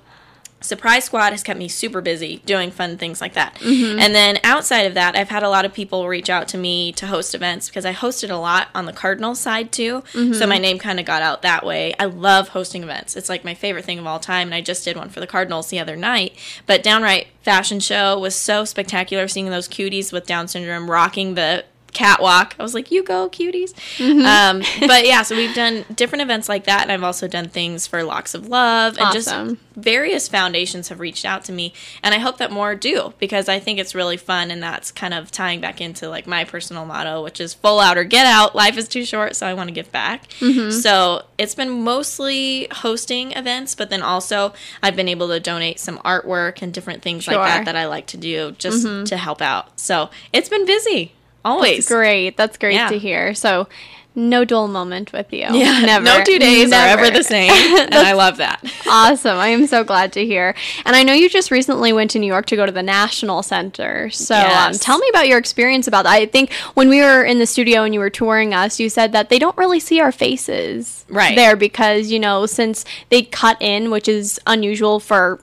Surprise 0.64 1.04
Squad 1.04 1.30
has 1.30 1.42
kept 1.42 1.58
me 1.58 1.68
super 1.68 2.00
busy 2.00 2.38
doing 2.46 2.70
fun 2.70 2.96
things 2.96 3.20
like 3.20 3.34
that. 3.34 3.56
Mm-hmm. 3.56 3.98
And 3.98 4.14
then 4.14 4.38
outside 4.42 4.86
of 4.86 4.94
that, 4.94 5.14
I've 5.14 5.28
had 5.28 5.42
a 5.42 5.48
lot 5.48 5.64
of 5.64 5.74
people 5.74 6.08
reach 6.08 6.30
out 6.30 6.48
to 6.48 6.58
me 6.58 6.90
to 6.92 7.06
host 7.06 7.34
events 7.34 7.68
because 7.68 7.84
I 7.84 7.92
hosted 7.92 8.30
a 8.30 8.36
lot 8.36 8.68
on 8.74 8.86
the 8.86 8.92
Cardinal 8.92 9.34
side 9.34 9.72
too. 9.72 10.02
Mm-hmm. 10.12 10.32
So 10.32 10.46
my 10.46 10.58
name 10.58 10.78
kind 10.78 10.98
of 10.98 11.06
got 11.06 11.20
out 11.20 11.42
that 11.42 11.66
way. 11.66 11.94
I 11.98 12.06
love 12.06 12.48
hosting 12.48 12.82
events. 12.82 13.14
It's 13.14 13.28
like 13.28 13.44
my 13.44 13.54
favorite 13.54 13.84
thing 13.84 13.98
of 13.98 14.06
all 14.06 14.18
time. 14.18 14.48
And 14.48 14.54
I 14.54 14.62
just 14.62 14.84
did 14.84 14.96
one 14.96 15.10
for 15.10 15.20
the 15.20 15.26
Cardinals 15.26 15.68
the 15.68 15.78
other 15.78 15.96
night. 15.96 16.34
But 16.66 16.82
Downright 16.82 17.26
Fashion 17.42 17.78
Show 17.80 18.18
was 18.18 18.34
so 18.34 18.64
spectacular 18.64 19.28
seeing 19.28 19.50
those 19.50 19.68
cuties 19.68 20.12
with 20.12 20.26
Down 20.26 20.48
syndrome 20.48 20.90
rocking 20.90 21.34
the 21.34 21.64
catwalk. 21.94 22.54
I 22.58 22.62
was 22.62 22.74
like, 22.74 22.90
you 22.90 23.02
go, 23.02 23.28
cuties. 23.30 23.72
Um, 24.00 24.62
but 24.86 25.06
yeah, 25.06 25.22
so 25.22 25.34
we've 25.36 25.54
done 25.54 25.84
different 25.94 26.22
events 26.22 26.48
like 26.48 26.64
that. 26.64 26.82
And 26.82 26.92
I've 26.92 27.02
also 27.02 27.26
done 27.28 27.48
things 27.48 27.86
for 27.86 28.02
Locks 28.02 28.34
of 28.34 28.48
Love 28.48 28.98
and 28.98 29.06
Awesome. 29.06 29.48
just 29.54 29.60
various 29.76 30.28
foundations 30.28 30.88
have 30.88 31.00
reached 31.00 31.24
out 31.24 31.42
to 31.42 31.50
me 31.50 31.72
and 32.04 32.14
i 32.14 32.18
hope 32.18 32.38
that 32.38 32.52
more 32.52 32.76
do 32.76 33.12
because 33.18 33.48
i 33.48 33.58
think 33.58 33.76
it's 33.80 33.92
really 33.92 34.16
fun 34.16 34.52
and 34.52 34.62
that's 34.62 34.92
kind 34.92 35.12
of 35.12 35.32
tying 35.32 35.60
back 35.60 35.80
into 35.80 36.08
like 36.08 36.28
my 36.28 36.44
personal 36.44 36.86
motto 36.86 37.24
which 37.24 37.40
is 37.40 37.52
full 37.54 37.80
out 37.80 37.98
or 37.98 38.04
get 38.04 38.24
out 38.24 38.54
life 38.54 38.76
is 38.78 38.86
too 38.86 39.04
short 39.04 39.34
so 39.34 39.44
i 39.48 39.52
want 39.52 39.66
to 39.68 39.74
give 39.74 39.90
back 39.90 40.28
Mm-hmm. 40.38 40.70
so 40.70 41.22
it's 41.38 41.56
been 41.56 41.82
mostly 41.82 42.68
hosting 42.70 43.32
events 43.32 43.74
but 43.74 43.90
then 43.90 44.00
also 44.00 44.52
i've 44.80 44.94
been 44.94 45.08
able 45.08 45.26
to 45.26 45.40
donate 45.40 45.80
some 45.80 45.98
artwork 45.98 46.62
and 46.62 46.72
different 46.72 47.02
things 47.02 47.26
like 47.26 47.36
that 47.36 47.64
that 47.64 47.74
i 47.76 47.86
like 47.86 48.06
to 48.06 48.16
do 48.16 48.52
just 48.52 48.86
to 49.06 49.16
help 49.16 49.42
out 49.42 49.80
so 49.80 50.08
it's 50.32 50.48
been 50.48 50.64
busy 50.64 51.14
always 51.44 51.86
Great. 51.88 52.36
That's 52.36 52.56
great 52.58 52.74
Yeah. 52.74 52.88
to 52.88 52.98
hear. 52.98 53.34
So, 53.34 53.68
no 54.16 54.44
dull 54.44 54.68
moment 54.68 55.12
with 55.12 55.32
you. 55.32 55.40
yeah 55.40 55.80
Never. 55.80 56.04
no 56.04 56.22
two 56.22 56.38
days 56.38 56.70
Never. 56.70 57.00
are 57.02 57.04
ever 57.06 57.16
the 57.18 57.24
same 57.24 57.50
and 57.80 57.92
i 57.96 58.12
love 58.12 58.36
that 58.36 58.62
awesome. 58.88 59.36
I 59.38 59.48
am 59.48 59.66
so 59.66 59.82
glad 59.82 60.12
to 60.12 60.24
hear. 60.24 60.54
And 60.86 60.94
I 60.94 61.02
know 61.02 61.12
you 61.14 61.28
just 61.28 61.50
recently 61.50 61.92
went 61.92 62.12
to 62.12 62.20
New 62.20 62.26
York 62.28 62.46
to 62.46 62.54
go 62.56 62.64
to 62.64 62.70
the 62.70 62.82
National 62.82 63.42
Center. 63.42 64.08
So 64.10 64.36
um, 64.36 64.72
tell 64.74 64.98
me 64.98 65.08
about 65.08 65.26
your 65.26 65.38
experience 65.38 65.88
about 65.88 66.04
that. 66.04 66.12
I 66.12 66.26
think 66.26 66.52
when 66.74 66.88
we 66.88 67.00
were 67.00 67.24
in 67.24 67.40
the 67.40 67.46
studio 67.46 67.82
and 67.82 67.92
you 67.92 67.98
were 67.98 68.10
touring 68.10 68.54
us, 68.54 68.78
you 68.78 68.88
said 68.88 69.10
that 69.12 69.30
they 69.30 69.38
don't 69.40 69.56
really 69.56 69.80
see 69.80 70.00
our 70.00 70.12
faces 70.12 71.04
Right. 71.08 71.34
there 71.34 71.56
because, 71.56 72.10
you 72.12 72.20
know, 72.20 72.46
since 72.46 72.84
they 73.08 73.22
cut 73.22 73.60
in, 73.60 73.90
which 73.90 74.06
is 74.06 74.38
unusual 74.46 75.00
for 75.00 75.40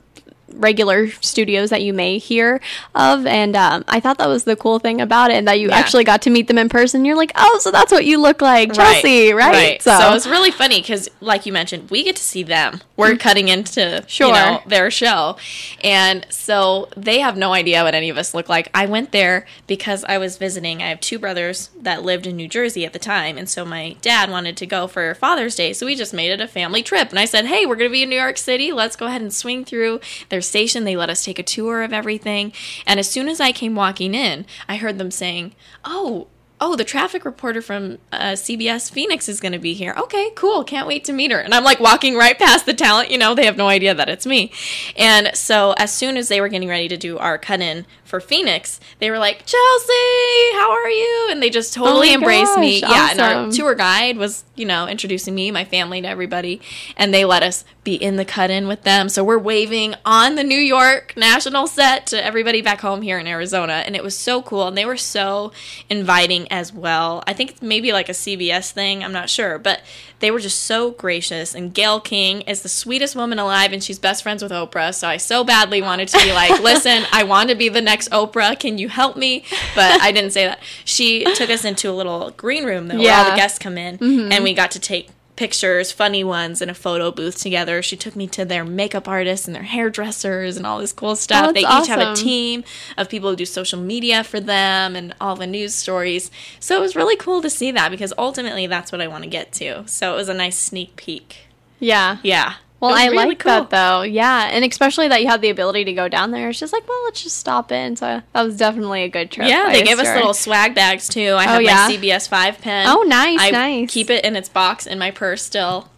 regular 0.55 1.09
studios 1.21 1.69
that 1.69 1.81
you 1.81 1.93
may 1.93 2.17
hear 2.17 2.61
of 2.95 3.25
and 3.25 3.55
um, 3.55 3.83
i 3.87 3.99
thought 3.99 4.17
that 4.17 4.27
was 4.27 4.43
the 4.43 4.55
cool 4.55 4.79
thing 4.79 5.01
about 5.01 5.31
it 5.31 5.35
and 5.35 5.47
that 5.47 5.59
you 5.59 5.69
Yeah. 5.69 5.75
actually 5.77 6.03
got 6.03 6.21
to 6.23 6.29
meet 6.29 6.47
them 6.47 6.57
in 6.57 6.69
person 6.69 7.05
you're 7.05 7.15
like 7.15 7.31
oh 7.35 7.59
so 7.61 7.71
that's 7.71 7.91
what 7.91 8.05
you 8.05 8.19
look 8.19 8.41
like 8.41 8.73
chelsey 8.73 9.33
right, 9.33 9.81
So, 9.81 10.13
it's 10.13 10.27
really 10.27 10.51
funny 10.51 10.81
because, 10.81 11.09
like 11.19 11.45
you 11.45 11.53
mentioned, 11.53 11.89
we 11.89 12.03
get 12.03 12.15
to 12.15 12.23
see 12.23 12.43
them. 12.43 12.81
We're 12.97 13.15
cutting 13.17 13.47
into 13.47 14.03
Sure. 14.07 14.27
you 14.27 14.33
know, 14.33 14.61
their 14.67 14.91
show, 14.91 15.37
and 15.83 16.25
so 16.29 16.89
they 16.95 17.19
have 17.19 17.37
no 17.37 17.53
idea 17.53 17.83
what 17.83 17.95
any 17.95 18.09
of 18.09 18.17
us 18.17 18.33
look 18.33 18.49
like. 18.49 18.69
I 18.73 18.85
went 18.85 19.11
there 19.11 19.45
because 19.67 20.03
I 20.05 20.17
was 20.17 20.37
visiting. 20.37 20.81
I 20.81 20.87
have 20.89 20.99
two 20.99 21.17
brothers 21.19 21.69
that 21.79 22.03
lived 22.03 22.27
in 22.27 22.35
New 22.35 22.47
Jersey 22.47 22.85
at 22.85 22.93
the 22.93 22.99
time, 22.99 23.37
and 23.37 23.49
so 23.49 23.65
my 23.65 23.95
dad 24.01 24.29
wanted 24.29 24.57
to 24.57 24.65
go 24.65 24.87
for 24.87 25.15
Father's 25.15 25.55
Day, 25.55 25.73
so 25.73 25.85
we 25.85 25.95
just 25.95 26.13
made 26.13 26.31
it 26.31 26.41
a 26.41 26.47
family 26.47 26.83
trip. 26.83 27.09
And 27.09 27.19
I 27.19 27.25
said, 27.25 27.45
"Hey, 27.45 27.65
we're 27.65 27.75
going 27.75 27.89
to 27.89 27.93
be 27.93 28.03
in 28.03 28.09
New 28.09 28.19
York 28.19 28.37
City. 28.37 28.71
Let's 28.71 28.95
go 28.95 29.07
ahead 29.07 29.21
and 29.21 29.33
swing 29.33 29.65
through 29.65 29.99
their 30.41 30.47
station." 30.47 30.83
They 30.83 30.95
let 30.95 31.09
us 31.09 31.23
take 31.23 31.39
a 31.39 31.43
tour 31.43 31.83
of 31.83 31.93
everything, 31.93 32.51
and 32.85 32.99
as 32.99 33.09
soon 33.09 33.29
as 33.29 33.39
I 33.39 33.51
came 33.51 33.75
walking 33.75 34.15
in, 34.15 34.45
I 34.67 34.75
heard 34.77 34.97
them 34.97 35.11
saying, 35.11 35.53
"Oh." 35.85 36.27
Oh, 36.63 36.75
the 36.75 36.83
traffic 36.83 37.25
reporter 37.25 37.59
from 37.59 37.97
uh, 38.11 38.33
CBS 38.33 38.91
Phoenix 38.91 39.27
is 39.27 39.39
going 39.39 39.51
to 39.51 39.57
be 39.59 39.73
here. 39.73 39.95
Okay, 39.97 40.29
cool. 40.35 40.63
Can't 40.63 40.87
wait 40.87 41.03
to 41.05 41.13
meet 41.13 41.31
her. 41.31 41.39
And 41.39 41.55
I'm 41.55 41.63
like 41.63 41.79
walking 41.79 42.15
right 42.15 42.37
past 42.37 42.67
the 42.67 42.73
talent. 42.75 43.09
You 43.09 43.17
know, 43.17 43.33
they 43.33 43.45
have 43.45 43.57
no 43.57 43.67
idea 43.67 43.95
that 43.95 44.09
it's 44.09 44.27
me. 44.27 44.51
And 44.95 45.35
so 45.35 45.73
as 45.77 45.91
soon 45.91 46.17
as 46.17 46.27
they 46.27 46.39
were 46.39 46.49
getting 46.49 46.69
ready 46.69 46.87
to 46.87 46.97
do 46.97 47.17
our 47.17 47.39
cut 47.39 47.61
in 47.61 47.87
for 48.05 48.19
Phoenix, 48.19 48.79
they 48.99 49.09
were 49.09 49.17
like, 49.17 49.45
Chelsey, 49.45 50.51
how 50.53 50.71
are 50.71 50.89
you? 50.89 51.29
And 51.31 51.41
they 51.41 51.49
just 51.49 51.73
totally 51.73 52.09
my 52.09 52.13
embraced 52.15 52.59
me. 52.59 52.81
gosh, 52.81 52.91
Yeah. 52.91 53.09
And 53.11 53.21
our 53.21 53.51
tour 53.51 53.73
guide 53.73 54.17
was, 54.17 54.43
you 54.55 54.65
know, 54.65 54.87
introducing 54.87 55.33
me, 55.33 55.49
my 55.49 55.65
family 55.65 56.01
to 56.01 56.07
everybody. 56.07 56.61
And 56.95 57.11
they 57.11 57.25
let 57.25 57.41
us 57.41 57.65
be 57.83 57.95
in 57.95 58.17
the 58.17 58.25
cut 58.25 58.51
in 58.51 58.67
with 58.67 58.83
them. 58.83 59.09
So 59.09 59.23
we're 59.23 59.39
waving 59.39 59.95
on 60.05 60.35
the 60.35 60.43
New 60.43 60.59
York 60.59 61.13
national 61.17 61.65
set 61.65 62.05
to 62.07 62.23
everybody 62.23 62.61
back 62.61 62.81
home 62.81 63.01
here 63.01 63.17
in 63.17 63.25
Arizona. 63.25 63.81
And 63.85 63.95
it 63.95 64.03
was 64.03 64.15
so 64.15 64.43
cool. 64.43 64.67
And 64.67 64.77
they 64.77 64.85
were 64.85 64.97
so 64.97 65.51
inviting 65.89 66.50
as 66.51 66.71
well. 66.73 67.23
I 67.25 67.33
think 67.33 67.51
it's 67.51 67.61
maybe 67.61 67.91
like 67.93 68.09
a 68.09 68.13
CBS 68.13 68.71
thing. 68.71 69.03
I'm 69.03 69.11
not 69.13 69.29
sure. 69.29 69.57
But 69.57 69.81
they 70.19 70.29
were 70.29 70.39
just 70.39 70.59
so 70.61 70.91
gracious. 70.91 71.55
And 71.55 71.73
Gayle 71.73 71.99
King 71.99 72.41
is 72.41 72.61
the 72.61 72.69
sweetest 72.69 73.15
woman 73.15 73.39
alive. 73.39 73.73
And 73.73 73.83
she's 73.83 73.97
best 73.97 74.21
friends 74.21 74.43
with 74.43 74.51
Oprah. 74.51 74.93
So 74.93 75.07
I 75.07 75.17
so 75.17 75.43
badly 75.43 75.81
wanted 75.81 76.09
to 76.09 76.17
be 76.19 76.33
like, 76.33 76.59
listen, 76.61 77.05
I 77.11 77.23
want 77.23 77.49
to 77.49 77.55
be 77.55 77.69
the 77.69 77.81
next 77.81 78.11
Oprah. 78.11 78.59
Can 78.59 78.77
you 78.77 78.89
help 78.89 79.17
me? 79.17 79.45
But 79.73 79.99
I 80.01 80.11
didn't 80.11 80.31
say 80.31 80.45
that. 80.45 80.59
She 80.85 81.23
took 81.35 81.49
us 81.49 81.65
into 81.65 81.89
a 81.89 81.93
little 81.93 82.31
green 82.31 82.65
room 82.65 82.87
though, 82.89 82.95
where 82.99 83.11
all 83.11 83.25
Yeah. 83.25 83.29
the 83.31 83.35
guests 83.37 83.57
come 83.57 83.77
in. 83.77 83.97
Mm-hmm. 83.97 84.31
And 84.31 84.43
we 84.43 84.53
got 84.53 84.71
to 84.71 84.79
take 84.79 85.09
pictures, 85.35 85.91
funny 85.91 86.23
ones, 86.23 86.61
in 86.61 86.69
a 86.69 86.73
photo 86.73 87.11
booth 87.11 87.39
together. 87.39 87.81
She 87.81 87.95
took 87.95 88.15
me 88.15 88.27
to 88.27 88.45
their 88.45 88.63
makeup 88.63 89.07
artists 89.07 89.47
and 89.47 89.55
their 89.55 89.63
hairdressers 89.63 90.57
and 90.57 90.65
all 90.65 90.79
this 90.79 90.93
cool 90.93 91.15
stuff. 91.15 91.49
Oh, 91.49 91.51
they 91.51 91.63
that's 91.63 91.87
each 91.87 91.95
have 91.95 92.11
a 92.11 92.15
team 92.15 92.63
of 92.97 93.09
people 93.09 93.29
who 93.29 93.35
do 93.35 93.45
social 93.45 93.79
media 93.79 94.23
for 94.23 94.39
them 94.39 94.95
and 94.95 95.15
all 95.19 95.35
the 95.35 95.47
news 95.47 95.73
stories. 95.73 96.31
So 96.59 96.77
it 96.77 96.81
was 96.81 96.95
really 96.95 97.15
cool 97.15 97.41
to 97.41 97.49
see 97.49 97.71
that 97.71 97.89
because 97.91 98.13
ultimately 98.17 98.67
that's 98.67 98.91
what 98.91 99.01
I 99.01 99.07
want 99.07 99.23
to 99.23 99.29
get 99.29 99.51
to. 99.53 99.87
So 99.87 100.13
it 100.13 100.17
was 100.17 100.29
a 100.29 100.33
nice 100.33 100.57
sneak 100.57 100.95
peek. 100.95 101.47
yeah 101.79 102.17
Yeah. 102.23 102.55
Well, 102.81 102.93
I 102.93 103.05
really 103.05 103.27
like 103.27 103.39
cool. 103.39 103.51
that 103.51 103.69
though. 103.69 104.01
Yeah, 104.01 104.49
and 104.51 104.65
especially 104.65 105.07
that 105.07 105.21
you 105.21 105.27
had 105.27 105.41
the 105.41 105.49
ability 105.49 105.85
to 105.85 105.93
go 105.93 106.07
down 106.07 106.31
there. 106.31 106.49
It's 106.49 106.59
just 106.59 106.73
like, 106.73 106.87
well, 106.89 107.03
let's 107.05 107.21
just 107.23 107.37
stop 107.37 107.71
in. 107.71 107.95
So 107.95 108.21
that 108.33 108.41
was 108.41 108.57
definitely 108.57 109.03
a 109.03 109.09
good 109.09 109.29
trip. 109.31 109.47
Yeah, 109.47 109.65
I 109.67 109.73
they 109.73 109.83
gave 109.83 109.99
us 109.99 110.07
little 110.15 110.33
swag 110.33 110.73
bags 110.75 111.07
too. 111.07 111.35
I 111.37 111.45
Oh, 111.45 111.47
have 111.49 111.61
yeah? 111.61 111.87
my 111.87 111.95
CBS 111.95 112.27
five 112.27 112.59
pen. 112.59 112.87
Oh, 112.89 113.03
nice, 113.03 113.39
I 113.39 113.51
nice. 113.51 113.91
Keep 113.91 114.09
it 114.09 114.25
in 114.25 114.35
its 114.35 114.49
box 114.49 114.87
in 114.87 114.97
my 114.99 115.11
purse 115.11 115.43
still. 115.43 115.89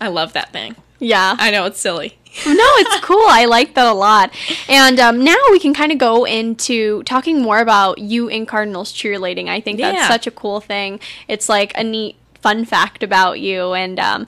I 0.00 0.08
love 0.08 0.32
that 0.34 0.52
thing. 0.52 0.74
Yeah. 0.98 1.36
I 1.38 1.50
know 1.50 1.66
it's 1.66 1.80
silly. 1.80 2.18
no, 2.46 2.52
it's 2.56 3.00
cool. 3.04 3.24
I 3.28 3.44
like 3.44 3.74
that 3.74 3.86
a 3.86 3.92
lot. 3.94 4.34
And 4.68 4.98
um, 4.98 5.22
now 5.22 5.36
we 5.52 5.60
can 5.60 5.72
kind 5.72 5.92
of 5.92 5.98
go 5.98 6.24
into 6.24 7.04
talking 7.04 7.40
more 7.42 7.60
about 7.60 7.98
you 7.98 8.26
in 8.26 8.44
Cardinals 8.44 8.92
cheerleading. 8.92 9.48
I 9.48 9.60
think 9.60 9.78
that's 9.78 9.94
Yeah. 9.96 10.08
such 10.08 10.26
a 10.26 10.32
cool 10.32 10.60
thing. 10.60 10.98
It's 11.28 11.48
like 11.48 11.72
a 11.78 11.84
neat 11.84 12.16
fun 12.44 12.64
fact 12.66 13.02
about 13.02 13.40
you. 13.40 13.72
And 13.72 13.98
um, 13.98 14.26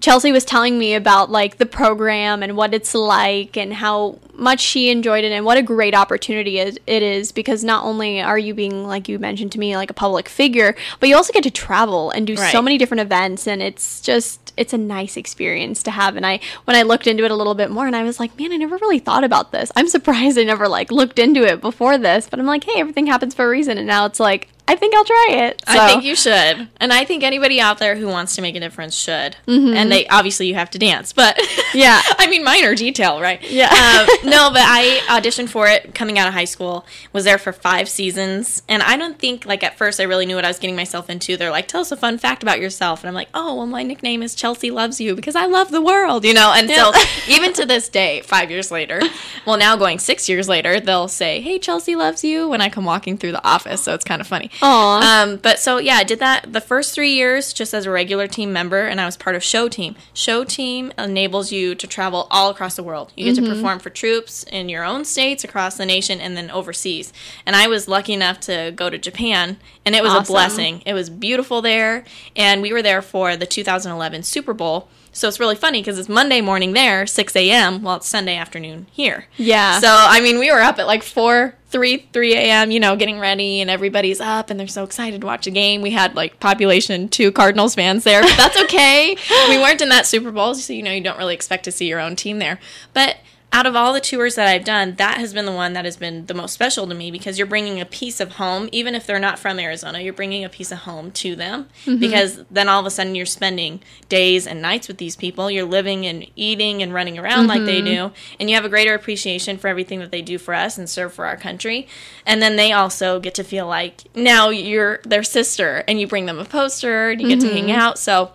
chelsey 0.00 0.30
was 0.30 0.44
telling 0.44 0.78
me 0.78 0.94
about 0.94 1.30
like 1.30 1.58
the 1.58 1.66
program 1.66 2.42
and 2.42 2.56
what 2.56 2.72
it's 2.72 2.94
like 2.94 3.56
and 3.56 3.74
how 3.74 4.18
much 4.34 4.60
she 4.60 4.88
enjoyed 4.88 5.24
it 5.24 5.32
and 5.32 5.44
what 5.44 5.58
a 5.58 5.62
great 5.62 5.94
opportunity 5.94 6.58
it 6.58 6.80
is 6.86 7.32
because 7.32 7.64
not 7.64 7.84
only 7.84 8.22
are 8.22 8.38
you 8.38 8.54
being 8.54 8.86
like 8.86 9.08
you 9.08 9.18
mentioned 9.18 9.50
to 9.50 9.58
me 9.58 9.76
like 9.76 9.90
a 9.90 9.94
public 9.94 10.28
figure 10.28 10.76
but 11.00 11.08
you 11.08 11.16
also 11.16 11.32
get 11.32 11.42
to 11.42 11.50
travel 11.50 12.10
and 12.10 12.26
do 12.26 12.36
so 12.36 12.62
many 12.62 12.78
different 12.78 13.00
events. 13.00 13.46
And 13.46 13.62
it's 13.62 14.00
just 14.00 14.52
it's 14.56 14.72
a 14.72 14.78
nice 14.78 15.16
experience 15.16 15.82
to 15.82 15.90
have. 15.90 16.16
And 16.16 16.24
i 16.24 16.38
when 16.64 16.76
i 16.76 16.82
looked 16.82 17.06
into 17.06 17.24
it 17.24 17.30
a 17.30 17.36
little 17.36 17.54
bit 17.54 17.70
more 17.70 17.86
and 17.86 17.96
i 17.96 18.02
was 18.04 18.20
like 18.20 18.38
man 18.38 18.52
i 18.52 18.56
never 18.56 18.76
really 18.76 19.00
thought 19.00 19.24
about 19.24 19.52
this. 19.52 19.72
I'm 19.76 19.88
surprised 19.96 20.38
i 20.38 20.44
never 20.44 20.68
like 20.68 20.92
looked 20.92 21.18
into 21.18 21.42
it 21.42 21.60
before 21.60 21.98
this 21.98 22.28
but 22.28 22.38
i'm 22.38 22.46
like 22.46 22.64
hey 22.64 22.80
everything 22.80 23.06
happens 23.06 23.34
for 23.34 23.44
a 23.44 23.48
reason. 23.48 23.78
And 23.78 23.86
now 23.86 24.06
it's 24.06 24.20
like 24.20 24.48
I 24.66 24.76
think 24.76 24.94
I'll 24.94 25.04
try 25.04 25.26
it. 25.30 25.62
I 25.66 25.86
think 25.88 26.04
you 26.04 26.16
should, 26.16 26.68
and 26.78 26.92
I 26.92 27.04
think 27.04 27.22
anybody 27.22 27.60
out 27.60 27.78
there 27.78 27.96
who 27.96 28.08
wants 28.08 28.34
to 28.36 28.42
make 28.42 28.56
a 28.56 28.60
difference 28.60 28.94
should. 28.96 29.36
Mm-hmm. 29.46 29.74
And 29.74 29.92
they 29.92 30.06
obviously 30.08 30.46
you 30.46 30.54
have 30.54 30.70
to 30.70 30.78
dance, 30.78 31.12
but 31.12 31.38
Yeah. 31.74 32.00
I 32.18 32.28
mean 32.28 32.42
minor 32.44 32.74
detail, 32.74 33.20
right? 33.20 33.42
Yeah. 33.42 33.66
Um, 33.66 34.06
no, 34.30 34.50
but 34.50 34.62
I 34.62 35.00
auditioned 35.08 35.50
for 35.50 35.66
it 35.66 35.94
coming 35.94 36.18
out 36.18 36.28
of 36.28 36.34
high 36.34 36.46
school. 36.46 36.86
Was 37.12 37.24
there 37.24 37.36
for 37.36 37.52
five 37.52 37.90
seasons, 37.90 38.62
and 38.68 38.82
I 38.82 38.96
don't 38.96 39.18
think 39.18 39.44
like 39.44 39.62
at 39.62 39.76
first 39.76 40.00
I 40.00 40.04
really 40.04 40.24
knew 40.24 40.36
what 40.36 40.46
I 40.46 40.48
was 40.48 40.58
getting 40.58 40.76
myself 40.76 41.10
into. 41.10 41.36
They're 41.36 41.50
like, 41.50 41.68
"Tell 41.68 41.82
us 41.82 41.92
a 41.92 41.96
fun 41.96 42.16
fact 42.16 42.42
about 42.42 42.58
yourself," 42.58 43.02
and 43.02 43.08
I'm 43.08 43.14
like, 43.14 43.28
"Oh, 43.34 43.54
well, 43.56 43.66
my 43.66 43.82
nickname 43.82 44.22
is 44.22 44.34
Chelsey 44.34 44.70
Loves 44.70 44.98
You 44.98 45.14
because 45.14 45.36
I 45.36 45.44
love 45.44 45.70
the 45.72 45.82
world," 45.82 46.24
you 46.24 46.32
know. 46.32 46.52
And 46.56 46.70
so 46.70 46.92
even 47.28 47.52
to 47.54 47.66
this 47.66 47.90
day, 47.90 48.22
five 48.22 48.50
years 48.50 48.70
later, 48.70 49.02
well, 49.46 49.58
now 49.58 49.76
going 49.76 49.98
six 49.98 50.26
years 50.28 50.48
later, 50.48 50.80
they'll 50.80 51.08
say, 51.08 51.40
"Hey, 51.42 51.58
Chelsey 51.58 51.96
loves 51.96 52.24
you" 52.24 52.48
when 52.48 52.62
I 52.62 52.70
come 52.70 52.86
walking 52.86 53.18
through 53.18 53.32
the 53.32 53.46
office. 53.46 53.82
So 53.82 53.92
it's 53.92 54.04
kind 54.04 54.20
of 54.22 54.26
funny. 54.26 54.50
Aw. 54.62 55.22
Um, 55.22 55.36
but 55.36 55.58
so 55.58 55.78
yeah, 55.78 55.94
I 55.96 56.04
did 56.04 56.18
that 56.20 56.52
the 56.52 56.60
first 56.60 56.94
three 56.94 57.12
years 57.12 57.52
just 57.52 57.74
as 57.74 57.86
a 57.86 57.90
regular 57.90 58.26
team 58.26 58.52
member, 58.52 58.86
and 58.86 59.00
I 59.00 59.06
was 59.06 59.16
part 59.16 59.36
of 59.36 59.42
Show 59.42 59.68
Team. 59.68 59.96
Show 60.12 60.44
Team 60.44 60.92
enables 60.98 61.52
you 61.52 61.74
to 61.74 61.86
travel 61.86 62.26
all 62.30 62.50
across 62.50 62.76
the 62.76 62.82
world. 62.82 63.12
You 63.16 63.32
get 63.32 63.42
to 63.42 63.48
perform 63.48 63.78
for 63.78 63.90
troops 63.90 64.44
in 64.44 64.68
your 64.68 64.84
own 64.84 65.04
states, 65.04 65.44
across 65.44 65.76
the 65.76 65.86
nation, 65.86 66.20
and 66.20 66.36
then 66.36 66.50
overseas. 66.50 67.12
And 67.46 67.56
I 67.56 67.66
was 67.68 67.88
lucky 67.88 68.12
enough 68.12 68.40
to 68.40 68.72
go 68.74 68.90
to 68.90 68.98
Japan, 68.98 69.58
and 69.84 69.94
it 69.94 70.02
was 70.02 70.12
a 70.12 70.32
blessing. 70.32 70.82
It 70.86 70.94
was 70.94 71.10
beautiful 71.10 71.62
there, 71.62 72.04
and 72.36 72.62
we 72.62 72.72
were 72.72 72.82
there 72.82 73.02
for 73.02 73.36
the 73.36 73.46
2011 73.46 74.22
Super 74.22 74.54
Bowl. 74.54 74.88
So 75.14 75.28
it's 75.28 75.40
really 75.40 75.54
funny 75.54 75.80
because 75.80 75.98
it's 75.98 76.08
Monday 76.08 76.40
morning 76.40 76.72
there, 76.72 77.06
6 77.06 77.36
a.m. 77.36 77.82
Well, 77.82 77.96
it's 77.96 78.08
Sunday 78.08 78.36
afternoon 78.36 78.86
here. 78.92 79.26
Yeah. 79.36 79.78
So 79.78 79.88
I 79.88 80.20
mean, 80.20 80.38
we 80.38 80.50
were 80.50 80.60
up 80.60 80.78
at 80.78 80.86
like 80.86 81.02
four, 81.04 81.54
three, 81.68 82.08
three 82.12 82.34
a.m. 82.34 82.70
You 82.70 82.80
know, 82.80 82.96
getting 82.96 83.18
ready, 83.20 83.60
and 83.60 83.70
everybody's 83.70 84.20
up, 84.20 84.50
and 84.50 84.58
they're 84.58 84.66
so 84.66 84.82
excited 84.84 85.20
to 85.20 85.26
watch 85.26 85.46
a 85.46 85.50
game. 85.50 85.82
We 85.82 85.90
had 85.90 86.16
like 86.16 86.40
population 86.40 87.08
two 87.08 87.30
Cardinals 87.32 87.76
fans 87.76 88.04
there, 88.04 88.22
but 88.22 88.36
that's 88.36 88.60
okay. 88.64 89.16
we 89.48 89.58
weren't 89.58 89.80
in 89.80 89.88
that 89.90 90.06
Super 90.06 90.32
Bowl, 90.32 90.54
so 90.54 90.72
you 90.72 90.82
know 90.82 90.92
you 90.92 91.00
don't 91.00 91.18
really 91.18 91.34
expect 91.34 91.64
to 91.64 91.72
see 91.72 91.88
your 91.88 92.00
own 92.00 92.16
team 92.16 92.40
there. 92.40 92.58
But 92.92 93.16
out 93.54 93.66
of 93.66 93.76
all 93.76 93.92
the 93.92 94.00
tours 94.00 94.34
that 94.34 94.48
I've 94.48 94.64
done, 94.64 94.96
that 94.96 95.18
has 95.18 95.32
been 95.32 95.46
the 95.46 95.52
one 95.52 95.74
that 95.74 95.84
has 95.84 95.96
been 95.96 96.26
the 96.26 96.34
most 96.34 96.52
special 96.52 96.88
to 96.88 96.94
me 96.94 97.12
because 97.12 97.38
you're 97.38 97.46
bringing 97.46 97.80
a 97.80 97.86
piece 97.86 98.18
of 98.18 98.32
home, 98.32 98.68
even 98.72 98.96
if 98.96 99.06
they're 99.06 99.20
not 99.20 99.38
from 99.38 99.60
Arizona, 99.60 100.00
you're 100.00 100.12
bringing 100.12 100.44
a 100.44 100.48
piece 100.48 100.72
of 100.72 100.78
home 100.78 101.12
to 101.12 101.36
them 101.36 101.68
mm-hmm. 101.84 102.00
because 102.00 102.42
then 102.50 102.68
all 102.68 102.80
of 102.80 102.86
a 102.86 102.90
sudden 102.90 103.14
you're 103.14 103.24
spending 103.24 103.80
days 104.08 104.44
and 104.48 104.60
nights 104.60 104.88
with 104.88 104.98
these 104.98 105.14
people. 105.14 105.52
You're 105.52 105.66
living 105.66 106.04
and 106.04 106.26
eating 106.34 106.82
and 106.82 106.92
running 106.92 107.16
around 107.16 107.46
like 107.46 107.64
they 107.64 107.80
mm-hmm. 107.80 108.10
do, 108.10 108.14
and 108.40 108.50
you 108.50 108.56
have 108.56 108.64
a 108.64 108.68
greater 108.68 108.92
appreciation 108.92 109.56
for 109.56 109.68
everything 109.68 110.00
that 110.00 110.10
they 110.10 110.20
do 110.20 110.36
for 110.36 110.52
us 110.52 110.76
and 110.76 110.90
serve 110.90 111.14
for 111.14 111.24
our 111.24 111.36
country. 111.36 111.86
And 112.26 112.42
then 112.42 112.56
they 112.56 112.72
also 112.72 113.20
get 113.20 113.36
to 113.36 113.44
feel 113.44 113.68
like 113.68 114.02
now 114.16 114.48
you're 114.48 114.98
their 115.04 115.22
sister 115.22 115.84
and 115.86 116.00
you 116.00 116.08
bring 116.08 116.26
them 116.26 116.40
a 116.40 116.44
poster 116.44 117.10
and 117.10 117.20
you 117.22 117.28
get 117.28 117.38
to 117.42 117.52
hang 117.52 117.66
mm-hmm. 117.66 117.78
out. 117.78 118.00
So 118.00 118.32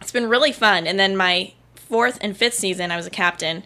it's 0.00 0.10
been 0.10 0.28
really 0.28 0.50
fun. 0.50 0.88
And 0.88 0.98
then 0.98 1.16
my 1.16 1.52
fourth 1.76 2.18
and 2.20 2.36
fifth 2.36 2.54
season, 2.54 2.90
I 2.90 2.96
was 2.96 3.06
a 3.06 3.10
captain. 3.10 3.62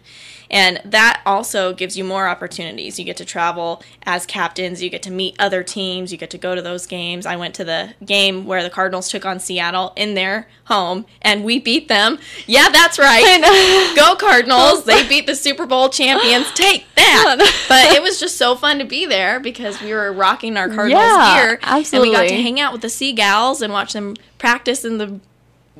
And 0.51 0.81
that 0.83 1.21
also 1.25 1.73
gives 1.73 1.97
you 1.97 2.03
more 2.03 2.27
opportunities. 2.27 2.99
You 2.99 3.05
get 3.05 3.17
to 3.17 3.25
travel 3.25 3.81
as 4.03 4.25
captains, 4.25 4.83
you 4.83 4.89
get 4.89 5.01
to 5.03 5.11
meet 5.11 5.35
other 5.39 5.63
teams, 5.63 6.11
you 6.11 6.17
get 6.17 6.29
to 6.31 6.37
go 6.37 6.53
to 6.53 6.61
those 6.61 6.85
games. 6.85 7.25
I 7.25 7.37
went 7.37 7.55
to 7.55 7.63
the 7.63 7.93
game 8.05 8.45
where 8.45 8.61
the 8.61 8.69
Cardinals 8.69 9.09
took 9.09 9.25
on 9.25 9.39
Seattle 9.39 9.93
in 9.95 10.13
their 10.13 10.49
home 10.65 11.05
and 11.21 11.45
we 11.45 11.59
beat 11.59 11.87
them. 11.87 12.19
Yeah, 12.45 12.67
that's 12.69 12.99
right. 12.99 13.95
Go 13.95 14.15
Cardinals. 14.15 14.83
They 14.83 15.07
beat 15.07 15.25
the 15.25 15.35
Super 15.35 15.65
Bowl 15.65 15.89
champions. 15.89 16.51
Take 16.53 16.85
that. 16.95 17.37
But 17.71 17.95
it 17.95 18.01
was 18.01 18.19
just 18.19 18.37
so 18.37 18.55
fun 18.55 18.79
to 18.79 18.85
be 18.85 19.05
there 19.05 19.39
because 19.39 19.81
we 19.81 19.93
were 19.93 20.11
rocking 20.11 20.57
our 20.57 20.67
Cardinals 20.67 21.03
Yeah, 21.03 21.41
gear. 21.41 21.59
And 21.63 22.01
we 22.01 22.11
got 22.11 22.27
to 22.27 22.41
hang 22.41 22.59
out 22.59 22.73
with 22.73 22.81
the 22.81 22.89
Sea 22.89 23.13
Gals 23.13 23.61
and 23.61 23.71
watch 23.71 23.93
them 23.93 24.15
practice 24.37 24.83
in 24.83 24.97
the 24.97 25.19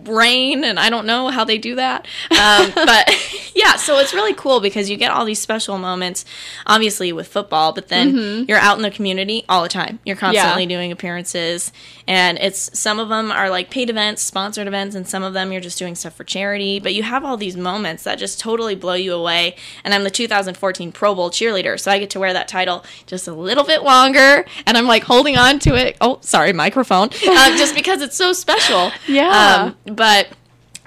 rain 0.06 0.64
and 0.64 0.80
I 0.80 0.90
don't 0.90 1.06
know 1.06 1.30
how 1.30 1.44
they 1.44 1.58
do 1.58 1.76
that. 1.76 2.06
Um, 2.32 2.72
but 2.76 3.10
yeah, 3.56 3.76
so 3.76 4.00
it's 4.00 4.14
really 4.14 4.34
cool 4.34 4.60
because 4.60 4.90
you 4.90 4.98
get 4.98 5.12
all 5.12 5.26
these 5.26 5.40
special 5.40 5.78
moments, 5.78 6.26
obviously 6.66 7.12
with 7.14 7.28
football, 7.28 7.74
but 7.74 7.88
then 7.88 8.46
you're 8.48 8.58
out 8.58 8.78
in 8.78 8.84
the 8.84 8.92
community 8.92 9.46
all 9.48 9.64
the 9.64 9.70
time. 9.70 10.00
You're 10.06 10.16
constantly 10.16 10.66
doing 10.66 10.92
appearances 10.92 11.72
and 12.08 12.38
it's 12.40 12.78
some 12.78 13.00
of 13.00 13.10
them 13.10 13.32
are 13.32 13.50
like 13.50 13.70
paid 13.70 13.90
events, 13.90 14.22
sponsored 14.22 14.68
events, 14.68 14.96
and 14.96 15.08
some 15.08 15.24
of 15.24 15.34
them 15.34 15.52
you're 15.52 15.62
just 15.62 15.80
doing 15.80 15.96
stuff 15.96 16.14
for 16.14 16.24
charity. 16.24 16.80
But 16.80 16.94
you 16.94 17.04
have 17.04 17.24
all 17.24 17.38
these 17.38 17.56
moments 17.56 18.04
that 18.04 18.20
just 18.20 18.40
totally 18.40 18.76
blow 18.76 18.94
you 18.96 19.14
away. 19.14 19.56
And 19.84 19.94
I'm 19.94 20.04
the 20.04 20.10
2014 20.10 20.92
Pro 20.92 21.16
Bowl 21.16 21.30
cheerleader, 21.30 21.80
so 21.80 21.92
I 21.92 22.00
get 22.00 22.10
to 22.12 22.20
wear 22.20 22.34
that 22.34 22.48
title 22.48 22.84
just 23.06 23.28
a 23.28 23.34
little 23.34 23.64
bit 23.64 23.84
longer 23.84 24.46
and 24.66 24.78
I'm 24.78 24.88
like 24.88 25.04
holding 25.04 25.38
on 25.38 25.60
to 25.60 25.76
it. 25.76 25.98
Oh, 26.02 26.20
sorry, 26.22 26.54
microphone. 26.54 27.10
Uh, 27.32 27.58
just 27.58 27.74
because 27.74 28.02
it's 28.02 28.18
so 28.18 28.34
special. 28.34 28.92
Yeah. 29.08 29.74
Um, 29.88 29.91
but 29.96 30.30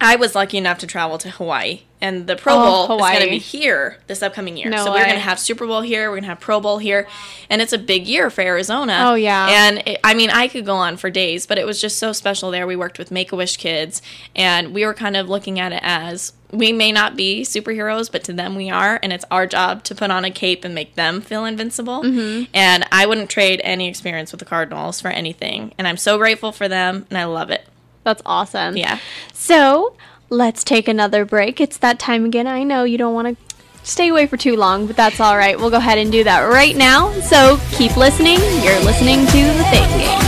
I 0.01 0.17
was 0.17 0.35
lucky 0.35 0.59
enough 0.59 0.79
to 0.79 0.87
travel 0.87 1.19
to 1.19 1.31
Hawaii, 1.31 1.83
and 2.01 2.27
the 2.27 2.37
Pro 2.37 2.55
Oh, 2.55 2.89
Bowl 2.89 2.97
is 2.97 3.11
going 3.13 3.23
to 3.23 3.31
be 3.31 3.39
here 3.39 3.99
this 4.07 4.23
upcoming 4.23 4.57
year. 4.57 4.69
No 4.69 4.85
so 4.85 4.91
we're 4.91 5.05
going 5.05 5.15
to 5.15 5.21
have 5.21 5.39
Super 5.39 5.67
Bowl 5.67 5.83
here, 5.83 6.11
we're 6.11 6.17
going 6.17 6.25
to 6.25 6.29
have 6.29 6.41
Pro 6.41 6.61
Bowl 6.61 6.79
here, 6.79 7.07
and 7.49 7.63
it's 7.63 7.73
a 7.73 7.79
big 7.79 8.07
year 8.07 8.29
for 8.29 8.41
Arizona. 8.41 8.99
Oh, 9.03 9.15
yeah. 9.15 9.47
And 9.49 9.83
it, 9.87 10.01
I 10.03 10.15
mean, 10.15 10.31
I 10.31 10.49
could 10.49 10.67
go 10.67 10.75
on 10.75 10.97
for 10.97 11.11
days, 11.11 11.47
but 11.47 11.59
it 11.59 11.65
was 11.65 11.81
just 11.81 11.99
so 11.99 12.13
special 12.13 12.51
there. 12.51 12.67
We 12.67 12.77
worked 12.77 12.99
with 12.99 13.11
Make 13.11 13.33
a 13.33 13.37
Wish 13.37 13.57
kids, 13.57 14.03
and 14.35 14.75
we 14.75 14.85
were 14.85 14.95
kind 14.95 15.17
of 15.17 15.29
looking 15.29 15.61
at 15.61 15.73
it 15.73 15.81
as 15.83 16.33
we 16.51 16.73
may 16.73 16.93
not 16.93 17.17
be 17.17 17.43
superheroes, 17.43 18.11
but 18.11 18.25
to 18.25 18.33
them 18.33 18.57
we 18.57 18.71
are, 18.71 18.99
and 19.03 19.13
it's 19.13 19.25
our 19.31 19.47
job 19.47 19.85
to 19.85 19.95
put 19.95 20.11
on 20.11 20.25
a 20.25 20.31
cape 20.31 20.65
and 20.65 20.75
make 20.75 20.97
them 20.97 21.21
feel 21.21 21.45
invincible. 21.45 22.03
Mm-hmm. 22.03 22.51
And 22.53 22.85
I 22.91 23.07
wouldn't 23.07 23.31
trade 23.31 23.61
any 23.65 23.89
experience 23.89 24.33
with 24.33 24.41
the 24.41 24.45
Cardinals 24.45 25.01
for 25.01 25.09
anything, 25.09 25.73
and 25.79 25.87
I'm 25.89 25.97
so 25.97 26.19
grateful 26.19 26.53
for 26.53 26.69
them, 26.69 27.07
and 27.11 27.17
I 27.17 27.25
love 27.25 27.51
it. 27.51 27.67
That's 28.05 28.23
awesome. 28.25 28.77
Yeah. 28.77 28.99
So 29.33 29.97
let's 30.31 30.63
take 30.63 30.89
another 30.89 31.25
break. 31.25 31.61
It's 31.61 31.79
that 31.79 31.99
time 31.99 32.25
again. 32.25 32.47
I 32.47 32.63
know 32.63 32.85
you 32.85 32.99
don't 32.99 33.15
want 33.15 33.37
to 33.37 33.55
stay 33.83 34.09
away 34.09 34.27
for 34.27 34.37
too 34.37 34.57
long, 34.57 34.87
but 34.87 34.97
that's 34.97 35.21
all 35.21 35.37
right. 35.37 35.59
We'll 35.59 35.71
go 35.71 35.79
ahead 35.79 35.99
and 35.99 36.13
do 36.13 36.25
that 36.25 36.41
right 36.41 36.77
now. 36.77 37.13
So 37.21 37.59
keep 37.73 37.97
listening. 37.97 38.39
You're 38.63 38.81
listening 38.81 39.21
to 39.27 39.43
the 39.59 39.65
Fame 39.71 39.99
Game. 39.99 40.21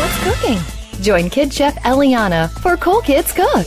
What's 0.00 0.24
cooking? 0.24 1.02
Join 1.02 1.30
Kid 1.30 1.52
Chef 1.52 1.74
Eliana 1.82 2.50
for 2.60 2.76
Cool 2.76 3.00
Kids 3.00 3.32
Cook. 3.32 3.66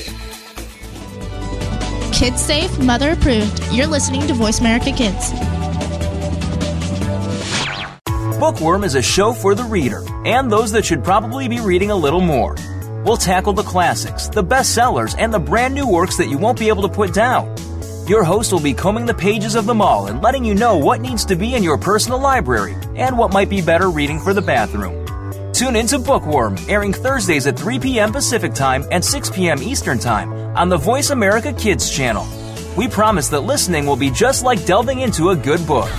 Kids 2.21 2.39
safe, 2.39 2.77
mother 2.77 3.13
approved. 3.13 3.63
You're 3.71 3.87
listening 3.87 4.27
to 4.27 4.35
Voice 4.35 4.59
America 4.59 4.91
Kids. 4.91 5.31
Bookworm 8.39 8.83
is 8.83 8.93
a 8.93 9.01
show 9.01 9.33
for 9.33 9.55
the 9.55 9.63
reader 9.63 10.03
and 10.23 10.51
those 10.51 10.71
that 10.73 10.85
should 10.85 11.03
probably 11.03 11.47
be 11.47 11.59
reading 11.59 11.89
a 11.89 11.95
little 11.95 12.21
more. 12.21 12.55
We'll 13.03 13.17
tackle 13.17 13.53
the 13.53 13.63
classics, 13.63 14.27
the 14.27 14.43
bestsellers, 14.43 15.15
and 15.17 15.33
the 15.33 15.39
brand 15.39 15.73
new 15.73 15.87
works 15.87 16.17
that 16.17 16.29
you 16.29 16.37
won't 16.37 16.59
be 16.59 16.67
able 16.67 16.83
to 16.83 16.89
put 16.93 17.11
down. 17.11 17.55
Your 18.05 18.23
host 18.23 18.53
will 18.53 18.59
be 18.59 18.75
combing 18.75 19.07
the 19.07 19.15
pages 19.15 19.55
of 19.55 19.65
them 19.65 19.81
all 19.81 20.05
and 20.05 20.21
letting 20.21 20.45
you 20.45 20.53
know 20.53 20.77
what 20.77 21.01
needs 21.01 21.25
to 21.25 21.35
be 21.35 21.55
in 21.55 21.63
your 21.63 21.79
personal 21.79 22.21
library 22.21 22.75
and 22.95 23.17
what 23.17 23.33
might 23.33 23.49
be 23.49 23.63
better 23.63 23.89
reading 23.89 24.19
for 24.19 24.35
the 24.35 24.43
bathroom. 24.43 25.00
Tune 25.53 25.75
into 25.75 25.99
Bookworm, 25.99 26.57
airing 26.67 26.93
Thursdays 26.93 27.47
at 27.47 27.57
3 27.57 27.79
p.m. 27.79 28.11
Pacific 28.11 28.53
Time 28.53 28.85
and 28.91 29.03
6 29.03 29.29
p.m. 29.31 29.61
Eastern 29.61 29.99
Time 29.99 30.31
on 30.55 30.69
the 30.69 30.77
Voice 30.77 31.09
America 31.09 31.53
Kids 31.53 31.91
channel. 31.91 32.25
We 32.77 32.87
promise 32.87 33.27
that 33.29 33.41
listening 33.41 33.85
will 33.85 33.95
be 33.95 34.09
just 34.09 34.43
like 34.43 34.65
delving 34.65 35.01
into 35.01 35.29
a 35.29 35.35
good 35.35 35.65
book. 35.67 35.89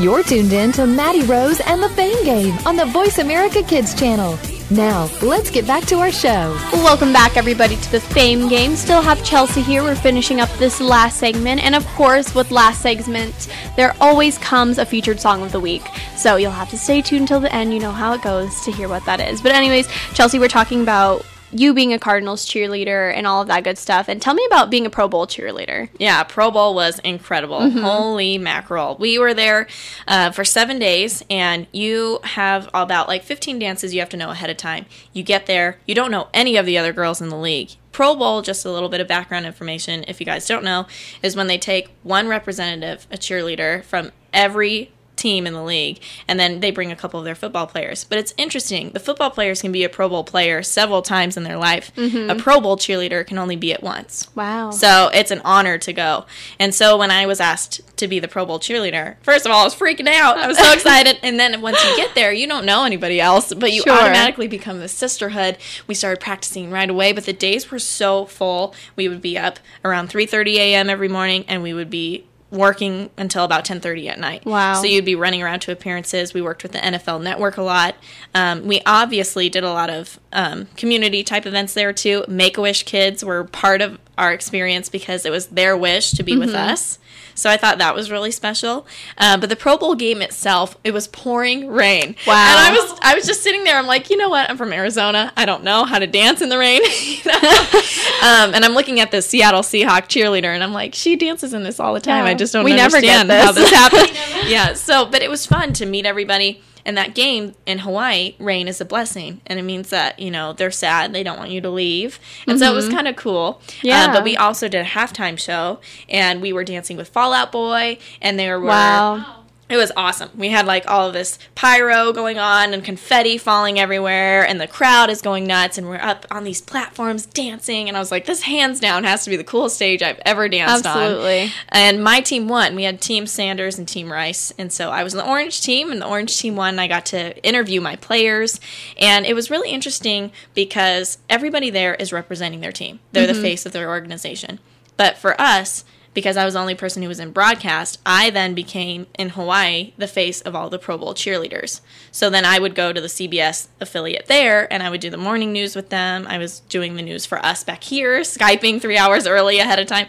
You're 0.00 0.22
tuned 0.24 0.52
in 0.52 0.72
to 0.72 0.86
Maddie 0.86 1.22
Rose 1.22 1.60
and 1.60 1.82
the 1.82 1.88
Fame 1.90 2.24
Game 2.24 2.58
on 2.66 2.76
the 2.76 2.86
Voice 2.86 3.18
America 3.18 3.62
Kids 3.62 3.94
channel. 3.94 4.38
Now, 4.72 5.10
let's 5.20 5.50
get 5.50 5.66
back 5.66 5.84
to 5.88 5.96
our 5.96 6.10
show. 6.10 6.56
Welcome 6.72 7.12
back, 7.12 7.36
everybody, 7.36 7.76
to 7.76 7.92
the 7.92 8.00
Fame 8.00 8.48
Game. 8.48 8.74
Still 8.74 9.02
have 9.02 9.22
Chelsey 9.22 9.60
here. 9.60 9.82
We're 9.82 9.94
finishing 9.94 10.40
up 10.40 10.48
this 10.52 10.80
last 10.80 11.18
segment. 11.18 11.62
And 11.62 11.74
of 11.74 11.86
course, 11.88 12.34
with 12.34 12.50
last 12.50 12.80
segment, 12.80 13.48
there 13.76 13.94
always 14.00 14.38
comes 14.38 14.78
a 14.78 14.86
featured 14.86 15.20
song 15.20 15.42
of 15.42 15.52
the 15.52 15.60
week. 15.60 15.82
So 16.16 16.36
you'll 16.36 16.52
have 16.52 16.70
to 16.70 16.78
stay 16.78 17.02
tuned 17.02 17.22
until 17.22 17.40
the 17.40 17.54
end. 17.54 17.74
You 17.74 17.80
know 17.80 17.92
how 17.92 18.14
it 18.14 18.22
goes 18.22 18.62
to 18.62 18.72
hear 18.72 18.88
what 18.88 19.04
that 19.04 19.20
is. 19.20 19.42
But, 19.42 19.52
anyways, 19.52 19.88
Chelsey, 20.14 20.38
we're 20.38 20.48
talking 20.48 20.80
about 20.80 21.26
you 21.52 21.74
being 21.74 21.92
a 21.92 21.98
Cardinals 21.98 22.46
cheerleader 22.46 23.14
and 23.14 23.26
all 23.26 23.42
of 23.42 23.48
that 23.48 23.64
good 23.64 23.78
stuff. 23.78 24.08
And 24.08 24.20
tell 24.20 24.34
me 24.34 24.44
about 24.46 24.70
being 24.70 24.86
a 24.86 24.90
Pro 24.90 25.08
Bowl 25.08 25.26
cheerleader. 25.26 25.88
Yeah, 25.98 26.22
Pro 26.24 26.50
Bowl 26.50 26.74
was 26.74 26.98
incredible. 27.00 27.70
Holy 27.70 28.38
mackerel. 28.38 28.96
We 28.98 29.18
were 29.18 29.34
there 29.34 29.68
uh, 30.08 30.30
for 30.30 30.44
seven 30.44 30.78
days, 30.78 31.24
and 31.30 31.66
you 31.72 32.20
have 32.24 32.68
about 32.74 33.08
like 33.08 33.22
15 33.22 33.58
dances 33.58 33.94
you 33.94 34.00
have 34.00 34.08
to 34.10 34.16
know 34.16 34.30
ahead 34.30 34.50
of 34.50 34.56
time. 34.56 34.86
You 35.12 35.22
get 35.22 35.46
there, 35.46 35.78
you 35.86 35.94
don't 35.94 36.10
know 36.10 36.28
any 36.32 36.56
of 36.56 36.66
the 36.66 36.78
other 36.78 36.92
girls 36.92 37.20
in 37.20 37.28
the 37.28 37.36
league. 37.36 37.70
Pro 37.92 38.16
Bowl, 38.16 38.40
just 38.40 38.64
a 38.64 38.70
little 38.72 38.88
bit 38.88 39.00
of 39.00 39.06
background 39.06 39.44
information, 39.44 40.04
if 40.08 40.18
you 40.18 40.26
guys 40.26 40.46
don't 40.46 40.64
know, 40.64 40.86
is 41.22 41.36
when 41.36 41.46
they 41.46 41.58
take 41.58 41.90
one 42.02 42.26
representative, 42.26 43.06
a 43.10 43.16
cheerleader, 43.18 43.84
from 43.84 44.12
every 44.32 44.92
team 45.16 45.46
in 45.46 45.52
the 45.52 45.62
league 45.62 46.00
and 46.26 46.40
then 46.40 46.60
they 46.60 46.70
bring 46.70 46.90
a 46.90 46.96
couple 46.96 47.18
of 47.20 47.24
their 47.24 47.34
football 47.34 47.66
players 47.66 48.04
but 48.04 48.18
it's 48.18 48.32
interesting 48.36 48.90
the 48.90 49.00
football 49.00 49.30
players 49.30 49.60
can 49.60 49.70
be 49.70 49.84
a 49.84 49.88
pro 49.88 50.08
bowl 50.08 50.24
player 50.24 50.62
several 50.62 51.02
times 51.02 51.36
in 51.36 51.42
their 51.42 51.56
life 51.58 51.94
mm-hmm. 51.96 52.30
a 52.30 52.34
pro 52.34 52.60
bowl 52.60 52.76
cheerleader 52.76 53.24
can 53.26 53.38
only 53.38 53.56
be 53.56 53.70
it 53.70 53.82
once 53.82 54.28
Wow. 54.34 54.70
so 54.70 55.10
it's 55.12 55.30
an 55.30 55.40
honor 55.44 55.78
to 55.78 55.92
go. 55.92 56.24
And 56.58 56.74
so 56.74 56.96
when 56.96 57.10
I 57.10 57.26
was 57.26 57.40
asked 57.40 57.80
to 57.98 58.08
be 58.08 58.18
the 58.18 58.28
Pro 58.28 58.44
Bowl 58.46 58.58
cheerleader, 58.58 59.16
first 59.22 59.46
of 59.46 59.52
all, 59.52 59.60
I 59.62 59.64
was 59.64 59.74
freaking 59.74 60.08
out. 60.08 60.38
I 60.38 60.46
was 60.46 60.58
so 60.58 60.72
excited. 60.78 61.18
And 61.22 61.38
then 61.38 61.60
once 61.60 61.82
you 61.84 61.96
get 61.96 62.14
there, 62.14 62.32
you 62.32 62.46
don't 62.46 62.64
know 62.64 62.84
anybody 62.84 63.20
else, 63.20 63.52
but 63.54 63.72
you 63.72 63.82
Sure. 63.82 63.92
automatically 63.92 64.48
become 64.48 64.80
the 64.80 64.88
sisterhood. 64.88 65.58
We 65.86 65.94
started 65.94 66.20
practicing 66.20 66.70
right 66.70 66.88
away, 66.88 67.12
but 67.12 67.24
the 67.26 67.32
days 67.32 67.70
were 67.70 67.78
so 67.78 68.24
full. 68.26 68.74
We 68.96 69.08
would 69.08 69.20
be 69.22 69.36
up 69.38 69.58
around 69.84 70.08
3:30 70.10 70.56
a.m. 70.56 70.88
every 70.90 71.08
morning 71.08 71.44
and 71.48 71.62
we 71.62 71.72
would 71.74 71.90
be 71.90 72.24
working 72.52 73.10
until 73.16 73.42
about 73.44 73.64
10:30 73.64 74.08
at 74.08 74.20
night. 74.20 74.44
Wow. 74.44 74.74
So 74.74 74.84
you'd 74.86 75.04
be 75.04 75.14
running 75.16 75.42
around 75.42 75.60
to 75.60 75.72
appearances. 75.72 76.34
We 76.34 76.42
worked 76.42 76.62
with 76.62 76.72
the 76.72 76.78
NFL 76.78 77.20
Network 77.22 77.56
a 77.56 77.62
lot. 77.62 77.96
Um, 78.34 78.66
we 78.66 78.80
obviously 78.86 79.48
did 79.48 79.64
a 79.64 79.70
lot 79.70 79.90
of 79.90 80.20
um, 80.32 80.66
community 80.76 81.24
type 81.24 81.46
events 81.46 81.74
there 81.74 81.92
too. 81.92 82.24
Make 82.28 82.58
a 82.58 82.60
Wish 82.60 82.84
kids 82.84 83.24
were 83.24 83.44
part 83.44 83.80
of 83.82 83.98
our 84.18 84.32
experience 84.32 84.88
because 84.90 85.24
it 85.26 85.30
was 85.30 85.46
their 85.46 85.76
wish 85.76 86.12
to 86.12 86.22
be 86.22 86.36
with 86.36 86.50
Mm-hmm. 86.50 86.70
us. 86.72 86.98
So 87.42 87.50
I 87.50 87.56
thought 87.56 87.78
that 87.78 87.94
was 87.94 88.08
really 88.08 88.30
special. 88.30 88.86
Uh, 89.18 89.36
but 89.36 89.48
the 89.48 89.56
Pro 89.56 89.76
Bowl 89.76 89.96
game 89.96 90.22
itself, 90.22 90.76
it 90.84 90.92
was 90.92 91.08
pouring 91.08 91.66
rain. 91.66 92.14
Wow. 92.24 92.34
And 92.34 92.58
I 92.58 92.70
was 92.70 92.98
I 93.02 93.14
was 93.16 93.26
just 93.26 93.42
sitting 93.42 93.64
there. 93.64 93.76
I'm 93.76 93.88
like, 93.88 94.10
you 94.10 94.16
know 94.16 94.28
what? 94.28 94.48
I'm 94.48 94.56
from 94.56 94.72
Arizona. 94.72 95.32
I 95.36 95.44
don't 95.44 95.64
know 95.64 95.84
how 95.84 95.98
to 95.98 96.06
dance 96.06 96.40
in 96.40 96.48
the 96.48 96.58
rain. 96.58 96.80
Um, 98.22 98.54
and 98.54 98.64
I'm 98.64 98.74
looking 98.74 99.00
at 99.00 99.10
the 99.10 99.20
Seattle 99.20 99.62
Seahawk 99.62 100.02
cheerleader, 100.02 100.44
and 100.44 100.62
I'm 100.62 100.72
like, 100.72 100.94
she 100.94 101.16
dances 101.16 101.54
in 101.54 101.64
this 101.64 101.80
all 101.80 101.92
the 101.92 102.00
time. 102.00 102.24
Yeah. 102.24 102.30
I 102.30 102.34
just 102.34 102.52
don't 102.52 102.64
We 102.64 102.72
never 102.76 103.00
get 103.00 103.20
understand 103.20 103.30
how 103.32 103.50
this. 103.50 103.70
this 103.70 103.72
happened. 103.72 104.48
yeah. 104.48 104.74
So, 104.74 105.06
but 105.06 105.22
it 105.22 105.28
was 105.30 105.44
fun 105.44 105.72
to 105.74 105.86
meet 105.86 106.06
everybody. 106.06 106.62
And 106.84 106.96
that 106.96 107.14
game 107.14 107.54
in 107.66 107.78
Hawaii, 107.80 108.34
rain 108.38 108.68
is 108.68 108.80
a 108.80 108.84
blessing, 108.84 109.40
and 109.46 109.58
it 109.58 109.62
means 109.62 109.90
that 109.90 110.18
you 110.18 110.30
know 110.30 110.52
they're 110.52 110.70
sad, 110.70 111.12
they 111.12 111.22
don't 111.22 111.38
want 111.38 111.50
you 111.50 111.60
to 111.60 111.70
leave, 111.70 112.18
and 112.46 112.58
so 112.58 112.70
it 112.72 112.74
was 112.74 112.88
kind 112.88 113.06
of 113.08 113.16
cool. 113.16 113.60
Mm-hmm. 113.66 113.86
Yeah. 113.86 114.06
Uh, 114.06 114.12
but 114.14 114.24
we 114.24 114.36
also 114.36 114.68
did 114.68 114.80
a 114.80 114.88
halftime 114.88 115.38
show, 115.38 115.80
and 116.08 116.42
we 116.42 116.52
were 116.52 116.64
dancing 116.64 116.96
with 116.96 117.08
Fall 117.08 117.32
Out 117.32 117.52
Boy, 117.52 117.98
and 118.20 118.38
there 118.38 118.58
were 118.58 118.66
Wow. 118.66 119.41
It 119.72 119.76
was 119.76 119.92
awesome. 119.96 120.30
We 120.36 120.50
had 120.50 120.66
like 120.66 120.88
all 120.88 121.08
of 121.08 121.12
this 121.12 121.38
pyro 121.54 122.12
going 122.12 122.38
on 122.38 122.74
and 122.74 122.84
confetti 122.84 123.38
falling 123.38 123.78
everywhere, 123.78 124.46
and 124.46 124.60
the 124.60 124.66
crowd 124.66 125.10
is 125.10 125.22
going 125.22 125.46
nuts, 125.46 125.78
and 125.78 125.88
we're 125.88 125.96
up 125.96 126.26
on 126.30 126.44
these 126.44 126.60
platforms 126.60 127.26
dancing. 127.26 127.88
And 127.88 127.96
I 127.96 128.00
was 128.00 128.10
like, 128.10 128.26
this 128.26 128.42
hands 128.42 128.80
down 128.80 129.04
has 129.04 129.24
to 129.24 129.30
be 129.30 129.36
the 129.36 129.44
coolest 129.44 129.76
stage 129.76 130.02
I've 130.02 130.20
ever 130.24 130.48
danced 130.48 130.86
on. 130.86 130.96
Absolutely. 130.96 131.52
And 131.68 132.02
my 132.02 132.20
team 132.20 132.48
won. 132.48 132.74
We 132.74 132.84
had 132.84 133.00
Team 133.00 133.26
Sanders 133.26 133.78
and 133.78 133.88
Team 133.88 134.12
Rice, 134.12 134.52
and 134.58 134.72
so 134.72 134.90
I 134.90 135.02
was 135.02 135.12
the 135.12 135.26
orange 135.26 135.62
team, 135.62 135.90
and 135.90 136.00
the 136.00 136.06
orange 136.06 136.38
team 136.38 136.56
won. 136.56 136.78
I 136.78 136.86
got 136.86 137.06
to 137.06 137.36
interview 137.42 137.80
my 137.80 137.96
players, 137.96 138.60
and 138.98 139.24
it 139.24 139.34
was 139.34 139.50
really 139.50 139.70
interesting 139.70 140.32
because 140.54 141.18
everybody 141.28 141.70
there 141.70 141.94
is 141.94 142.12
representing 142.12 142.60
their 142.60 142.72
team. 142.72 143.00
They're 143.12 143.26
the 143.26 143.32
mm-hmm. 143.32 143.42
face 143.42 143.66
of 143.66 143.72
their 143.72 143.88
organization. 143.88 144.58
But 144.96 145.16
for 145.18 145.40
us, 145.40 145.84
because 146.14 146.36
I 146.36 146.44
was 146.44 146.54
the 146.54 146.60
only 146.60 146.74
person 146.74 147.02
who 147.02 147.08
was 147.08 147.20
in 147.20 147.30
broadcast, 147.30 147.98
I 148.04 148.30
then 148.30 148.54
became 148.54 149.06
in 149.18 149.30
Hawaii 149.30 149.92
the 149.96 150.06
face 150.06 150.40
of 150.42 150.54
all 150.54 150.68
the 150.68 150.78
Pro 150.78 150.98
Bowl 150.98 151.14
cheerleaders. 151.14 151.80
So 152.10 152.28
then 152.28 152.44
I 152.44 152.58
would 152.58 152.74
go 152.74 152.92
to 152.92 153.00
the 153.00 153.06
CBS 153.08 153.68
affiliate 153.80 154.26
there 154.26 154.70
and 154.72 154.82
I 154.82 154.90
would 154.90 155.00
do 155.00 155.10
the 155.10 155.16
morning 155.16 155.52
news 155.52 155.74
with 155.74 155.88
them. 155.88 156.26
I 156.28 156.38
was 156.38 156.60
doing 156.60 156.96
the 156.96 157.02
news 157.02 157.24
for 157.24 157.38
us 157.38 157.64
back 157.64 157.82
here, 157.82 158.20
Skyping 158.32 158.80
three 158.80 158.98
hours 158.98 159.26
early 159.26 159.58
ahead 159.58 159.78
of 159.78 159.86
time. 159.86 160.08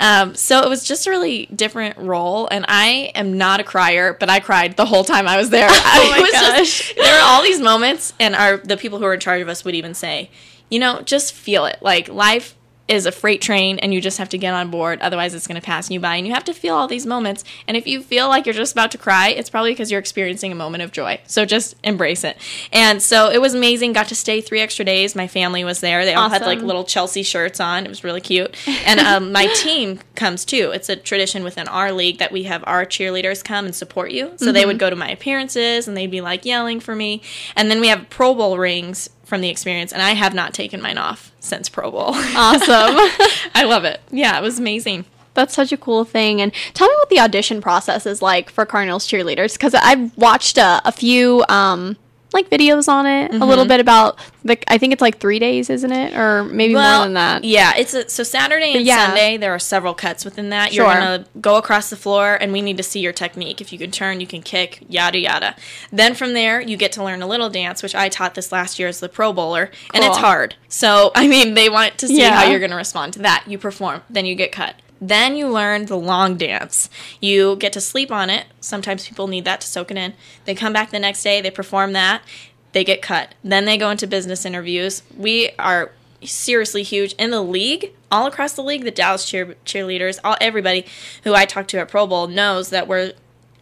Um, 0.00 0.34
so 0.34 0.60
it 0.60 0.68
was 0.68 0.84
just 0.84 1.06
a 1.06 1.10
really 1.10 1.46
different 1.46 1.96
role. 1.98 2.48
And 2.50 2.64
I 2.68 3.12
am 3.14 3.36
not 3.36 3.60
a 3.60 3.64
crier, 3.64 4.14
but 4.18 4.30
I 4.30 4.40
cried 4.40 4.76
the 4.76 4.86
whole 4.86 5.04
time 5.04 5.26
I 5.26 5.36
was 5.36 5.50
there. 5.50 5.68
oh 5.70 6.08
my 6.20 6.30
gosh. 6.30 6.94
there 6.94 7.14
were 7.14 7.24
all 7.24 7.42
these 7.42 7.60
moments, 7.60 8.12
and 8.20 8.34
our 8.34 8.58
the 8.58 8.76
people 8.76 8.98
who 8.98 9.04
were 9.04 9.14
in 9.14 9.20
charge 9.20 9.42
of 9.42 9.48
us 9.48 9.64
would 9.64 9.74
even 9.74 9.94
say, 9.94 10.30
you 10.70 10.78
know, 10.78 11.02
just 11.02 11.32
feel 11.32 11.66
it. 11.66 11.78
Like 11.82 12.08
life 12.08 12.56
is 12.92 13.06
a 13.06 13.12
freight 13.12 13.40
train 13.40 13.78
and 13.78 13.94
you 13.94 14.00
just 14.00 14.18
have 14.18 14.28
to 14.28 14.38
get 14.38 14.52
on 14.52 14.70
board 14.70 15.00
otherwise 15.00 15.32
it's 15.34 15.46
going 15.46 15.60
to 15.60 15.64
pass 15.64 15.90
you 15.90 15.98
by. 15.98 16.16
And 16.16 16.26
you 16.26 16.34
have 16.34 16.44
to 16.44 16.52
feel 16.52 16.74
all 16.74 16.86
these 16.86 17.06
moments. 17.06 17.42
And 17.66 17.76
if 17.76 17.86
you 17.86 18.02
feel 18.02 18.28
like 18.28 18.44
you're 18.44 18.54
just 18.54 18.72
about 18.72 18.90
to 18.92 18.98
cry 18.98 19.30
it's 19.30 19.48
probably 19.48 19.72
because 19.72 19.90
you're 19.90 20.00
experiencing 20.00 20.52
a 20.52 20.54
moment 20.54 20.82
of 20.82 20.92
joy. 20.92 21.18
So 21.26 21.44
just 21.46 21.74
embrace 21.82 22.22
it. 22.22 22.36
And 22.70 23.02
so 23.02 23.30
it 23.30 23.40
was 23.40 23.54
amazing. 23.54 23.94
Got 23.94 24.08
to 24.08 24.14
stay 24.14 24.40
three 24.40 24.60
extra 24.60 24.84
days. 24.84 25.16
My 25.16 25.26
family 25.26 25.64
was 25.64 25.80
there. 25.80 26.04
They 26.04 26.14
all 26.14 26.28
had 26.28 26.42
like 26.42 26.60
little 26.60 26.84
chelsey 26.84 27.22
shirts 27.22 27.60
on. 27.60 27.86
It 27.86 27.88
was 27.88 28.04
really 28.04 28.20
cute. 28.20 28.56
And 28.86 29.00
um, 29.00 29.32
my 29.32 29.46
team 29.56 30.00
comes 30.14 30.44
too. 30.44 30.70
It's 30.74 30.90
a 30.90 30.96
tradition 30.96 31.44
within 31.44 31.68
our 31.68 31.92
league 31.92 32.18
that 32.18 32.30
we 32.30 32.42
have 32.44 32.62
our 32.66 32.84
cheerleaders 32.84 33.42
come 33.42 33.64
and 33.64 33.74
support 33.74 34.10
you. 34.10 34.32
So 34.36 34.52
they 34.52 34.66
would 34.66 34.78
go 34.78 34.90
to 34.90 34.96
my 34.96 35.08
appearances 35.08 35.88
and 35.88 35.96
they'd 35.96 36.10
be 36.10 36.20
like 36.20 36.44
yelling 36.44 36.80
for 36.80 36.94
me. 36.94 37.22
And 37.56 37.70
then 37.70 37.80
we 37.80 37.88
have 37.88 38.10
pro 38.10 38.34
bowl 38.34 38.58
rings 38.58 39.08
from 39.32 39.40
the 39.40 39.48
experience 39.48 39.94
and 39.94 40.02
i 40.02 40.10
have 40.10 40.34
not 40.34 40.52
taken 40.52 40.82
mine 40.82 40.98
off 40.98 41.32
since 41.40 41.70
pro 41.70 41.90
bowl 41.90 42.10
Awesome. 42.36 42.68
I 43.54 43.64
love 43.64 43.84
it. 43.84 44.02
Yeah, 44.10 44.38
it 44.38 44.42
was 44.42 44.58
amazing. 44.58 45.06
That's 45.32 45.54
such 45.54 45.72
a 45.72 45.78
cool 45.78 46.04
thing. 46.04 46.42
And 46.42 46.52
tell 46.74 46.86
me 46.86 46.94
what 46.98 47.08
the 47.08 47.18
audition 47.18 47.62
process 47.62 48.04
is 48.04 48.20
like 48.20 48.50
for 48.50 48.66
Cardinals 48.66 49.08
cheerleaders, 49.08 49.54
because 49.54 49.72
I've 49.72 50.14
watched 50.18 50.58
a, 50.58 50.82
a 50.84 50.92
few 50.92 51.42
um, 51.48 51.96
like 52.34 52.50
videos 52.50 52.88
on 52.88 53.06
it, 53.06 53.30
a 53.30 53.34
Mm-hmm. 53.34 53.44
little 53.44 53.64
bit 53.66 53.80
about 53.80 54.18
like 54.44 54.64
I 54.68 54.78
think 54.78 54.92
it's 54.92 55.02
like 55.02 55.18
three 55.18 55.38
days, 55.38 55.70
isn't 55.70 55.92
it, 55.92 56.14
or 56.16 56.44
maybe 56.44 56.74
more 56.74 56.82
than 56.82 57.14
that? 57.14 57.44
Yeah, 57.44 57.72
it's 57.76 57.94
a, 57.94 58.08
so 58.08 58.22
Saturday 58.22 58.72
and 58.76 58.84
yeah. 58.84 59.06
Sunday. 59.08 59.36
There 59.36 59.52
are 59.54 59.58
several 59.58 59.94
cuts 59.94 60.24
within 60.24 60.50
that. 60.50 60.72
You're 60.72 60.86
gonna 60.86 61.24
go 61.40 61.56
across 61.56 61.90
the 61.90 61.96
floor, 61.96 62.36
and 62.40 62.52
we 62.52 62.60
need 62.62 62.76
to 62.76 62.82
see 62.82 63.00
your 63.00 63.12
technique. 63.12 63.60
If 63.60 63.72
you 63.72 63.78
can 63.78 63.90
turn, 63.90 64.20
you 64.20 64.26
can 64.26 64.42
kick, 64.42 64.82
yada 64.88 65.18
yada. 65.18 65.56
Then 65.92 66.14
from 66.14 66.32
there, 66.34 66.60
you 66.60 66.76
get 66.76 66.92
to 66.92 67.04
learn 67.04 67.22
a 67.22 67.26
little 67.26 67.48
dance, 67.50 67.82
which 67.82 67.94
I 67.94 68.08
taught 68.08 68.34
this 68.34 68.50
last 68.52 68.78
year 68.78 68.88
as 68.88 69.00
the 69.00 69.08
Pro 69.08 69.32
Bowler, 69.32 69.70
and 69.94 70.04
it's 70.04 70.18
hard. 70.18 70.56
So 70.68 71.12
I 71.14 71.28
mean, 71.28 71.54
they 71.54 71.68
want 71.68 71.98
to 71.98 72.08
see 72.08 72.18
Yeah. 72.20 72.34
how 72.36 72.50
you're 72.50 72.60
gonna 72.60 72.76
respond 72.76 73.12
to 73.14 73.18
that. 73.20 73.44
You 73.46 73.58
perform, 73.58 74.02
then 74.10 74.26
you 74.26 74.34
get 74.34 74.50
cut. 74.52 74.74
Then 75.02 75.34
you 75.34 75.48
learn 75.48 75.86
the 75.86 75.98
long 75.98 76.36
dance. 76.36 76.88
You 77.20 77.56
get 77.56 77.72
to 77.72 77.80
sleep 77.80 78.12
on 78.12 78.30
it. 78.30 78.46
Sometimes 78.60 79.08
people 79.08 79.26
need 79.26 79.44
that 79.44 79.60
to 79.62 79.66
soak 79.66 79.90
it 79.90 79.96
in. 79.96 80.14
They 80.44 80.54
come 80.54 80.72
back 80.72 80.90
the 80.90 81.00
next 81.00 81.24
day, 81.24 81.40
they 81.40 81.50
perform 81.50 81.92
that, 81.92 82.22
they 82.70 82.84
get 82.84 83.02
cut. 83.02 83.34
Then 83.42 83.64
they 83.64 83.76
go 83.76 83.90
into 83.90 84.06
business 84.06 84.44
interviews. 84.44 85.02
We 85.18 85.50
are 85.58 85.90
seriously 86.22 86.84
huge 86.84 87.14
in 87.14 87.32
the 87.32 87.42
league, 87.42 87.92
all 88.12 88.28
across 88.28 88.52
the 88.52 88.62
league. 88.62 88.84
The 88.84 88.92
Dallas 88.92 89.28
cheer- 89.28 89.56
cheerleaders, 89.66 90.20
all 90.22 90.36
everybody 90.40 90.86
who 91.24 91.34
I 91.34 91.46
talk 91.46 91.66
to 91.68 91.80
at 91.80 91.88
Pro 91.88 92.06
Bowl 92.06 92.28
knows 92.28 92.70
that 92.70 92.86
we're 92.86 93.12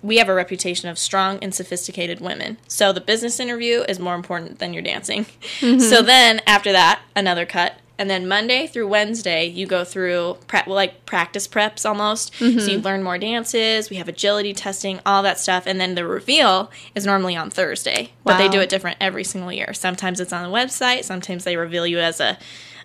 we 0.03 0.16
have 0.16 0.30
a 0.30 0.34
reputation 0.34 0.88
of 0.88 0.99
strong 0.99 1.38
and 1.43 1.55
sophisticated 1.55 2.20
women. 2.20 2.57
So 2.66 2.91
the 2.91 3.03
business 3.03 3.38
interview 3.38 3.82
is 3.82 3.99
more 3.99 4.14
important 4.14 4.59
than 4.59 4.72
your 4.72 4.82
dancing. 4.82 5.26
So 5.61 5.66
mm-hmm. 5.66 6.07
then 6.07 6.41
after 6.47 6.72
that, 6.72 7.01
another 7.14 7.45
cut. 7.45 7.74
And 8.01 8.09
then 8.09 8.26
Monday 8.26 8.66
through 8.66 8.88
Wednesday, 8.88 9.44
you 9.44 9.66
go 9.66 9.84
through 9.84 10.38
like 10.66 11.05
practice 11.05 11.46
preps 11.46 11.84
almost. 11.84 12.34
So 12.34 12.46
mm-hmm. 12.46 12.70
you 12.70 12.78
learn 12.78 13.03
more 13.03 13.18
dances. 13.18 13.90
We 13.90 13.96
have 13.96 14.09
agility 14.09 14.55
testing, 14.55 15.01
all 15.05 15.22
that 15.22 15.38
stuff. 15.38 15.66
And 15.66 15.78
then 15.78 15.96
the 15.96 16.07
reveal 16.07 16.70
is 16.94 17.05
normally 17.05 17.36
on 17.36 17.51
Thursday, 17.51 18.12
but 18.24 18.38
they 18.38 18.48
do 18.48 18.59
it 18.59 18.70
different 18.70 18.96
every 19.03 19.22
single 19.22 19.53
year. 19.53 19.74
Sometimes 19.74 20.18
it's 20.18 20.32
on 20.32 20.51
the 20.51 20.57
website. 20.57 21.05
Sometimes 21.05 21.44
they 21.44 21.59
reveal 21.59 21.86
you 21.86 21.98
as 21.98 22.20
a 22.20 22.38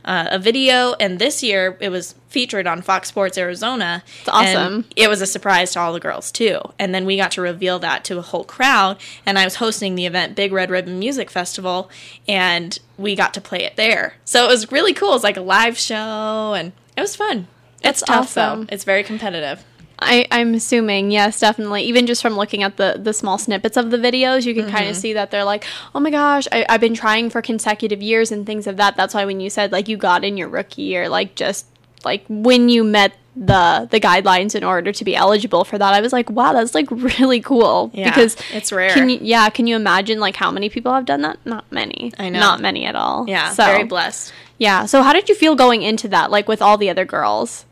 uh, 0.06 0.28
a 0.32 0.39
video. 0.39 0.93
And 0.93 1.20
this 1.20 1.43
year 1.43 1.78
it 1.82 1.89
was 1.89 2.16
featured 2.30 2.68
on 2.68 2.82
Fox 2.82 3.10
Sports 3.10 3.38
Arizona. 3.38 4.03
It's 4.20 4.30
awesome. 4.30 4.74
And 4.74 4.86
it 4.95 5.10
was 5.10 5.22
a 5.22 5.26
surprise 5.26 5.72
to 5.74 5.80
all 5.80 5.93
the 5.93 5.99
girls 5.99 6.32
too. 6.32 6.60
And 6.80 6.93
then 6.93 7.06
we 7.06 7.18
got 7.18 7.32
to 7.32 7.41
reveal 7.41 7.80
that 7.80 8.03
to 8.06 8.18
a 8.18 8.22
whole 8.22 8.43
crowd. 8.43 8.97
And 9.26 9.38
I 9.38 9.43
was 9.43 9.56
hosting 9.56 9.95
the 9.95 10.06
event 10.06 10.36
Big 10.36 10.51
Red 10.51 10.70
Ribbon 10.70 10.99
Music 10.99 11.30
Festival, 11.30 11.89
and 12.28 12.78
we 12.97 13.16
got 13.16 13.34
to 13.34 13.41
play 13.41 13.64
it 13.64 13.76
there. 13.76 14.16
So 14.24 14.45
it 14.45 14.47
was 14.47 14.72
really 14.72 14.93
cool. 14.93 15.10
It 15.10 15.14
was 15.14 15.24
like 15.24 15.38
a 15.38 15.41
live 15.41 15.78
show, 15.78 16.53
and 16.53 16.72
it 16.95 17.01
was 17.01 17.16
fun. 17.16 17.47
That's 17.82 18.01
it's 18.01 18.08
tough 18.08 18.38
awesome. 18.38 18.66
though. 18.66 18.74
It's 18.74 18.84
very 18.84 19.03
competitive. 19.03 19.64
I, 20.00 20.28
I'm 20.32 20.54
assuming, 20.54 21.12
yes, 21.12 21.39
definitely. 21.39 21.84
Even 21.84 22.06
just 22.06 22.22
from 22.22 22.36
looking 22.36 22.64
at 22.64 22.78
the 22.78 23.00
the 23.02 23.14
small 23.14 23.38
snippets 23.38 23.78
of 23.78 23.91
the 23.91 23.98
videos, 23.98 24.46
you 24.46 24.54
can 24.54 24.70
kind 24.70 24.88
of 24.88 24.93
mm-hmm. 24.93 25.02
see 25.02 25.14
that 25.14 25.32
they're 25.32 25.43
like, 25.43 25.66
oh 25.93 26.00
my 26.00 26.10
gosh, 26.10 26.48
I, 26.52 26.66
I've 26.68 26.82
been 26.82 26.93
trying 26.93 27.30
for 27.30 27.41
consecutive 27.41 28.02
years 28.02 28.32
and 28.32 28.46
things 28.46 28.68
of 28.68 28.78
that. 28.78 28.96
That's 28.96 29.14
why 29.14 29.26
when 29.26 29.39
you 29.39 29.50
said 29.50 29.72
like 29.72 29.88
you 29.88 29.98
got 29.98 30.24
in 30.24 30.38
your 30.38 30.50
rookie 30.50 30.84
year, 30.84 31.08
like 31.10 31.36
just 31.36 31.66
like 32.04 32.26
when 32.28 32.70
you 32.70 32.84
met 32.84 33.14
the 33.36 33.88
the 33.91 34.00
guidelines 34.00 34.56
in 34.56 34.64
order 34.64 34.91
to 34.91 35.04
be 35.04 35.16
eligible 35.16 35.64
for 35.64 35.78
that, 35.78 35.93
I 35.93 36.02
was 36.02 36.14
like, 36.14 36.30
wow, 36.30 36.54
that's 36.54 36.76
like 36.76 36.89
really 37.20 37.41
cool 37.41 37.91
Yeah, 37.93 38.10
because 38.10 38.38
it's 38.54 38.72
rare. 38.72 38.93
Can 38.93 39.10
you, 39.10 39.20
yeah, 39.22 39.50
can 39.50 39.68
you 39.68 39.76
imagine 39.76 40.20
like 40.20 40.36
how 40.36 40.52
many 40.52 40.70
people 40.70 40.93
have 40.93 41.06
done 41.06 41.22
that? 41.22 41.39
Not 41.46 41.70
many. 41.72 42.14
I 42.18 42.30
know. 42.30 42.39
not 42.39 42.62
many 42.62 42.86
at 42.86 42.96
all. 42.96 43.28
Yeah, 43.28 43.52
so, 43.52 43.66
very 43.66 43.84
blessed. 43.84 44.34
Yeah. 44.58 44.86
So 44.86 45.04
how 45.04 45.14
did 45.14 45.28
you 45.28 45.36
feel 45.36 45.56
going 45.56 45.82
into 45.82 46.08
that, 46.10 46.32
like 46.32 46.48
with 46.48 46.62
all 46.62 46.78
the 46.78 46.89
other 46.89 47.06
girls? 47.06 47.66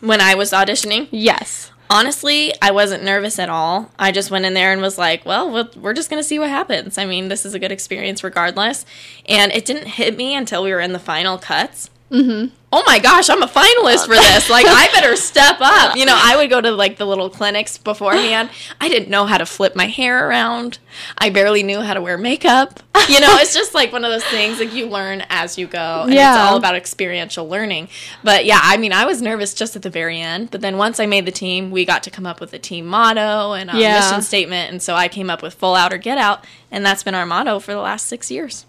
When 0.00 0.20
I 0.20 0.34
was 0.34 0.52
auditioning, 0.52 1.08
Yes. 1.10 1.70
honestly, 1.90 2.52
I 2.62 2.70
wasn't 2.70 3.02
nervous 3.04 3.38
at 3.38 3.48
all. 3.48 3.90
I 3.98 4.12
just 4.12 4.30
went 4.30 4.44
in 4.46 4.54
there 4.54 4.72
and 4.72 4.80
was 4.80 4.96
like, 4.98 5.24
well, 5.26 5.50
we're 5.76 5.92
just 5.92 6.08
going 6.08 6.22
to 6.22 6.26
see 6.26 6.38
what 6.38 6.48
happens. 6.48 6.96
I 6.98 7.04
mean, 7.06 7.28
this 7.28 7.44
is 7.44 7.52
a 7.54 7.58
good 7.58 7.72
experience 7.72 8.24
regardless. 8.24 8.86
And 9.28 9.52
it 9.52 9.64
didn't 9.64 9.86
hit 9.88 10.16
me 10.16 10.34
until 10.34 10.62
we 10.62 10.72
were 10.72 10.80
in 10.80 10.92
the 10.92 10.98
final 10.98 11.36
cuts. 11.38 11.90
Mm-hmm. 12.10 12.54
Oh 12.72 12.82
my 12.86 12.98
gosh, 13.00 13.28
I'm 13.28 13.42
a 13.42 13.46
finalist 13.48 14.06
for 14.06 14.14
this. 14.14 14.48
Like, 14.48 14.64
I 14.68 14.88
better 14.92 15.16
step 15.16 15.56
up. 15.60 15.96
You 15.96 16.06
know, 16.06 16.16
I 16.16 16.36
would 16.36 16.50
go 16.50 16.60
to 16.60 16.70
like 16.70 16.98
the 16.98 17.04
little 17.06 17.28
clinics 17.30 17.78
beforehand. 17.78 18.50
I 18.80 18.88
didn't 18.88 19.08
know 19.10 19.26
how 19.26 19.38
to 19.38 19.46
flip 19.46 19.74
my 19.74 19.86
hair 19.86 20.28
around. 20.28 20.78
I 21.18 21.30
barely 21.30 21.62
knew 21.64 21.80
how 21.80 21.94
to 21.94 22.00
wear 22.00 22.16
makeup. 22.18 22.80
You 23.08 23.18
know, 23.20 23.36
it's 23.38 23.54
just 23.54 23.74
like 23.74 23.92
one 23.92 24.04
of 24.04 24.10
those 24.12 24.24
things 24.24 24.60
like 24.60 24.72
you 24.72 24.86
learn 24.86 25.24
as 25.30 25.58
you 25.58 25.66
go. 25.66 26.02
And 26.04 26.14
Yeah. 26.14 26.32
it's 26.34 26.50
all 26.50 26.56
about 26.56 26.74
experiential 26.76 27.48
learning. 27.48 27.88
But 28.22 28.44
yeah, 28.44 28.60
I 28.62 28.76
mean, 28.76 28.92
I 28.92 29.04
was 29.04 29.20
nervous 29.22 29.52
just 29.54 29.74
at 29.74 29.82
the 29.82 29.90
very 29.90 30.20
end. 30.20 30.50
But 30.52 30.60
then 30.60 30.76
once 30.78 31.00
I 31.00 31.06
made 31.06 31.26
the 31.26 31.32
team, 31.32 31.70
we 31.72 31.84
got 31.84 32.02
to 32.04 32.10
come 32.10 32.26
up 32.26 32.40
with 32.40 32.52
a 32.52 32.58
team 32.58 32.86
motto 32.86 33.52
and 33.54 33.70
a 33.70 33.76
Yeah. 33.76 33.98
mission 34.00 34.22
statement. 34.22 34.70
And 34.70 34.82
so 34.82 34.94
I 34.94 35.08
came 35.08 35.28
up 35.30 35.42
with 35.42 35.54
full 35.54 35.74
out 35.74 35.92
or 35.92 35.98
get 35.98 36.18
out. 36.18 36.44
And 36.70 36.84
that's 36.86 37.02
been 37.02 37.14
our 37.16 37.26
motto 37.26 37.58
for 37.58 37.72
the 37.72 37.80
last 37.80 38.06
six 38.06 38.30
years. 38.30 38.64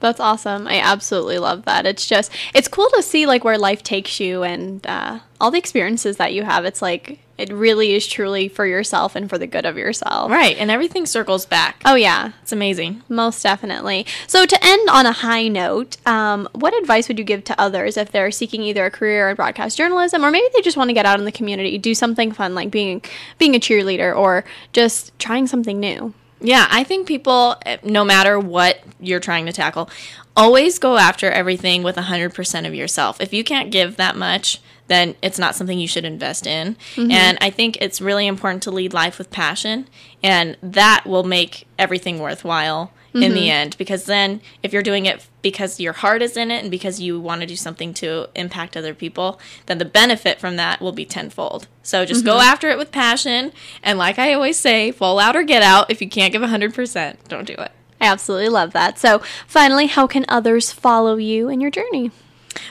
That's 0.00 0.18
awesome. 0.20 0.66
I 0.66 0.80
absolutely 0.80 1.38
love 1.38 1.64
that. 1.66 1.86
It's 1.86 2.06
just 2.06 2.32
it's 2.54 2.68
cool 2.68 2.88
to 2.94 3.02
see 3.02 3.26
like 3.26 3.44
where 3.44 3.58
life 3.58 3.82
takes 3.82 4.18
you 4.18 4.42
and 4.42 4.84
uh, 4.86 5.20
all 5.40 5.50
the 5.50 5.58
experiences 5.58 6.16
that 6.16 6.32
you 6.32 6.42
have. 6.42 6.64
It's 6.64 6.80
like 6.82 7.18
it 7.36 7.50
really 7.52 7.94
is 7.94 8.06
truly 8.06 8.48
for 8.48 8.66
yourself 8.66 9.16
and 9.16 9.28
for 9.30 9.38
the 9.38 9.46
good 9.46 9.64
of 9.64 9.76
yourself. 9.78 10.30
Right. 10.30 10.56
And 10.58 10.70
everything 10.70 11.06
circles 11.06 11.46
back. 11.46 11.80
Oh 11.86 11.94
yeah, 11.94 12.32
It's 12.42 12.52
amazing. 12.52 13.02
most 13.08 13.42
definitely. 13.42 14.04
So 14.26 14.44
to 14.44 14.58
end 14.64 14.88
on 14.90 15.06
a 15.06 15.12
high 15.12 15.48
note, 15.48 15.96
um, 16.06 16.48
what 16.52 16.76
advice 16.78 17.08
would 17.08 17.18
you 17.18 17.24
give 17.24 17.44
to 17.44 17.58
others 17.60 17.96
if 17.96 18.10
they're 18.12 18.30
seeking 18.30 18.62
either 18.62 18.84
a 18.84 18.90
career 18.90 19.30
in 19.30 19.36
broadcast 19.36 19.78
journalism 19.78 20.22
or 20.24 20.30
maybe 20.30 20.48
they 20.54 20.60
just 20.60 20.76
want 20.76 20.88
to 20.90 20.94
get 20.94 21.06
out 21.06 21.18
in 21.18 21.24
the 21.24 21.32
community, 21.32 21.78
do 21.78 21.94
something 21.94 22.30
fun 22.32 22.54
like 22.54 22.70
being 22.70 23.02
being 23.38 23.54
a 23.54 23.58
cheerleader 23.60 24.14
or 24.16 24.44
just 24.74 25.18
trying 25.18 25.46
something 25.46 25.80
new? 25.80 26.12
Yeah, 26.40 26.66
I 26.70 26.84
think 26.84 27.06
people, 27.06 27.56
eh, 27.66 27.76
no 27.82 28.04
matter 28.04 28.38
what 28.38 28.80
you're 28.98 29.20
trying 29.20 29.46
to 29.46 29.52
tackle, 29.52 29.90
always 30.36 30.78
go 30.78 30.96
after 30.96 31.30
everything 31.30 31.82
with 31.82 31.96
100% 31.96 32.66
of 32.66 32.74
yourself. 32.74 33.20
If 33.20 33.32
you 33.32 33.44
can't 33.44 33.70
give 33.70 33.96
that 33.96 34.16
much, 34.16 34.60
then 34.88 35.14
it's 35.22 35.38
not 35.38 35.54
something 35.54 35.78
you 35.78 35.86
should 35.86 36.04
invest 36.04 36.46
in. 36.46 36.76
And 37.12 37.38
I 37.40 37.50
think 37.50 37.76
it's 37.80 38.00
really 38.00 38.26
important 38.26 38.62
to 38.64 38.70
lead 38.70 38.92
life 38.92 39.18
with 39.18 39.30
passion, 39.30 39.86
and 40.22 40.56
that 40.62 41.04
will 41.06 41.22
make 41.24 41.66
everything 41.78 42.18
worthwhile 42.18 42.92
in 43.14 43.32
the 43.32 43.40
mm-hmm. 43.40 43.50
end. 43.50 43.78
Because 43.78 44.04
then, 44.04 44.40
if 44.62 44.72
you're 44.72 44.82
doing 44.82 45.06
it 45.06 45.26
because 45.42 45.80
your 45.80 45.94
heart 45.94 46.22
is 46.22 46.36
in 46.36 46.50
it 46.50 46.62
and 46.62 46.70
because 46.70 47.00
you 47.00 47.18
want 47.18 47.40
to 47.40 47.46
do 47.46 47.56
something 47.56 47.94
to 47.94 48.28
impact 48.34 48.76
other 48.76 48.94
people, 48.94 49.40
then 49.66 49.78
the 49.78 49.84
benefit 49.84 50.38
from 50.38 50.56
that 50.56 50.80
will 50.80 50.92
be 50.92 51.04
tenfold. 51.04 51.66
So 51.82 52.04
just 52.04 52.24
go 52.24 52.32
mm-hmm. 52.34 52.48
after 52.48 52.68
it 52.68 52.78
with 52.78 52.92
passion. 52.92 53.52
And 53.82 53.98
like 53.98 54.18
I 54.18 54.32
always 54.34 54.58
say, 54.58 54.92
fall 54.92 55.18
out 55.18 55.36
or 55.36 55.42
get 55.42 55.62
out. 55.62 55.90
If 55.90 56.00
you 56.00 56.08
can't 56.08 56.32
give 56.32 56.42
100%, 56.42 57.16
don't 57.28 57.46
do 57.46 57.54
it. 57.54 57.72
I 58.00 58.06
absolutely 58.06 58.48
love 58.48 58.72
that. 58.72 58.98
So 58.98 59.22
finally, 59.46 59.86
how 59.86 60.06
can 60.06 60.24
others 60.28 60.72
follow 60.72 61.16
you 61.16 61.48
in 61.48 61.60
your 61.60 61.70
journey? 61.70 62.10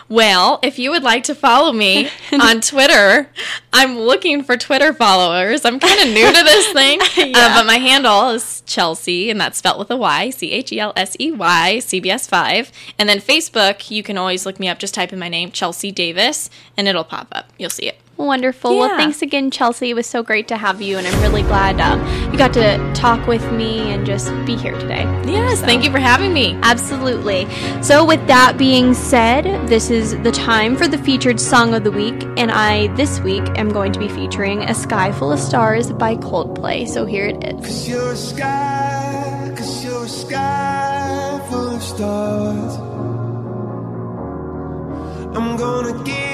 Well, 0.07 0.59
if 0.63 0.80
you 0.80 0.89
would 0.91 1.03
like 1.03 1.23
to 1.25 1.36
follow 1.36 1.71
me 1.71 2.09
on 2.32 2.61
Twitter, 2.61 3.30
I'm 3.71 3.97
looking 3.97 4.43
for 4.43 4.57
Twitter 4.57 4.93
followers. 4.93 5.65
I'm 5.65 5.80
kind 5.80 5.99
of 6.01 6.07
new 6.13 6.27
to 6.27 6.43
this 6.43 6.67
thing, 6.73 6.99
uh, 7.01 7.55
but 7.55 7.65
my 7.65 7.77
handle 7.77 8.30
is 8.30 8.61
Chelsey, 8.65 9.30
and 9.30 9.39
that's 9.39 9.57
spelled 9.57 9.80
with 9.80 9.91
a 9.91 9.97
Y, 9.97 10.32
C 10.32 10.51
H 10.51 10.71
E 10.71 10.80
L 10.80 10.93
S 10.95 11.15
E 11.19 11.32
Y, 11.32 11.77
CBS5. 11.80 12.71
And 12.97 13.07
then 13.07 13.19
Facebook, 13.19 13.91
you 13.91 14.03
can 14.03 14.17
always 14.17 14.45
look 14.45 14.59
me 14.59 14.67
up. 14.67 14.80
Just 14.80 14.93
type 14.93 15.13
in 15.13 15.19
my 15.19 15.30
name, 15.30 15.51
Chelsey 15.51 15.91
Davis, 15.91 16.49
and 16.75 16.88
it'll 16.88 17.03
pop 17.03 17.27
up. 17.32 17.49
You'll 17.57 17.69
see 17.69 17.88
it. 17.88 17.99
Wonderful. 18.20 18.78
Well, 18.78 18.97
thanks 18.97 19.22
again, 19.22 19.49
Chelsey. 19.49 19.91
It 19.91 19.93
was 19.93 20.05
so 20.05 20.24
great 20.24 20.49
to 20.49 20.57
have 20.57 20.82
you, 20.82 20.97
and 20.97 21.07
I'm 21.07 21.22
really 21.22 21.41
glad 21.41 21.80
um, 21.80 22.01
you 22.34 22.38
got 22.38 22.51
to 22.55 22.93
talk 22.93 23.26
with 23.28 23.49
me 23.53 23.80
and 23.93 24.05
just 24.05 24.28
be 24.45 24.57
here 24.57 24.78
today. 24.78 25.03
Yes, 25.26 25.61
thank 25.61 25.86
you 25.86 25.89
for 25.89 25.99
having 25.99 26.34
me. 26.34 26.59
Absolutely. 26.61 27.47
So, 27.82 28.03
with 28.03 28.28
that 28.28 28.57
being 28.57 28.93
said, 28.93 29.45
this 29.70 29.89
is 29.89 30.22
the 30.22 30.34
time 30.34 30.76
for 30.76 30.86
the 30.86 30.97
featured 30.97 31.39
song 31.39 31.74
of 31.74 31.86
the 31.86 31.91
week, 31.91 32.22
and 32.36 32.51
I 32.51 32.93
this 32.95 33.22
week 33.22 33.43
am 33.57 33.70
going 33.70 33.93
to 33.93 33.99
be 33.99 34.09
featuring 34.09 34.63
"A 34.63 34.76
Sky 34.76 35.13
Full 35.13 35.32
of 35.32 35.39
Stars" 35.39 35.93
by 35.93 36.17
Coldplay. 36.17 36.89
So 36.89 37.05
here 37.05 37.28
it 37.28 37.41
is. 37.41 37.65
Cause 37.65 37.88
you're 37.88 38.11
a 38.11 38.17
sky, 38.17 39.53
cause 39.55 39.86
you're 39.86 40.03
a 40.03 40.09
sky 40.09 41.47
full 41.49 41.70
of 41.70 41.82
stars. 41.82 42.76
I'm 45.38 45.55
gonna 45.55 46.03
give 46.03 46.28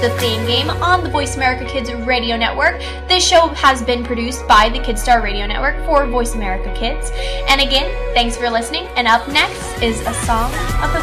the 0.00 0.10
Fame 0.18 0.46
Game 0.46 0.70
on 0.70 1.02
the 1.02 1.10
Voice 1.10 1.34
America 1.34 1.64
Kids 1.64 1.92
Radio 1.92 2.36
Network. 2.36 2.78
This 3.08 3.26
show 3.26 3.48
has 3.48 3.82
been 3.82 4.04
produced 4.04 4.46
by 4.46 4.68
the 4.68 4.78
Kidstar 4.78 5.22
Radio 5.22 5.46
Network 5.46 5.84
for 5.84 6.06
Voice 6.06 6.34
America 6.34 6.72
Kids. 6.74 7.10
And 7.48 7.60
again, 7.60 7.90
thanks 8.14 8.36
for 8.36 8.48
listening. 8.48 8.86
And 8.96 9.08
up 9.08 9.26
next 9.28 9.82
is 9.82 10.00
a 10.02 10.14
song 10.24 10.52
of 10.82 10.92
the 10.92 11.00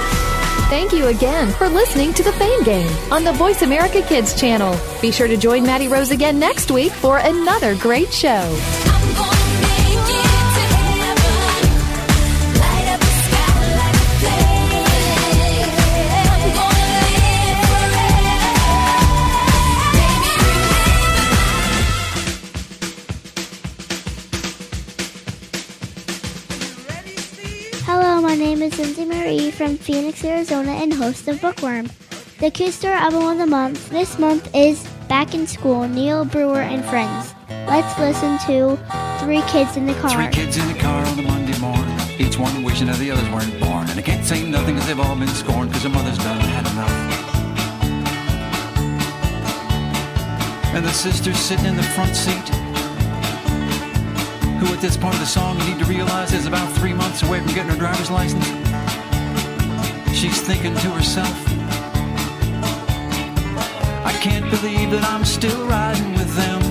Thank 0.70 0.94
you 0.94 1.08
again 1.08 1.52
for 1.52 1.68
listening 1.68 2.14
to 2.14 2.24
the 2.24 2.32
Fame 2.34 2.64
Game 2.64 2.90
on 3.12 3.24
the 3.24 3.34
Voice 3.34 3.62
America 3.62 4.02
Kids 4.02 4.40
channel. 4.40 4.80
Be 5.02 5.12
sure 5.12 5.28
to 5.28 5.38
join 5.38 5.64
Maddie 5.64 5.88
Rose 5.88 6.12
again 6.12 6.40
next 6.40 6.72
week 6.72 6.92
for 6.92 7.18
another 7.20 7.76
great 7.76 8.14
show. 8.14 8.85
From 29.56 29.78
Phoenix, 29.78 30.22
Arizona, 30.26 30.72
and 30.72 30.94
host 30.94 31.30
of 31.30 31.40
Bookworm. 31.40 31.86
The 32.40 32.52
Kidstar 32.52 32.92
Album 32.92 33.24
of 33.24 33.38
the 33.38 33.46
Month 33.48 33.90
this 33.90 34.20
month 34.20 34.54
is 34.54 34.86
Back 35.08 35.34
in 35.34 35.48
School, 35.48 35.88
Neil 35.88 36.26
Brewer 36.26 36.60
and 36.60 36.84
Friends. 36.84 37.34
Let's 37.66 37.98
listen 37.98 38.38
to 38.48 38.76
Three 39.24 39.42
Kids 39.44 39.78
in 39.78 39.86
the 39.86 39.94
Car. 39.94 40.12
Three 40.12 40.44
kids 40.44 40.58
in 40.58 40.68
the 40.68 40.78
car 40.78 41.06
on 41.06 41.20
a 41.20 41.22
Monday 41.22 41.58
morning, 41.60 41.98
each 42.20 42.38
one 42.38 42.64
wishing 42.64 42.88
that 42.88 42.98
the 42.98 43.12
others 43.12 43.30
weren't 43.30 43.58
born. 43.62 43.90
And 43.90 43.98
I 43.98 44.02
can't 44.02 44.26
say 44.26 44.44
nothing 44.46 44.76
because 44.76 44.88
they've 44.88 45.00
all 45.00 45.16
been 45.16 45.30
scorned 45.30 45.70
because 45.70 45.84
their 45.84 45.94
mother's 45.94 46.18
done 46.18 46.38
had 46.38 46.68
enough. 46.74 46.92
And 50.76 50.84
the 50.84 50.92
sister's 50.92 51.40
sitting 51.40 51.66
in 51.66 51.78
the 51.78 51.84
front 51.96 52.14
seat, 52.14 52.50
who 54.60 54.74
at 54.74 54.82
this 54.82 54.98
part 54.98 55.14
of 55.14 55.22
the 55.22 55.26
song 55.26 55.58
you 55.60 55.74
need 55.74 55.80
to 55.80 55.86
realize 55.86 56.34
is 56.34 56.46
about 56.46 56.70
three 56.74 56.94
months 56.94 57.24
away 57.24 57.40
from 57.40 57.54
getting 57.54 57.72
her 57.72 57.78
driver's 57.78 58.12
license. 58.12 58.65
She's 60.16 60.42
thinking 60.42 60.74
to 60.74 60.90
herself, 60.92 61.38
I 64.06 64.14
can't 64.22 64.50
believe 64.50 64.92
that 64.92 65.04
I'm 65.14 65.26
still 65.26 65.68
riding 65.68 66.14
with 66.14 66.34
them. 66.36 66.62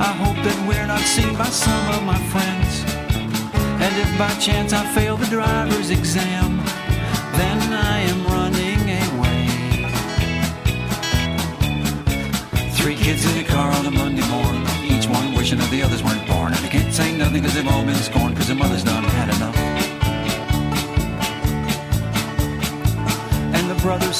I 0.00 0.12
hope 0.22 0.36
that 0.44 0.68
we're 0.68 0.86
not 0.86 1.00
seen 1.00 1.36
by 1.36 1.46
some 1.46 1.88
of 1.96 2.04
my 2.04 2.18
friends. 2.30 2.84
And 3.82 3.92
if 3.96 4.16
by 4.16 4.32
chance 4.38 4.72
I 4.72 4.86
fail 4.94 5.16
the 5.16 5.26
driver's 5.26 5.90
exam, 5.90 6.57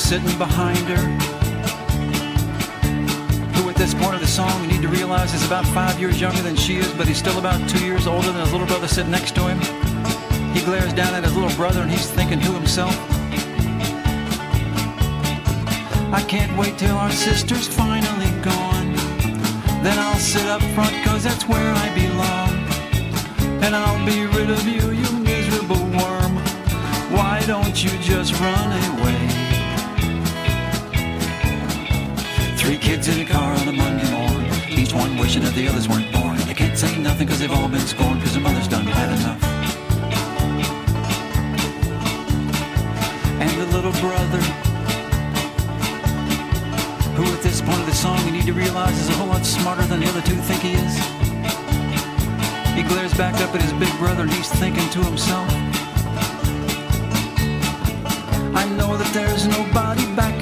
sitting 0.08 0.38
behind 0.38 0.78
her 0.88 1.04
who 3.52 3.68
at 3.68 3.76
this 3.76 3.92
point 3.92 4.14
of 4.14 4.22
the 4.22 4.26
song 4.26 4.62
you 4.62 4.68
need 4.68 4.80
to 4.80 4.88
realize 4.88 5.34
is 5.34 5.44
about 5.46 5.66
five 5.66 6.00
years 6.00 6.18
younger 6.18 6.40
than 6.40 6.56
she 6.56 6.78
is, 6.78 6.90
but 6.94 7.06
he's 7.06 7.18
still 7.18 7.38
about 7.38 7.68
two 7.68 7.84
years 7.84 8.06
older 8.06 8.32
than 8.32 8.40
his 8.40 8.50
little 8.50 8.66
brother 8.66 8.88
sitting 8.88 9.10
next 9.10 9.34
to 9.34 9.42
him. 9.42 9.58
He 10.54 10.62
glares 10.62 10.94
down 10.94 11.14
at 11.14 11.24
his 11.24 11.34
little 11.36 11.54
brother 11.58 11.82
and 11.82 11.90
he's 11.90 12.08
thinking 12.10 12.40
to 12.40 12.52
himself, 12.52 12.96
I 16.10 16.24
can't 16.26 16.56
wait 16.56 16.78
till 16.78 16.96
our 16.96 17.10
sister's 17.10 17.68
finally 17.68 18.30
gone. 18.40 18.94
Then 19.84 19.98
I'll 19.98 20.16
sit 20.16 20.46
up 20.46 20.62
front 20.72 21.04
cause 21.04 21.22
that's 21.22 21.46
where 21.46 21.74
I 21.84 21.86
belong. 21.94 22.52
And 23.62 23.76
I'll 23.76 24.06
be 24.06 24.24
rid 24.24 24.48
of 24.48 24.66
you, 24.66 24.90
you 24.90 25.18
miserable 25.18 25.84
worm. 26.00 26.36
Why 27.12 27.44
don't 27.46 27.84
you 27.84 27.90
just 27.98 28.32
run 28.40 28.72
away? 28.96 29.17
Kids 32.88 33.06
in 33.08 33.20
a 33.20 33.24
car 33.28 33.52
on 33.52 33.68
a 33.68 33.72
Monday 33.72 34.10
morning, 34.10 34.50
each 34.70 34.94
one 34.94 35.18
wishing 35.18 35.42
that 35.42 35.52
the 35.52 35.68
others 35.68 35.86
weren't 35.86 36.10
born. 36.10 36.38
They 36.48 36.54
can't 36.54 36.78
say 36.78 36.96
nothing 36.96 37.26
because 37.26 37.38
they've 37.38 37.52
all 37.52 37.68
been 37.68 37.86
scorned 37.86 38.18
because 38.18 38.32
their 38.32 38.42
mother's 38.42 38.66
done 38.66 38.86
had 38.86 39.10
enough. 39.12 39.42
And 43.44 43.50
the 43.60 43.66
little 43.76 43.92
brother, 44.00 44.40
who 47.12 47.24
at 47.36 47.42
this 47.42 47.60
point 47.60 47.78
of 47.78 47.84
the 47.84 47.92
song 47.92 48.24
you 48.24 48.32
need 48.32 48.46
to 48.46 48.54
realize 48.54 48.98
is 48.98 49.10
a 49.10 49.16
whole 49.20 49.26
lot 49.26 49.44
smarter 49.44 49.84
than 49.84 50.00
the 50.00 50.08
other 50.08 50.22
two 50.22 50.40
think 50.48 50.62
he 50.62 50.72
is. 50.72 50.94
He 52.72 52.82
glares 52.88 53.12
back 53.12 53.34
up 53.44 53.54
at 53.54 53.60
his 53.60 53.74
big 53.74 53.92
brother 53.98 54.22
and 54.22 54.32
he's 54.32 54.48
thinking 54.48 54.88
to 54.96 55.04
himself, 55.04 55.46
I 58.56 58.64
know 58.78 58.96
that 58.96 59.10
there's 59.12 59.46
nobody 59.46 60.06
back 60.16 60.37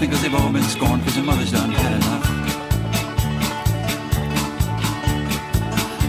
because 0.00 0.22
they've 0.22 0.34
all 0.34 0.50
been 0.50 0.62
scorned 0.62 1.02
because 1.02 1.14
their 1.14 1.24
mother's 1.24 1.52
done 1.52 1.70
had 1.70 1.92
enough. 1.92 2.24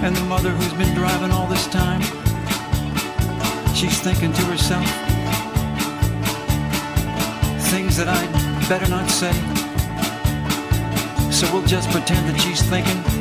And 0.02 0.16
the 0.16 0.24
mother 0.24 0.52
who's 0.52 0.74
been 0.74 0.96
driving 0.96 1.30
all 1.32 1.46
this 1.48 1.68
time, 1.68 2.02
she's 3.76 4.00
thinking 4.00 4.32
to 4.32 4.42
herself, 4.44 4.86
things 7.70 7.98
that 7.98 8.08
I'd 8.08 8.70
better 8.70 8.88
not 8.90 9.10
say. 9.10 9.34
So 11.30 11.52
we'll 11.52 11.68
just 11.68 11.90
pretend 11.92 12.30
that 12.30 12.40
she's 12.40 12.62
thinking, 12.62 13.21